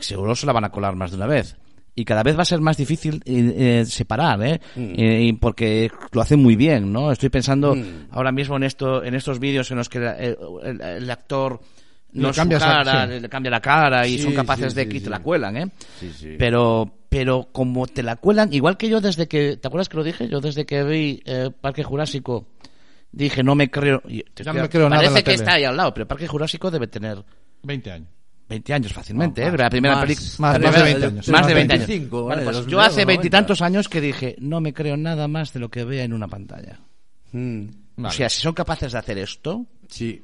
seguro 0.00 0.34
se 0.34 0.44
la 0.46 0.52
van 0.52 0.64
a 0.64 0.70
colar 0.72 0.96
más 0.96 1.12
de 1.12 1.18
una 1.18 1.26
vez. 1.28 1.54
Y 1.94 2.04
cada 2.06 2.22
vez 2.22 2.38
va 2.38 2.42
a 2.42 2.46
ser 2.46 2.60
más 2.60 2.76
difícil 2.78 3.22
eh, 3.26 3.80
eh, 3.80 3.84
separar, 3.84 4.42
¿eh? 4.42 4.60
Mm. 4.76 4.92
Eh, 4.96 5.36
porque 5.38 5.90
lo 6.12 6.22
hacen 6.22 6.40
muy 6.42 6.56
bien, 6.56 6.90
¿no? 6.90 7.12
Estoy 7.12 7.28
pensando 7.28 7.76
ahora 8.10 8.32
mismo 8.32 8.56
en 8.56 8.62
esto, 8.62 9.04
en 9.04 9.14
estos 9.14 9.38
vídeos 9.38 9.70
en 9.70 9.76
los 9.76 9.88
que 9.90 9.98
la- 9.98 10.16
el, 10.16 11.10
actor 11.10 11.60
no 12.12 12.22
Le 12.24 12.30
es 12.30 12.36
su 12.36 12.48
cara, 12.48 13.06
sí. 13.08 13.20
le 13.20 13.28
cambia 13.28 13.50
la 13.50 13.60
cara 13.60 14.06
y 14.06 14.16
Sí, 14.16 14.22
son 14.24 14.32
capaces 14.34 14.72
sí, 14.72 14.76
de 14.78 14.88
que 14.88 15.00
te 15.00 15.10
la 15.10 15.18
cuelan, 15.20 15.56
¿eh? 15.56 15.70
Pero, 16.38 16.90
pero 17.10 17.48
como 17.52 17.86
te 17.86 18.02
la 18.02 18.16
cuelan, 18.16 18.52
igual 18.54 18.76
que 18.78 18.88
yo 18.88 19.00
desde 19.02 19.28
que, 19.28 19.58
¿te 19.58 19.68
acuerdas 19.68 19.88
que 19.90 19.96
lo 19.98 20.04
dije? 20.04 20.28
Yo 20.28 20.40
desde 20.40 20.64
que 20.64 20.82
vi 20.84 21.22
eh, 21.26 21.50
Parque 21.60 21.82
Jurásico 21.84 22.46
dije, 23.12 23.42
no 23.42 23.54
me 23.54 23.70
creo. 23.70 24.02
Ya 24.08 24.22
estoy- 24.34 24.60
me 24.62 24.68
creo 24.70 24.88
nada 24.88 25.02
Parece 25.02 25.18
que 25.18 25.22
tele. 25.24 25.34
está 25.36 25.52
ahí 25.54 25.64
al 25.64 25.76
lado, 25.76 25.92
pero 25.92 26.08
Parque 26.08 26.26
Jurásico 26.26 26.70
debe 26.70 26.86
tener 26.86 27.22
20 27.62 27.92
años. 27.92 28.08
20 28.52 28.74
años 28.74 28.92
fácilmente, 28.92 29.42
No, 29.42 29.48
¿eh? 29.54 29.58
La 29.58 29.70
primera 29.70 30.00
película. 30.00 30.28
más, 30.38 30.52
de 30.54 30.58
primera- 30.60 30.82
20 30.84 31.06
años, 31.06 31.28
Más 31.28 31.42
de 31.42 31.48
de 31.48 31.54
20 31.54 31.74
años. 31.74 31.86
25, 31.88 32.24
Vale, 32.24 32.44
¿vale? 32.44 32.56
pues 32.56 32.66
yo 32.68 32.80
hace 32.80 33.04
veintitantos 33.04 33.62
años 33.62 33.88
que 33.88 34.00
dije, 34.00 34.36
no 34.38 34.60
me 34.60 34.72
creo 34.72 34.96
nada 34.96 35.26
más 35.28 35.52
de 35.52 35.60
lo 35.60 35.68
que 35.70 35.84
vea 35.84 36.04
en 36.04 36.12
una 36.12 36.28
pantalla. 36.28 36.78
Mm, 37.32 37.64
O 38.04 38.10
sea, 38.10 38.28
si 38.28 38.40
son 38.40 38.52
capaces 38.54 38.92
de 38.92 38.98
hacer 38.98 39.18
esto, 39.18 39.66
sí. 39.88 40.22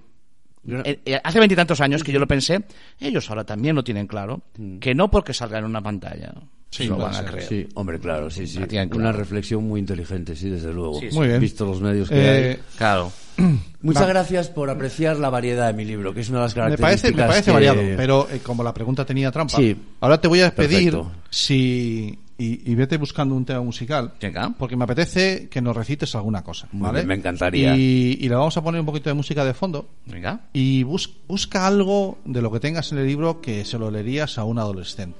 eh, 0.68 1.00
eh, 1.04 1.20
hace 1.22 1.38
veintitantos 1.38 1.80
años 1.80 2.02
que 2.04 2.12
yo 2.12 2.18
lo 2.18 2.26
pensé, 2.26 2.64
ellos 3.00 3.28
ahora 3.30 3.44
también 3.44 3.74
lo 3.76 3.82
tienen 3.84 4.06
claro, 4.06 4.42
que 4.80 4.94
no 4.94 5.10
porque 5.10 5.32
salga 5.32 5.58
en 5.58 5.64
una 5.64 5.80
pantalla 5.82 6.32
Sí, 6.70 6.84
lo 6.86 6.96
puede 6.96 7.08
van 7.08 7.14
a 7.16 7.18
ser, 7.22 7.30
creer. 7.30 7.48
Sí, 7.48 7.68
hombre, 7.74 7.98
claro, 7.98 8.28
sí, 8.30 8.46
sí. 8.46 8.60
Una 8.94 9.10
reflexión 9.12 9.64
muy 9.66 9.80
inteligente, 9.80 10.36
sí, 10.36 10.50
desde 10.50 10.72
luego. 10.72 11.00
Sí, 11.00 11.10
sí. 11.10 11.16
Muy 11.16 11.28
bien. 11.28 11.40
Visto 11.40 11.64
los 11.64 11.80
medios 11.80 12.08
que 12.10 12.16
Eh, 12.16 12.50
hay. 12.50 12.58
Claro. 12.76 13.10
Muchas 13.82 14.02
va. 14.02 14.06
gracias 14.08 14.48
por 14.48 14.68
apreciar 14.68 15.16
la 15.18 15.30
variedad 15.30 15.68
de 15.68 15.72
mi 15.72 15.84
libro, 15.84 16.12
que 16.12 16.20
es 16.20 16.28
una 16.28 16.38
de 16.40 16.44
las 16.44 16.56
Me 16.56 16.62
características 16.62 17.00
parece, 17.00 17.16
me 17.16 17.22
parece 17.26 17.44
que- 17.46 17.52
variado, 17.52 17.82
pero 17.96 18.28
eh, 18.30 18.40
como 18.42 18.62
la 18.62 18.74
pregunta 18.74 19.04
tenía 19.06 19.30
trampa, 19.30 19.56
Sí. 19.56 19.76
ahora 20.00 20.20
te 20.20 20.28
voy 20.28 20.40
a 20.42 20.54
pedir 20.54 20.92
Perfecto. 20.92 21.12
si 21.30 22.18
y, 22.40 22.70
y 22.70 22.74
vete 22.76 22.98
buscando 22.98 23.34
un 23.34 23.44
tema 23.44 23.62
musical. 23.62 24.12
Venga. 24.20 24.54
Porque 24.56 24.76
me 24.76 24.84
apetece 24.84 25.48
que 25.48 25.60
nos 25.60 25.74
recites 25.74 26.14
alguna 26.14 26.42
cosa. 26.44 26.68
¿vale? 26.72 26.98
bien, 27.00 27.08
me 27.08 27.14
encantaría. 27.14 27.74
Y, 27.76 28.16
y 28.20 28.28
le 28.28 28.34
vamos 28.36 28.56
a 28.56 28.62
poner 28.62 28.78
un 28.80 28.86
poquito 28.86 29.08
de 29.10 29.14
música 29.14 29.44
de 29.44 29.54
fondo. 29.54 29.88
Venga. 30.06 30.42
Y 30.52 30.84
bus- 30.84 31.12
busca 31.26 31.66
algo 31.66 32.18
de 32.24 32.40
lo 32.42 32.52
que 32.52 32.60
tengas 32.60 32.92
en 32.92 32.98
el 32.98 33.06
libro 33.08 33.40
que 33.40 33.64
se 33.64 33.76
lo 33.78 33.90
leerías 33.90 34.38
a 34.38 34.44
un 34.44 34.58
adolescente. 34.60 35.18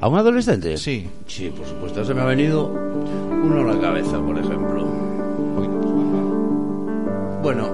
¿A 0.00 0.08
un 0.08 0.18
adolescente? 0.18 0.76
Sí. 0.76 1.06
Sí, 1.26 1.52
por 1.56 1.66
supuesto. 1.66 2.04
Se 2.04 2.14
me 2.14 2.22
ha 2.22 2.24
venido 2.24 2.66
uno 2.66 3.60
a 3.60 3.74
la 3.74 3.80
cabeza, 3.80 4.20
por 4.20 4.38
ejemplo. 4.38 4.84
más. 4.84 5.66
Bueno, 7.42 7.70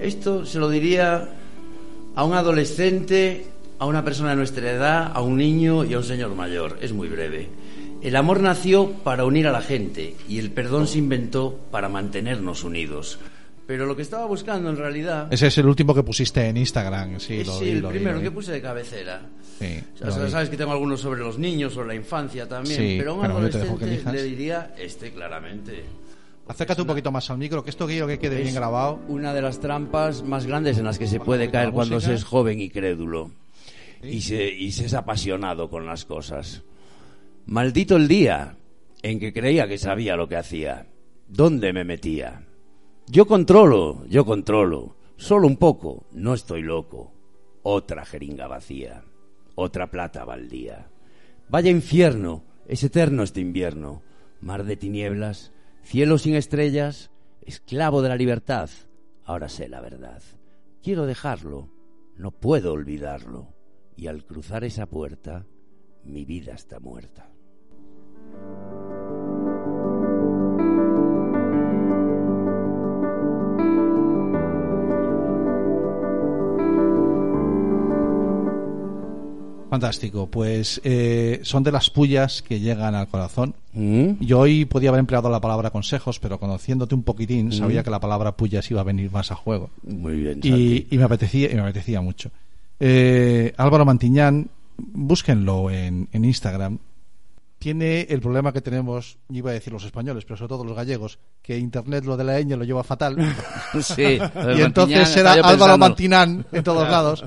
esto 0.00 0.46
se 0.46 0.58
lo 0.58 0.68
diría 0.68 1.28
a 2.14 2.24
un 2.24 2.34
adolescente, 2.34 3.46
a 3.78 3.86
una 3.86 4.04
persona 4.04 4.30
de 4.30 4.36
nuestra 4.36 4.70
edad, 4.70 5.12
a 5.14 5.20
un 5.20 5.36
niño 5.36 5.84
y 5.84 5.94
a 5.94 5.98
un 5.98 6.04
señor 6.04 6.34
mayor. 6.34 6.78
Es 6.80 6.92
muy 6.92 7.08
breve. 7.08 7.48
El 8.02 8.16
amor 8.16 8.40
nació 8.40 8.90
para 8.90 9.24
unir 9.24 9.46
a 9.46 9.52
la 9.52 9.60
gente 9.60 10.16
y 10.28 10.38
el 10.38 10.50
perdón 10.50 10.88
se 10.88 10.98
inventó 10.98 11.58
para 11.70 11.88
mantenernos 11.88 12.64
unidos. 12.64 13.18
Pero 13.66 13.86
lo 13.86 13.94
que 13.94 14.02
estaba 14.02 14.26
buscando 14.26 14.70
en 14.70 14.76
realidad 14.76 15.32
Ese 15.32 15.46
es 15.46 15.58
el 15.58 15.66
último 15.66 15.94
que 15.94 16.02
pusiste 16.02 16.46
en 16.48 16.56
Instagram. 16.56 17.20
Sí, 17.20 17.44
lo 17.44 17.58
sí, 17.58 17.64
vi, 17.64 17.70
el 17.70 17.80
lo 17.80 17.88
vi, 17.88 17.94
primero 17.94 18.16
lo 18.16 18.22
que 18.22 18.30
puse 18.30 18.52
de 18.52 18.60
cabecera. 18.60 19.22
Sí, 19.58 19.82
O 19.94 19.98
sea, 19.98 20.18
lo 20.18 20.24
vi. 20.24 20.30
sabes 20.30 20.48
que 20.48 20.56
tengo 20.56 20.72
algunos 20.72 21.00
sobre 21.00 21.20
los 21.20 21.38
niños, 21.38 21.72
sobre 21.72 21.88
la 21.88 21.94
infancia 21.94 22.48
también, 22.48 22.76
Sí, 22.76 22.96
pero 22.98 23.12
a 23.12 23.14
un 23.14 23.24
adolescente 23.24 24.12
le 24.12 24.22
diría 24.24 24.74
este 24.78 25.12
claramente. 25.12 25.84
Acércate 26.48 26.80
un 26.80 26.88
poquito 26.88 27.12
más 27.12 27.30
al 27.30 27.38
micro, 27.38 27.62
que 27.62 27.70
esto 27.70 27.86
quiero 27.86 28.06
que 28.08 28.18
quede 28.18 28.36
bien 28.36 28.48
Es 28.48 28.54
grabado. 28.54 29.00
Una 29.08 29.32
de 29.32 29.42
las 29.42 29.60
trampas 29.60 30.22
más 30.24 30.44
grandes 30.44 30.76
en 30.78 30.84
las 30.84 30.98
que 30.98 31.06
se 31.06 31.20
puede 31.20 31.50
caer 31.50 31.70
cuando 31.70 32.00
se 32.00 32.14
es 32.14 32.24
joven 32.24 32.60
y 32.60 32.68
crédulo 32.68 33.30
y 34.02 34.20
se, 34.22 34.50
y 34.50 34.72
se 34.72 34.86
es 34.86 34.94
apasionado 34.94 35.70
con 35.70 35.86
las 35.86 36.04
cosas. 36.04 36.62
Maldito 37.46 37.96
el 37.96 38.08
día 38.08 38.56
en 39.02 39.20
que 39.20 39.32
creía 39.32 39.68
que 39.68 39.78
sabía 39.78 40.16
lo 40.16 40.28
que 40.28 40.36
hacía. 40.36 40.86
¿Dónde 41.28 41.72
me 41.72 41.84
metía? 41.84 42.42
Yo 43.08 43.26
controlo, 43.26 44.06
yo 44.06 44.24
controlo. 44.24 44.96
Solo 45.16 45.46
un 45.46 45.56
poco, 45.56 46.06
no 46.12 46.34
estoy 46.34 46.62
loco. 46.62 47.12
Otra 47.62 48.04
jeringa 48.04 48.46
vacía, 48.46 49.04
otra 49.54 49.90
plata 49.90 50.24
baldía. 50.24 50.88
Vaya 51.48 51.70
infierno, 51.70 52.44
es 52.66 52.82
eterno 52.84 53.22
este 53.22 53.40
invierno. 53.40 54.02
Mar 54.40 54.64
de 54.64 54.76
tinieblas, 54.76 55.52
cielo 55.82 56.18
sin 56.18 56.34
estrellas, 56.34 57.10
esclavo 57.42 58.02
de 58.02 58.08
la 58.08 58.16
libertad. 58.16 58.70
Ahora 59.24 59.48
sé 59.48 59.68
la 59.68 59.80
verdad. 59.80 60.22
Quiero 60.82 61.06
dejarlo, 61.06 61.70
no 62.16 62.30
puedo 62.30 62.72
olvidarlo. 62.72 63.54
Y 63.96 64.06
al 64.06 64.24
cruzar 64.24 64.64
esa 64.64 64.86
puerta, 64.86 65.46
mi 66.04 66.24
vida 66.24 66.54
está 66.54 66.80
muerta. 66.80 67.30
Fantástico. 79.72 80.26
Pues 80.26 80.82
eh, 80.84 81.40
son 81.44 81.62
de 81.62 81.72
las 81.72 81.88
pullas 81.88 82.42
que 82.42 82.60
llegan 82.60 82.94
al 82.94 83.08
corazón. 83.08 83.54
¿Mm? 83.72 84.20
Yo 84.20 84.40
hoy 84.40 84.66
podía 84.66 84.90
haber 84.90 84.98
empleado 84.98 85.30
la 85.30 85.40
palabra 85.40 85.70
consejos, 85.70 86.18
pero 86.18 86.38
conociéndote 86.38 86.94
un 86.94 87.02
poquitín, 87.02 87.50
sabía 87.52 87.82
que 87.82 87.88
la 87.88 87.98
palabra 87.98 88.36
pullas 88.36 88.70
iba 88.70 88.82
a 88.82 88.84
venir 88.84 89.10
más 89.10 89.32
a 89.32 89.34
juego. 89.34 89.70
Muy 89.82 90.16
bien, 90.16 90.40
Y, 90.42 90.88
y 90.94 90.98
me 90.98 91.04
apetecía 91.04 91.50
y 91.50 91.54
me 91.54 91.62
apetecía 91.62 92.02
mucho. 92.02 92.30
Eh, 92.80 93.54
Álvaro 93.56 93.86
Mantiñán, 93.86 94.50
búsquenlo 94.76 95.70
en, 95.70 96.06
en 96.12 96.24
Instagram. 96.26 96.78
Tiene 97.62 98.00
el 98.10 98.20
problema 98.20 98.52
que 98.52 98.60
tenemos, 98.60 99.18
iba 99.30 99.52
a 99.52 99.54
decir 99.54 99.72
los 99.72 99.84
españoles, 99.84 100.24
pero 100.24 100.36
sobre 100.36 100.48
todo 100.48 100.64
los 100.64 100.74
gallegos, 100.74 101.20
que 101.40 101.56
Internet 101.56 102.04
lo 102.04 102.16
de 102.16 102.24
la 102.24 102.40
ñ 102.40 102.56
lo 102.56 102.64
lleva 102.64 102.82
fatal. 102.82 103.16
Sí. 103.80 104.18
y 104.56 104.60
entonces 104.60 105.16
era 105.16 105.34
Álvaro 105.34 105.78
Mantinán 105.78 106.44
en 106.50 106.64
todos 106.64 106.90
lados. 106.90 107.24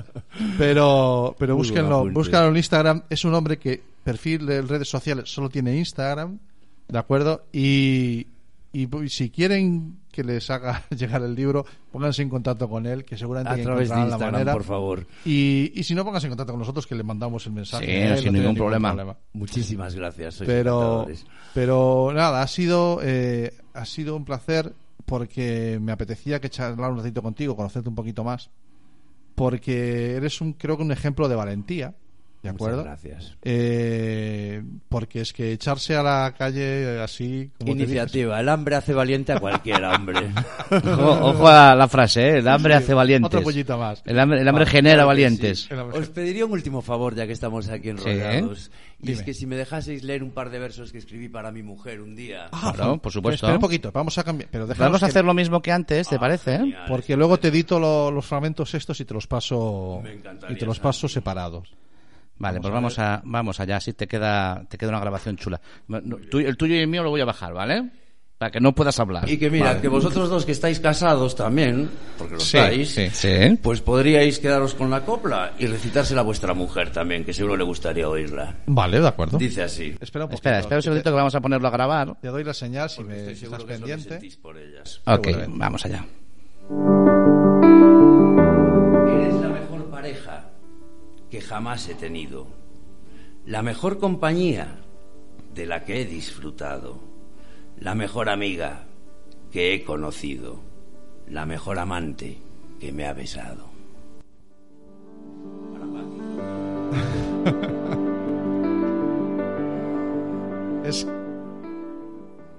Pero, 0.58 1.34
pero 1.38 1.56
búsquenlo, 1.56 2.10
búsquenlo 2.10 2.48
en 2.48 2.56
Instagram. 2.58 3.02
Es 3.08 3.24
un 3.24 3.32
hombre 3.32 3.58
que 3.58 3.82
perfil 4.04 4.44
de 4.44 4.60
redes 4.60 4.90
sociales 4.90 5.32
solo 5.32 5.48
tiene 5.48 5.74
Instagram, 5.74 6.38
¿de 6.86 6.98
acuerdo? 6.98 7.46
Y, 7.50 8.26
y 8.74 8.86
si 9.08 9.30
quieren 9.30 10.00
que 10.16 10.24
les 10.24 10.48
haga 10.48 10.82
llegar 10.96 11.22
el 11.22 11.34
libro, 11.34 11.66
pónganse 11.92 12.22
en 12.22 12.30
contacto 12.30 12.70
con 12.70 12.86
él, 12.86 13.04
que 13.04 13.18
seguramente 13.18 13.60
A 13.60 13.62
través 13.62 13.90
de 13.90 13.94
la 13.94 14.00
Instagram, 14.02 14.32
manera. 14.32 14.52
por 14.54 14.64
favor. 14.64 15.06
Y, 15.26 15.72
y 15.74 15.84
si 15.84 15.94
no, 15.94 16.04
pónganse 16.06 16.26
en 16.26 16.30
contacto 16.30 16.54
con 16.54 16.60
nosotros, 16.60 16.86
que 16.86 16.94
le 16.94 17.02
mandamos 17.02 17.44
el 17.46 17.52
mensaje. 17.52 17.84
Sí, 17.84 17.92
él, 17.92 18.18
sin 18.18 18.32
no 18.32 18.38
ningún 18.38 18.54
problema. 18.56 19.16
Muchísimas 19.34 19.94
gracias. 19.94 20.36
sois 20.36 20.48
Pero, 20.48 21.06
pero 21.52 22.10
nada, 22.14 22.40
ha 22.40 22.46
sido, 22.46 23.00
eh, 23.02 23.52
ha 23.74 23.84
sido 23.84 24.16
un 24.16 24.24
placer 24.24 24.72
porque 25.04 25.78
me 25.80 25.92
apetecía 25.92 26.40
que 26.40 26.48
charlar 26.48 26.90
un 26.90 26.96
ratito 26.98 27.22
contigo, 27.22 27.54
conocerte 27.54 27.90
un 27.90 27.94
poquito 27.94 28.24
más, 28.24 28.50
porque 29.34 30.14
eres 30.16 30.40
un, 30.40 30.54
creo 30.54 30.78
que 30.78 30.82
un 30.82 30.92
ejemplo 30.92 31.28
de 31.28 31.36
valentía, 31.36 31.94
¿de 32.42 32.52
Muchas 32.52 32.54
acuerdo? 32.66 32.84
gracias. 32.84 33.36
Eh, 33.42 34.62
porque 34.88 35.20
es 35.20 35.32
que 35.32 35.52
echarse 35.52 35.96
a 35.96 36.02
la 36.02 36.34
calle 36.36 37.00
así, 37.00 37.50
como 37.58 37.74
te 37.74 37.82
Iniciativa. 37.82 38.38
El 38.40 38.48
hambre 38.48 38.76
hace 38.76 38.94
valiente 38.94 39.32
a 39.32 39.38
cualquier 39.40 39.82
hombre. 39.84 40.30
Ojo, 40.70 41.26
ojo 41.30 41.48
a 41.48 41.74
la 41.74 41.88
frase, 41.88 42.22
¿eh? 42.28 42.38
El 42.38 42.48
hambre 42.48 42.74
Sí, 42.76 42.82
hace 42.84 42.94
valientes. 42.94 43.26
otra 43.26 43.40
pollita 43.40 43.76
más. 43.76 44.02
El 44.06 44.18
hambre, 44.18 44.40
el 44.40 44.48
hambre 44.48 44.64
Ah, 44.66 44.70
genera 44.70 44.94
claro 44.96 45.08
valientes. 45.08 45.60
sí. 45.68 45.74
Os 45.74 46.08
pediría 46.10 46.44
un 46.46 46.52
último 46.52 46.82
favor, 46.82 47.14
ya 47.14 47.26
que 47.26 47.32
estamos 47.32 47.68
aquí 47.68 47.88
enrollados. 47.90 48.70
Y 48.98 49.08
Dime. 49.08 49.18
es 49.18 49.22
que 49.24 49.34
si 49.34 49.46
me 49.46 49.56
dejaseis 49.56 50.02
leer 50.04 50.22
un 50.22 50.30
par 50.30 50.48
de 50.50 50.58
versos 50.58 50.90
que 50.90 50.98
escribí 50.98 51.28
para 51.28 51.52
mi 51.52 51.62
mujer 51.62 52.00
un 52.00 52.16
día. 52.16 52.48
Ah, 52.52 52.72
Claro, 52.74 52.96
por 52.98 53.12
supuesto. 53.12 53.36
Espera 53.46 53.54
un 53.54 53.60
poquito, 53.60 53.92
vamos 53.92 54.16
a 54.16 54.24
cambiar. 54.24 54.48
Pero 54.50 54.66
Vamos 54.66 55.02
a 55.02 55.06
que- 55.06 55.10
hacer 55.10 55.24
lo 55.24 55.34
mismo 55.34 55.60
que 55.60 55.70
antes, 55.70 56.08
¿te 56.08 56.16
Ah, 56.16 56.18
parece? 56.20 56.54
eh? 56.54 56.58
genial. 56.58 56.84
Porque 56.88 57.14
luego 57.16 57.38
te 57.38 57.48
edito 57.48 57.78
lo- 57.78 58.10
los 58.10 58.24
fragmentos 58.24 58.72
estos 58.74 58.98
y 59.00 59.04
te 59.04 59.12
los 59.12 59.26
paso 59.26 60.00
Me 60.02 60.14
y 60.52 60.56
te 60.56 60.64
los 60.64 60.78
paso 60.80 61.08
separados. 61.08 61.68
Vale, 62.38 62.60
pues 62.60 62.72
vamos 62.72 62.98
a, 62.98 63.22
vamos 63.24 63.58
allá, 63.60 63.76
así 63.76 63.92
te 63.94 64.06
queda, 64.06 64.64
te 64.68 64.76
queda 64.76 64.90
una 64.90 65.00
grabación 65.00 65.36
chula. 65.36 65.60
Tú- 66.30 66.38
el 66.38 66.56
tuyo 66.56 66.74
y 66.74 66.78
el 66.80 66.88
mío 66.88 67.02
lo 67.02 67.10
voy 67.10 67.20
a 67.22 67.24
bajar, 67.24 67.52
¿vale? 67.54 67.88
Para 68.38 68.50
que 68.50 68.60
no 68.60 68.74
puedas 68.74 69.00
hablar. 69.00 69.26
Y 69.30 69.38
que 69.38 69.48
mira, 69.48 69.68
Vale. 69.68 69.80
que 69.80 69.88
vosotros 69.88 70.28
dos 70.28 70.44
que 70.44 70.52
estáis 70.52 70.78
casados 70.78 71.34
también, 71.34 71.88
porque 72.18 72.34
lo 72.34 72.40
Sí, 72.40 72.58
estáis, 72.58 72.90
sí. 72.90 73.08
Sí. 73.10 73.58
pues 73.62 73.80
podríais 73.80 74.38
quedaros 74.38 74.74
con 74.74 74.90
la 74.90 75.00
copla 75.06 75.54
y 75.58 75.64
recitársela 75.66 76.20
a 76.20 76.24
vuestra 76.24 76.52
mujer 76.52 76.92
también, 76.92 77.24
que 77.24 77.32
seguro 77.32 77.56
le 77.56 77.64
gustaría 77.64 78.06
oírla. 78.06 78.56
Vale, 78.66 79.00
de 79.00 79.08
acuerdo. 79.08 79.38
Dice 79.38 79.62
así. 79.62 79.96
Espera 79.98 80.26
un 80.26 80.28
poquito. 80.28 80.34
Espera, 80.34 80.58
espera 80.58 80.76
un 80.76 80.82
segundito 80.82 81.08
que 81.10 81.16
vamos 81.16 81.34
a 81.34 81.40
ponerlo 81.40 81.66
a 81.68 81.70
grabar. 81.70 82.14
Te 82.20 82.28
doy 82.28 82.44
la 82.44 82.52
señal 82.52 82.90
si 82.90 83.02
me 83.02 83.30
estás 83.30 83.64
pendiente. 83.64 84.10
sentís 84.10 84.36
por 84.36 84.58
ellas. 84.58 85.00
Ok, 85.06 85.28
vamos 85.48 85.86
allá. 85.86 86.04
Eres 89.08 89.34
la 89.40 89.48
mejor 89.48 89.86
pareja 89.90 90.45
que 91.36 91.42
jamás 91.42 91.86
he 91.90 91.94
tenido, 91.94 92.46
la 93.44 93.60
mejor 93.60 93.98
compañía 93.98 94.80
de 95.52 95.66
la 95.66 95.84
que 95.84 96.00
he 96.00 96.06
disfrutado, 96.06 96.98
la 97.78 97.94
mejor 97.94 98.30
amiga 98.30 98.86
que 99.52 99.74
he 99.74 99.84
conocido, 99.84 100.62
la 101.28 101.44
mejor 101.44 101.78
amante 101.78 102.38
que 102.80 102.90
me 102.90 103.04
ha 103.06 103.12
besado. 103.12 103.68
Es, 110.84 111.06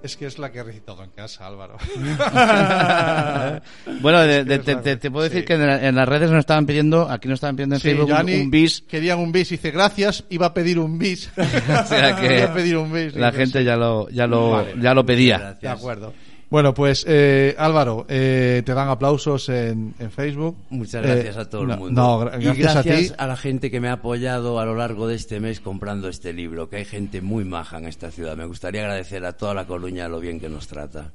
es 0.04 0.16
que 0.18 0.26
es 0.26 0.38
la 0.40 0.52
que 0.52 0.60
he 0.60 0.64
recitado 0.64 1.04
en 1.04 1.10
casa, 1.12 1.46
Álvaro. 1.48 1.78
Bueno, 4.02 4.20
de- 4.22 4.44
de- 4.44 4.56
es 4.56 4.64
te, 4.64 4.74
la- 4.76 4.82
te- 4.82 4.98
te 4.98 5.12
puedo 5.12 5.24
decir 5.24 5.42
sí. 5.42 5.46
que 5.46 5.54
en, 5.54 5.66
la- 5.68 5.88
en 5.88 5.96
las 5.96 6.08
redes 6.08 6.30
nos 6.30 6.40
estaban 6.40 6.66
pidiendo, 6.66 7.10
aquí 7.10 7.28
nos 7.28 7.36
estaban 7.38 7.56
pidiendo 7.56 7.76
en 7.76 7.82
Sí, 7.82 7.90
Facebook 7.90 8.12
un, 8.12 8.52
bis. 8.52 8.82
Querían 8.88 9.20
un 9.20 9.32
bis. 9.32 9.50
Dice, 9.50 9.72
gracias, 9.72 10.24
iba 10.30 10.48
a 10.48 10.54
pedir 10.54 10.80
un 10.80 10.98
bis. 10.98 11.30
O 11.38 11.86
sea 11.86 12.16
que 12.16 12.38
Iba 12.40 12.46
a 12.52 12.54
pedir 12.54 12.78
un 12.78 12.92
bis. 12.92 13.16
la 13.16 13.32
gente 13.32 13.60
sí. 13.60 13.66
ya 13.66 13.76
lo, 13.76 14.10
ya 14.10 14.28
lo, 14.28 14.52
Vale. 14.52 14.74
ya 14.80 14.94
lo 14.94 15.06
pedía. 15.06 15.38
Gracias. 15.38 15.62
De 15.62 15.70
acuerdo. 15.70 16.14
Bueno, 16.50 16.74
pues 16.74 17.04
eh, 17.08 17.56
Álvaro, 17.58 18.06
eh, 18.08 18.62
te 18.66 18.74
dan 18.74 18.88
aplausos 18.88 19.50
en, 19.50 19.94
en 20.00 20.12
Facebook. 20.12 20.56
Muchas 20.70 21.04
Eh, 21.04 21.08
gracias 21.10 21.38
a 21.38 21.50
todo 21.50 21.66
no, 21.66 21.74
el 21.74 21.80
mundo. 21.80 22.02
No, 22.02 22.22
gra- 22.22 22.40
y 22.40 22.46
gracias, 22.46 22.74
gracias 22.74 23.12
a 23.12 23.18
ti. 23.18 23.28
la 23.28 23.36
gente 23.36 23.70
que 23.70 23.80
me 23.82 23.90
ha 23.90 23.94
apoyado 23.94 24.58
a 24.60 24.66
lo 24.66 24.74
largo 24.76 25.08
de 25.10 25.16
este 25.16 25.42
mes 25.42 25.60
comprando 25.60 26.08
este 26.08 26.32
libro, 26.32 26.70
que 26.70 26.78
hay 26.78 26.86
gente 26.86 27.20
muy 27.22 27.44
maja 27.44 27.80
en 27.80 27.86
esta 27.86 28.12
ciudad. 28.12 28.38
Me 28.38 28.46
gustaría 28.46 28.82
agradecer 28.82 29.26
a 29.26 29.34
toda 29.34 29.54
la 29.54 29.66
Coruña 29.66 30.08
lo 30.08 30.22
bien 30.22 30.40
que 30.40 30.48
nos 30.48 30.68
trata. 30.68 31.12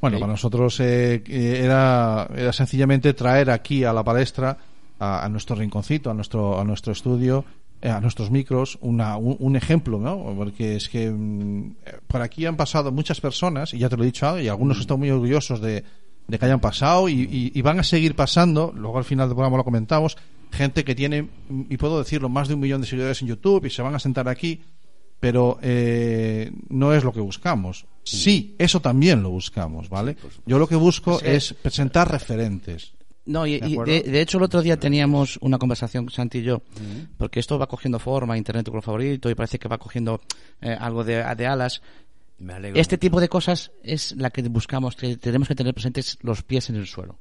Bueno, 0.00 0.18
para 0.18 0.32
nosotros 0.32 0.80
eh, 0.80 1.22
eh, 1.28 1.60
era, 1.62 2.26
era 2.34 2.52
sencillamente 2.52 3.14
traer 3.14 3.50
aquí 3.50 3.84
a 3.84 3.92
la 3.92 4.02
palestra, 4.02 4.56
a, 4.98 5.24
a 5.24 5.28
nuestro 5.28 5.54
rinconcito, 5.54 6.10
a 6.10 6.14
nuestro, 6.14 6.58
a 6.58 6.64
nuestro 6.64 6.92
estudio, 6.92 7.44
eh, 7.44 7.69
a 7.82 8.00
nuestros 8.00 8.30
micros, 8.30 8.78
una, 8.82 9.16
un, 9.16 9.36
un 9.38 9.56
ejemplo, 9.56 9.98
¿no? 9.98 10.34
Porque 10.36 10.76
es 10.76 10.88
que 10.88 11.10
mm, 11.10 11.76
eh, 11.86 11.92
por 12.06 12.20
aquí 12.22 12.44
han 12.46 12.56
pasado 12.56 12.92
muchas 12.92 13.20
personas, 13.20 13.72
y 13.74 13.78
ya 13.78 13.88
te 13.88 13.96
lo 13.96 14.02
he 14.02 14.06
dicho, 14.06 14.38
y 14.38 14.48
algunos 14.48 14.78
están 14.80 14.98
muy 14.98 15.10
orgullosos 15.10 15.60
de, 15.60 15.82
de 16.28 16.38
que 16.38 16.44
hayan 16.44 16.60
pasado 16.60 17.08
y, 17.08 17.14
y- 17.22 17.52
y 17.54 17.62
van 17.62 17.80
a 17.80 17.82
seguir 17.82 18.14
pasando, 18.14 18.72
luego 18.76 18.98
al 18.98 19.04
final 19.04 19.28
del 19.28 19.34
programa 19.36 19.56
lo 19.56 19.64
comentamos, 19.64 20.16
gente 20.52 20.84
que 20.84 20.94
tiene, 20.94 21.28
y 21.68 21.76
puedo 21.76 21.98
decirlo, 21.98 22.28
más 22.28 22.48
de 22.48 22.54
un 22.54 22.60
millón 22.60 22.80
de 22.80 22.86
seguidores 22.86 23.22
en 23.22 23.28
YouTube 23.28 23.64
y 23.66 23.70
se 23.70 23.82
van 23.82 23.94
a 23.94 23.98
sentar 23.98 24.28
aquí, 24.28 24.60
pero 25.20 25.58
eh, 25.62 26.50
no 26.70 26.92
es 26.94 27.04
lo 27.04 27.12
que 27.12 27.20
buscamos. 27.20 27.84
Sí, 28.02 28.56
eso 28.58 28.80
también 28.80 29.22
lo 29.22 29.30
buscamos, 29.30 29.88
¿vale? 29.90 30.16
Yo 30.46 30.58
lo 30.58 30.66
que 30.66 30.76
busco 30.76 31.18
es 31.34 31.52
presentar 31.54 32.10
referentes. 32.10 32.92
No, 33.30 33.46
y, 33.46 33.60
¿De 33.60 33.68
y 33.68 33.72
acuerdo? 33.74 33.92
de, 33.92 34.02
de 34.02 34.20
hecho 34.20 34.38
el 34.38 34.44
otro 34.44 34.60
día 34.60 34.76
teníamos 34.76 35.38
una 35.40 35.56
conversación, 35.56 36.10
Santi 36.10 36.38
y 36.38 36.42
yo, 36.42 36.62
porque 37.16 37.38
esto 37.38 37.58
va 37.58 37.68
cogiendo 37.68 37.98
forma, 38.00 38.36
Internet 38.36 38.64
tu 38.64 38.72
color 38.72 38.82
favorito, 38.82 39.30
y 39.30 39.34
parece 39.36 39.58
que 39.58 39.68
va 39.68 39.78
cogiendo 39.78 40.20
eh, 40.60 40.76
algo 40.78 41.04
de, 41.04 41.22
de 41.36 41.46
alas. 41.46 41.80
Me 42.38 42.54
alegro. 42.54 42.80
Este 42.80 42.98
tipo 42.98 43.20
de 43.20 43.28
cosas 43.28 43.70
es 43.84 44.16
la 44.16 44.30
que 44.30 44.42
buscamos, 44.42 44.96
que 44.96 45.16
tenemos 45.16 45.46
que 45.46 45.54
tener 45.54 45.72
presentes 45.74 46.18
los 46.22 46.42
pies 46.42 46.70
en 46.70 46.76
el 46.76 46.86
suelo. 46.88 47.18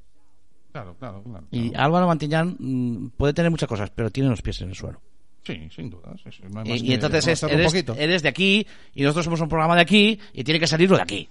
Claro, 0.71 0.95
claro, 0.97 1.21
claro. 1.23 1.45
Y 1.51 1.75
Álvaro 1.75 2.07
Mantillán 2.07 2.55
mm, 2.57 3.09
puede 3.17 3.33
tener 3.33 3.51
muchas 3.51 3.69
cosas, 3.69 3.91
pero 3.93 4.09
tiene 4.09 4.29
los 4.29 4.41
pies 4.41 4.61
en 4.61 4.69
el 4.69 4.75
suelo. 4.75 4.99
Sí, 5.43 5.69
sin 5.75 5.89
duda. 5.89 6.15
sí, 6.23 6.29
sí, 6.31 6.43
no 6.51 6.61
hay 6.61 6.71
Y, 6.81 6.93
entonces 6.93 7.27
es- 7.27 7.43
eres, 7.43 8.23
de 8.23 8.29
aquí 8.29 8.65
y 8.93 9.03
nosotros 9.03 9.25
somos 9.25 9.41
un 9.41 9.49
programa 9.49 9.75
de 9.75 9.81
aquí 9.81 10.19
y 10.33 10.43
tiene 10.43 10.59
que 10.59 10.67
salirlo 10.67 10.95
de 10.97 11.03
aquí. 11.03 11.29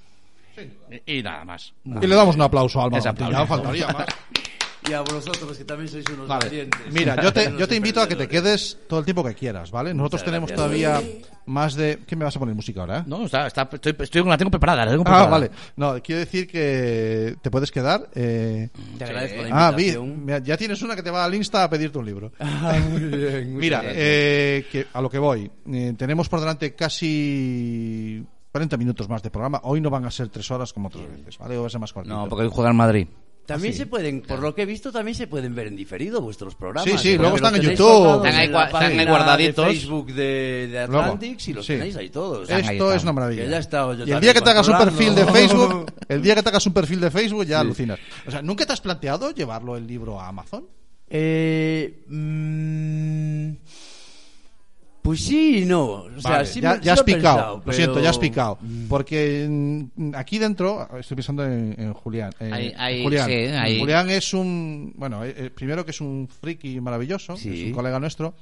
Y, 1.07 1.19
y 1.19 1.23
nada 1.23 1.45
más. 1.45 1.73
Y 1.85 2.07
le 2.07 2.15
damos 2.15 2.35
un 2.37 2.43
aplauso 2.43 2.81
a 2.81 2.87
aplauso. 2.87 3.47
faltaría 3.47 3.89
más. 3.89 4.07
Y 4.89 4.93
a 4.95 5.03
vosotros, 5.03 5.57
que 5.59 5.65
también 5.65 5.89
sois 5.89 6.05
unos 6.09 6.27
Vale. 6.29 6.47
valientes. 6.47 6.81
Mira, 6.93 7.21
yo 7.23 7.33
te, 7.33 7.53
yo 7.59 7.69
te 7.69 7.77
invito 7.77 8.01
a 8.01 8.09
que 8.09 8.17
te 8.17 8.27
quedes 8.27 8.79
todo 8.89 9.01
el 9.01 9.05
tiempo 9.05 9.23
que 9.23 9.35
quieras, 9.35 9.71
¿vale? 9.71 9.93
Nosotros 9.93 10.21
Muchas 10.23 10.25
tenemos 10.25 10.49
gracias. 10.51 10.67
todavía 10.89 11.03
más 11.47 11.75
de... 11.75 11.99
¿Qué 12.07 12.17
me 12.17 12.25
vas 12.25 12.35
a 12.37 12.39
poner 12.39 12.55
música 12.55 12.81
ahora? 12.81 12.99
eh? 13.01 13.03
No, 13.07 13.25
está, 13.27 13.47
está, 13.47 13.69
estoy, 13.71 13.95
estoy, 13.99 14.25
la 14.25 14.39
tengo 14.39 14.51
preparada. 14.51 14.85
La 14.87 14.91
tengo 14.93 15.03
Ah, 15.03 15.05
preparada. 15.05 15.29
vale. 15.31 15.51
No, 15.77 16.03
quiero 16.03 16.21
decir 16.21 16.47
que 16.47 17.37
te 17.43 17.51
puedes 17.51 17.71
quedar. 17.71 18.09
eh, 18.15 18.71
Te 18.97 19.05
agradezco 19.05 19.43
la 19.43 19.69
Ah, 19.69 19.73
vi- 19.73 19.95
ya 20.43 20.57
tienes 20.57 20.81
una 20.83 20.97
que 20.97 21.03
te 21.03 21.11
va 21.11 21.25
al 21.25 21.35
Insta 21.35 21.65
a 21.65 21.71
pedirte 21.71 21.99
un 21.99 22.07
libro. 22.07 22.33
Ah, 22.41 22.79
muy 22.91 23.01
bien. 23.01 23.45
muchas 23.53 23.61
Mira, 23.61 23.83
eh, 23.85 24.67
que 24.73 24.87
a 24.93 25.01
lo 25.03 25.11
que 25.11 25.19
voy. 25.19 25.51
Eh, 25.71 25.95
tenemos 25.99 26.29
por 26.31 26.41
delante 26.41 26.75
casi 26.75 28.25
40 28.53 28.77
minutos 28.77 29.09
más 29.09 29.23
de 29.23 29.31
programa. 29.31 29.61
Hoy 29.65 29.81
no 29.81 29.91
van 29.91 30.05
a 30.07 30.11
ser 30.11 30.29
tres 30.29 30.51
horas 30.51 30.73
como 30.73 30.89
otras 30.89 31.05
veces, 31.11 31.37
¿vale? 31.39 31.57
Hoy 31.57 31.61
va 31.63 31.67
a 31.67 31.71
ser 31.71 31.81
más 31.81 31.93
cortito. 31.93 32.15
No, 32.15 32.29
porque 32.29 32.45
hoy 32.45 32.51
juega 32.53 32.71
en 32.71 32.77
Madrid. 32.77 33.07
También 33.49 33.73
se 33.73 33.87
pueden, 33.87 34.21
por 34.21 34.41
lo 34.41 34.55
que 34.55 34.63
he 34.63 34.67
visto, 34.67 34.93
también 34.93 35.15
se 35.15 35.27
pueden 35.27 35.55
ver 35.55 35.69
en 35.69 35.75
diferido 35.77 36.21
vuestros 36.21 36.55
programas. 36.55 36.91
Sí, 36.93 36.99
sí, 36.99 37.17
luego 37.17 37.37
están 37.37 37.57
en 37.57 37.63
YouTube. 37.63 38.17
Están 38.17 38.35
ahí 38.35 38.45
en 38.47 38.53
la 38.53 38.59
gua- 38.59 38.67
están 38.67 38.83
ahí 38.83 38.89
página 38.97 39.11
guardaditos. 39.11 39.65
De 39.67 39.73
Facebook 39.73 40.07
de, 40.13 40.69
de 40.71 40.87
Luego, 40.87 41.03
Atlantics 41.03 41.49
y 41.49 41.53
los 41.55 41.65
sí. 41.67 41.73
tenéis 41.73 41.97
ahí 41.97 42.11
todos. 42.11 42.51
Esto 42.51 42.93
es 42.93 43.03
una 43.03 43.13
maravilla. 43.15 43.45
Que 43.45 43.51
ya 43.51 43.57
he 43.57 43.61
estado 43.61 43.95
yo 43.95 44.05
y 44.07 44.13
el 44.13 44.21
día 44.21 44.35
que 44.35 44.43
te 44.43 44.51
hagas 44.51 44.69
un 44.69 44.77
perfil 44.77 45.15
de. 45.15 45.25
Facebook, 45.33 45.93
el 46.09 46.21
día 46.23 46.35
que 46.35 46.43
te 46.43 46.49
hagas 46.51 46.67
un 46.67 46.73
perfil 46.75 47.01
de 47.01 47.11
Facebook 47.11 47.47
ya 47.47 47.61
alucinas. 47.61 47.99
O 48.27 48.31
sea, 48.31 48.43
¿nunca 48.43 48.67
te 48.67 48.73
has 48.75 48.81
planteado 48.83 49.31
llevarlo 49.31 49.77
el 49.79 49.87
libro 49.87 50.21
a 50.21 50.29
Amazon? 50.29 50.67
Eh, 51.09 52.05
mm, 52.07 53.53
pues 55.03 55.21
sí 55.25 55.61
y 55.63 55.65
no. 55.65 55.85
O 55.87 56.21
sea, 56.21 56.31
Vale, 56.33 56.47
sí 56.47 56.61
ya, 56.61 56.75
me- 56.75 56.81
ya 56.81 56.93
has 56.93 56.99
sí 57.01 57.05
picado, 57.05 57.21
pensado, 57.37 57.57
lo 57.57 57.63
pero- 57.63 57.77
siento, 57.77 58.01
ya 58.01 58.11
has 58.11 58.19
picado. 58.19 58.59
Porque 58.89 59.47
mm, 59.49 60.15
aquí 60.15 60.39
dentro, 60.39 60.89
estoy 60.99 61.15
pensando 61.17 61.45
en, 61.45 61.75
en 61.79 61.93
Julián. 61.95 62.31
eh, 62.41 62.51
Ahí- 62.53 62.75
ahí, 62.77 63.03
Julián. 63.05 63.27
sí, 63.27 63.33
ahí. 63.35 63.79
Julián 63.79 64.11
es 64.11 64.35
un, 64.35 64.93
bueno, 64.97 65.25
eh, 65.25 65.35
eh, 65.37 65.51
primero 65.51 65.85
que 65.85 65.93
es 65.93 66.01
un 66.01 66.29
friki 66.41 66.81
maravilloso, 66.81 67.37
Sí. 67.37 67.63
es 67.63 67.67
un 67.69 67.73
colega 67.73 67.99
nuestro, 67.99 68.35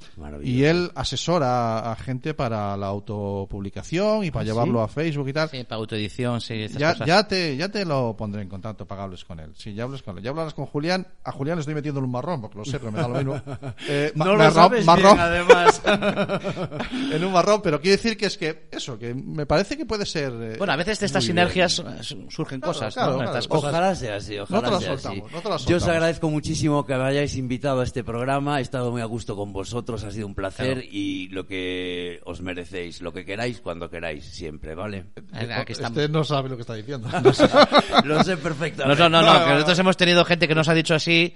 y 0.43 0.63
él 0.63 0.91
asesora 0.95 1.91
a 1.91 1.95
gente 1.95 2.33
para 2.33 2.75
la 2.77 2.87
autopublicación 2.87 4.23
y 4.25 4.31
para 4.31 4.41
¿Ah, 4.41 4.45
llevarlo 4.45 4.79
sí? 4.79 4.83
a 4.85 4.87
Facebook 4.87 5.29
y 5.29 5.33
tal. 5.33 5.49
Sí, 5.49 5.63
para 5.63 5.77
autoedición, 5.79 6.41
sí, 6.41 6.67
Ya, 6.77 6.91
cosas. 6.93 7.07
ya, 7.07 7.27
te, 7.27 7.55
ya 7.57 7.69
te 7.69 7.85
lo 7.85 8.15
pondré 8.17 8.41
en 8.41 8.49
contacto 8.49 8.85
para 8.85 8.99
que 9.01 9.03
hables 9.05 9.23
con 9.25 9.39
él. 9.39 9.51
Sí, 9.55 9.73
ya 9.73 9.83
hables 9.83 10.01
con 10.03 10.17
él. 10.17 10.23
Ya 10.23 10.31
hablarás 10.31 10.53
con 10.53 10.65
Julián. 10.65 11.07
A 11.23 11.31
Julián 11.31 11.57
le 11.57 11.61
estoy 11.61 11.75
metiendo 11.75 11.99
en 11.99 12.05
un 12.05 12.11
marrón, 12.11 12.41
porque 12.41 12.57
lo 12.57 12.65
sé, 12.65 12.79
pero 12.79 12.91
me 12.91 12.99
da 12.99 13.07
lo 13.07 13.15
mismo. 13.15 13.41
Eh, 13.89 14.11
ma- 14.15 14.25
No 14.25 14.33
lo 14.33 14.39
marrón- 14.39 14.53
sabes 14.53 14.85
marrón- 14.85 15.13
bien, 15.15 15.19
además. 15.19 15.81
en 17.11 17.23
un 17.23 17.31
marrón, 17.31 17.61
pero 17.61 17.79
quiero 17.81 17.97
decir 17.97 18.17
que 18.17 18.25
es 18.27 18.37
que 18.37 18.67
eso, 18.71 18.97
que 18.97 19.13
me 19.13 19.45
parece 19.45 19.77
que 19.77 19.85
puede 19.85 20.05
ser. 20.05 20.31
eh, 20.41 20.55
Bueno, 20.57 20.73
a 20.73 20.75
veces 20.75 20.99
de 20.99 21.05
estas 21.05 21.23
sinergias 21.23 21.79
eh, 21.79 21.83
surgen 22.29 22.59
Claro, 22.59 22.73
cosas, 22.73 22.93
claro, 22.93 23.11
¿no? 23.11 23.17
claro. 23.17 23.31
Estas 23.31 23.47
cosas. 23.47 23.69
Ojalá 23.71 23.95
sea 23.95 24.15
así, 24.15 24.37
ojalá 24.37 24.61
No 24.61 24.67
te 24.67 24.73
la 24.73 24.79
sea 24.79 24.89
soltamos, 24.97 25.25
así. 25.25 25.35
no 25.35 25.41
te 25.41 25.49
la 25.49 25.57
Yo 25.57 25.77
os 25.77 25.87
agradezco 25.87 26.29
muchísimo 26.29 26.85
que 26.85 26.95
me 26.95 27.03
hayáis 27.03 27.35
invitado 27.35 27.81
a 27.81 27.83
este 27.83 28.03
programa. 28.03 28.59
He 28.59 28.61
estado 28.61 28.91
muy 28.91 29.01
a 29.01 29.05
gusto 29.05 29.35
con 29.35 29.53
vosotros, 29.53 30.03
ha 30.03 30.11
sido 30.11 30.27
un 30.27 30.35
placer 30.35 30.83
y 30.91 31.27
lo 31.29 31.45
que 31.45 32.19
os 32.25 32.41
merecéis, 32.41 33.01
lo 33.01 33.13
que 33.13 33.25
queráis 33.25 33.61
cuando 33.61 33.89
queráis, 33.89 34.25
siempre, 34.25 34.75
¿vale? 34.75 35.05
Eh, 35.33 35.53
Aquí 35.53 35.73
estamos. 35.73 35.97
Este 35.97 36.09
no 36.11 36.23
sabe 36.23 36.49
lo 36.49 36.55
que 36.55 36.61
está 36.61 36.73
diciendo. 36.75 37.07
lo 38.03 38.23
sé 38.23 38.35
No, 38.35 38.41
perfectamente. 38.41 38.85
no, 39.03 39.09
no, 39.09 39.21
no, 39.21 39.33
No, 39.33 39.39
que 39.39 39.45
no, 39.49 39.53
nosotros 39.55 39.79
hemos 39.79 39.97
tenido 39.97 40.23
gente 40.25 40.47
que 40.47 40.55
nos 40.55 40.67
ha 40.67 40.73
dicho 40.73 40.95
así 40.95 41.33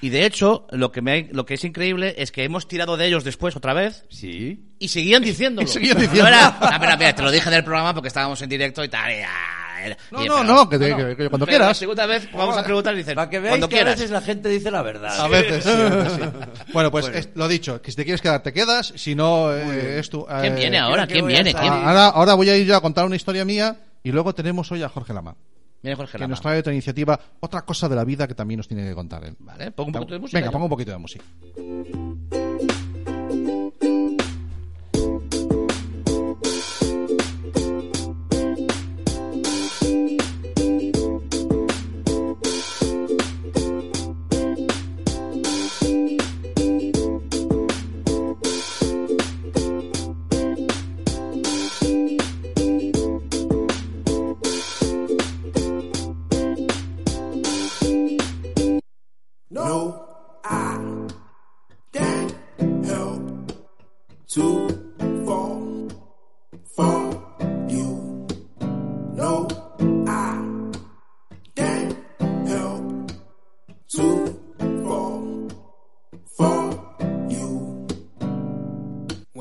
y 0.00 0.08
de 0.10 0.26
hecho 0.26 0.66
lo 0.70 0.92
que 0.92 1.02
me 1.02 1.28
lo 1.32 1.44
que 1.46 1.54
es 1.54 1.64
increíble 1.64 2.14
es 2.18 2.32
que 2.32 2.44
hemos 2.44 2.68
tirado 2.68 2.96
de 2.96 3.06
ellos 3.06 3.24
después 3.24 3.56
otra 3.56 3.74
vez 3.74 4.04
Sí. 4.08 4.51
Y 4.78 4.88
seguían 4.88 5.22
diciéndolo. 5.22 5.66
Y 5.68 5.70
seguían 5.70 5.98
diciendo. 5.98 6.22
No 6.22 6.28
era, 6.36 6.56
"Ah, 6.60 6.78
mira, 6.80 6.96
mira, 6.96 7.14
te 7.14 7.22
lo 7.22 7.30
dije 7.30 7.48
en 7.48 7.54
el 7.54 7.64
programa 7.64 7.94
porque 7.94 8.08
estábamos 8.08 8.40
en 8.42 8.48
directo 8.48 8.82
y 8.84 8.88
tal. 8.88 9.10
y, 9.10 9.14
ah, 9.22 9.84
era- 9.84 9.96
No, 10.12 10.24
y- 10.24 10.28
no, 10.28 10.34
pero- 10.40 10.44
no, 10.54 10.68
que 10.68 10.78
te- 10.78 10.96
que- 10.96 11.16
que 11.16 11.28
cuando 11.28 11.46
Pero 11.46 11.58
La 11.58 11.64
quieras. 11.64 11.78
segunda 11.78 12.06
vez 12.06 12.28
vamos 12.32 12.56
a 12.56 12.62
preguntar 12.62 12.94
y 12.94 12.98
dicen, 12.98 13.14
Para 13.16 13.28
que 13.30 13.38
veáis 13.40 13.50
cuando 13.52 13.68
que 13.68 13.74
a 13.76 13.78
quieras. 13.78 13.94
veces 13.98 14.10
la 14.12 14.20
gente 14.20 14.48
dice 14.48 14.70
la 14.70 14.82
verdad. 14.82 15.20
A 15.20 15.28
veces, 15.28 15.64
sí, 15.64 15.70
a 15.70 15.74
veces 15.88 16.12
sí. 16.14 16.22
Bueno, 16.72 16.90
pues 16.90 17.08
es- 17.08 17.28
lo 17.34 17.48
dicho, 17.48 17.82
que 17.82 17.90
si 17.90 17.96
te 17.96 18.04
quieres 18.04 18.20
quedar, 18.20 18.42
te 18.42 18.52
quedas. 18.52 18.92
Si 18.96 19.14
no, 19.14 19.52
eh, 19.52 19.98
es 19.98 20.08
tu. 20.10 20.24
¿Quién 20.26 20.52
eh, 20.52 20.56
viene 20.56 20.78
ahora? 20.78 21.06
que 21.06 21.14
¿Quién 21.14 21.24
a 21.24 21.28
viene? 21.28 21.50
estar- 21.50 21.62
¿Quién? 21.62 21.72
Ah, 21.74 21.88
Ahora, 21.88 22.06
ahora 22.08 22.34
voy 22.34 22.48
a 22.50 22.56
ir 22.56 22.66
yo 22.66 22.76
a 22.76 22.80
contar 22.80 23.04
una 23.06 23.16
historia 23.16 23.44
mía 23.44 23.76
y 24.04 24.12
luego 24.12 24.34
tenemos 24.34 24.70
hoy 24.72 24.82
a 24.82 24.88
Jorge 24.88 25.12
Lama, 25.12 25.34
Viene 25.82 25.96
Jorge 25.96 26.12
que 26.12 26.18
Lama. 26.18 26.30
nos 26.30 26.40
trae 26.40 26.60
otra 26.60 26.72
iniciativa, 26.72 27.18
otra 27.40 27.62
cosa 27.62 27.88
de 27.88 27.96
la 27.96 28.04
vida 28.04 28.28
que 28.28 28.34
también 28.34 28.58
nos 28.58 28.68
tiene 28.68 28.88
que 28.88 28.94
contar 28.94 29.24
él. 29.24 29.34
Vale, 29.40 29.72
pongo 29.72 29.88
un 29.88 29.92
poquito 29.94 30.14
de 30.14 30.20
música. 30.20 30.38
Venga, 30.38 30.52
pongo 30.52 30.66
un 30.66 30.70
poquito 30.70 30.90
de 30.92 30.98
música. 30.98 31.24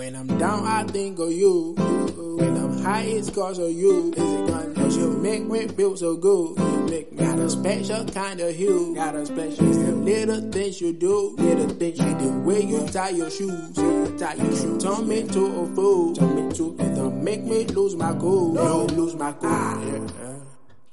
When 0.02 0.16
I'm 0.16 0.26
down, 0.40 0.66
I 0.66 0.84
think 0.86 1.20
of 1.20 1.32
you. 1.32 1.76
When 1.78 2.58
I'm 2.58 2.80
high, 2.80 3.04
it's 3.04 3.30
cause 3.30 3.60
of 3.60 3.72
you. 3.72 4.12
Is 4.12 4.18
it 4.18 4.76
cause 4.76 4.98
you 4.98 5.12
make 5.12 5.46
me 5.46 5.68
feel 5.68 5.96
so 5.96 6.18
good? 6.18 6.58
You 6.58 6.88
make 6.90 7.12
me 7.12 7.24
got 7.24 7.38
a 7.38 7.48
special 7.48 8.06
kind 8.06 8.40
of 8.40 8.56
hue. 8.56 8.96
Got 8.96 9.14
a 9.14 9.28
special. 9.28 9.70
It's 9.70 9.78
the 9.78 9.92
little 9.92 10.52
things 10.52 10.82
you 10.82 10.94
do. 10.94 11.36
Little 11.38 11.70
things 11.70 12.00
like 12.00 12.18
the 12.18 12.32
way 12.32 12.62
you 12.64 12.88
tie 12.88 13.10
your 13.10 13.30
shoes. 13.30 13.78
You 13.78 14.18
tie 14.18 14.34
your 14.34 14.56
shoes. 14.56 14.84
Turn 14.84 15.08
me 15.08 15.22
to 15.28 15.46
a 15.46 15.76
fool. 15.76 16.16
Turn 16.16 16.50
me 16.50 16.56
to. 16.56 16.64
You 16.80 16.96
don't 16.96 17.24
make 17.24 17.44
me 17.44 17.66
lose 17.66 17.96
my 17.96 18.12
cool. 18.16 18.54
No, 18.56 18.86
lose 18.86 19.14
my 19.14 19.32
cool. 19.34 19.52
Yeah. 19.52 20.40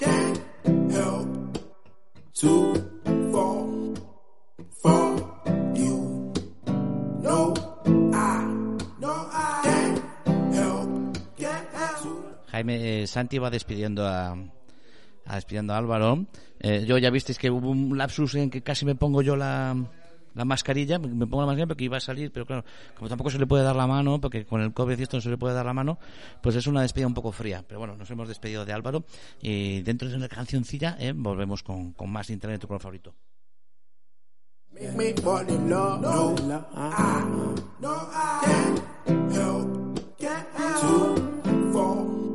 Can't 0.00 0.92
help 0.92 1.58
to 2.34 2.87
Eh, 12.66 13.06
Santi 13.06 13.38
va 13.38 13.50
despidiendo 13.50 14.06
a, 14.06 14.36
despidiendo 15.34 15.74
a 15.74 15.78
Álvaro. 15.78 16.26
Eh, 16.60 16.84
yo 16.86 16.98
ya 16.98 17.10
visteis 17.10 17.38
que 17.38 17.50
hubo 17.50 17.70
un 17.70 17.96
lapsus 17.96 18.34
en 18.34 18.50
que 18.50 18.62
casi 18.62 18.84
me 18.84 18.94
pongo 18.94 19.22
yo 19.22 19.36
la, 19.36 19.76
la 20.34 20.44
mascarilla, 20.44 20.98
me 20.98 21.26
pongo 21.26 21.42
la 21.42 21.46
mascarilla 21.46 21.66
porque 21.66 21.84
iba 21.84 21.96
a 21.96 22.00
salir, 22.00 22.32
pero 22.32 22.46
claro, 22.46 22.64
como 22.96 23.08
tampoco 23.08 23.30
se 23.30 23.38
le 23.38 23.46
puede 23.46 23.64
dar 23.64 23.76
la 23.76 23.86
mano, 23.86 24.20
porque 24.20 24.44
con 24.44 24.60
el 24.60 24.72
COVID 24.72 24.98
y 24.98 25.02
esto 25.02 25.16
no 25.16 25.20
se 25.20 25.30
le 25.30 25.38
puede 25.38 25.54
dar 25.54 25.66
la 25.66 25.74
mano, 25.74 25.98
pues 26.42 26.56
es 26.56 26.66
una 26.66 26.82
despedida 26.82 27.06
un 27.06 27.14
poco 27.14 27.32
fría. 27.32 27.64
Pero 27.66 27.78
bueno, 27.78 27.96
nos 27.96 28.10
hemos 28.10 28.28
despedido 28.28 28.64
de 28.64 28.72
Álvaro 28.72 29.04
y 29.42 29.82
dentro 29.82 30.08
de 30.08 30.16
una 30.16 30.28
cancioncilla 30.28 30.96
eh, 30.98 31.12
volvemos 31.14 31.62
con, 31.62 31.92
con 31.92 32.10
más 32.10 32.30
internet 32.30 32.60
tu 32.60 32.66
color 32.66 32.80
favorito. 32.80 33.14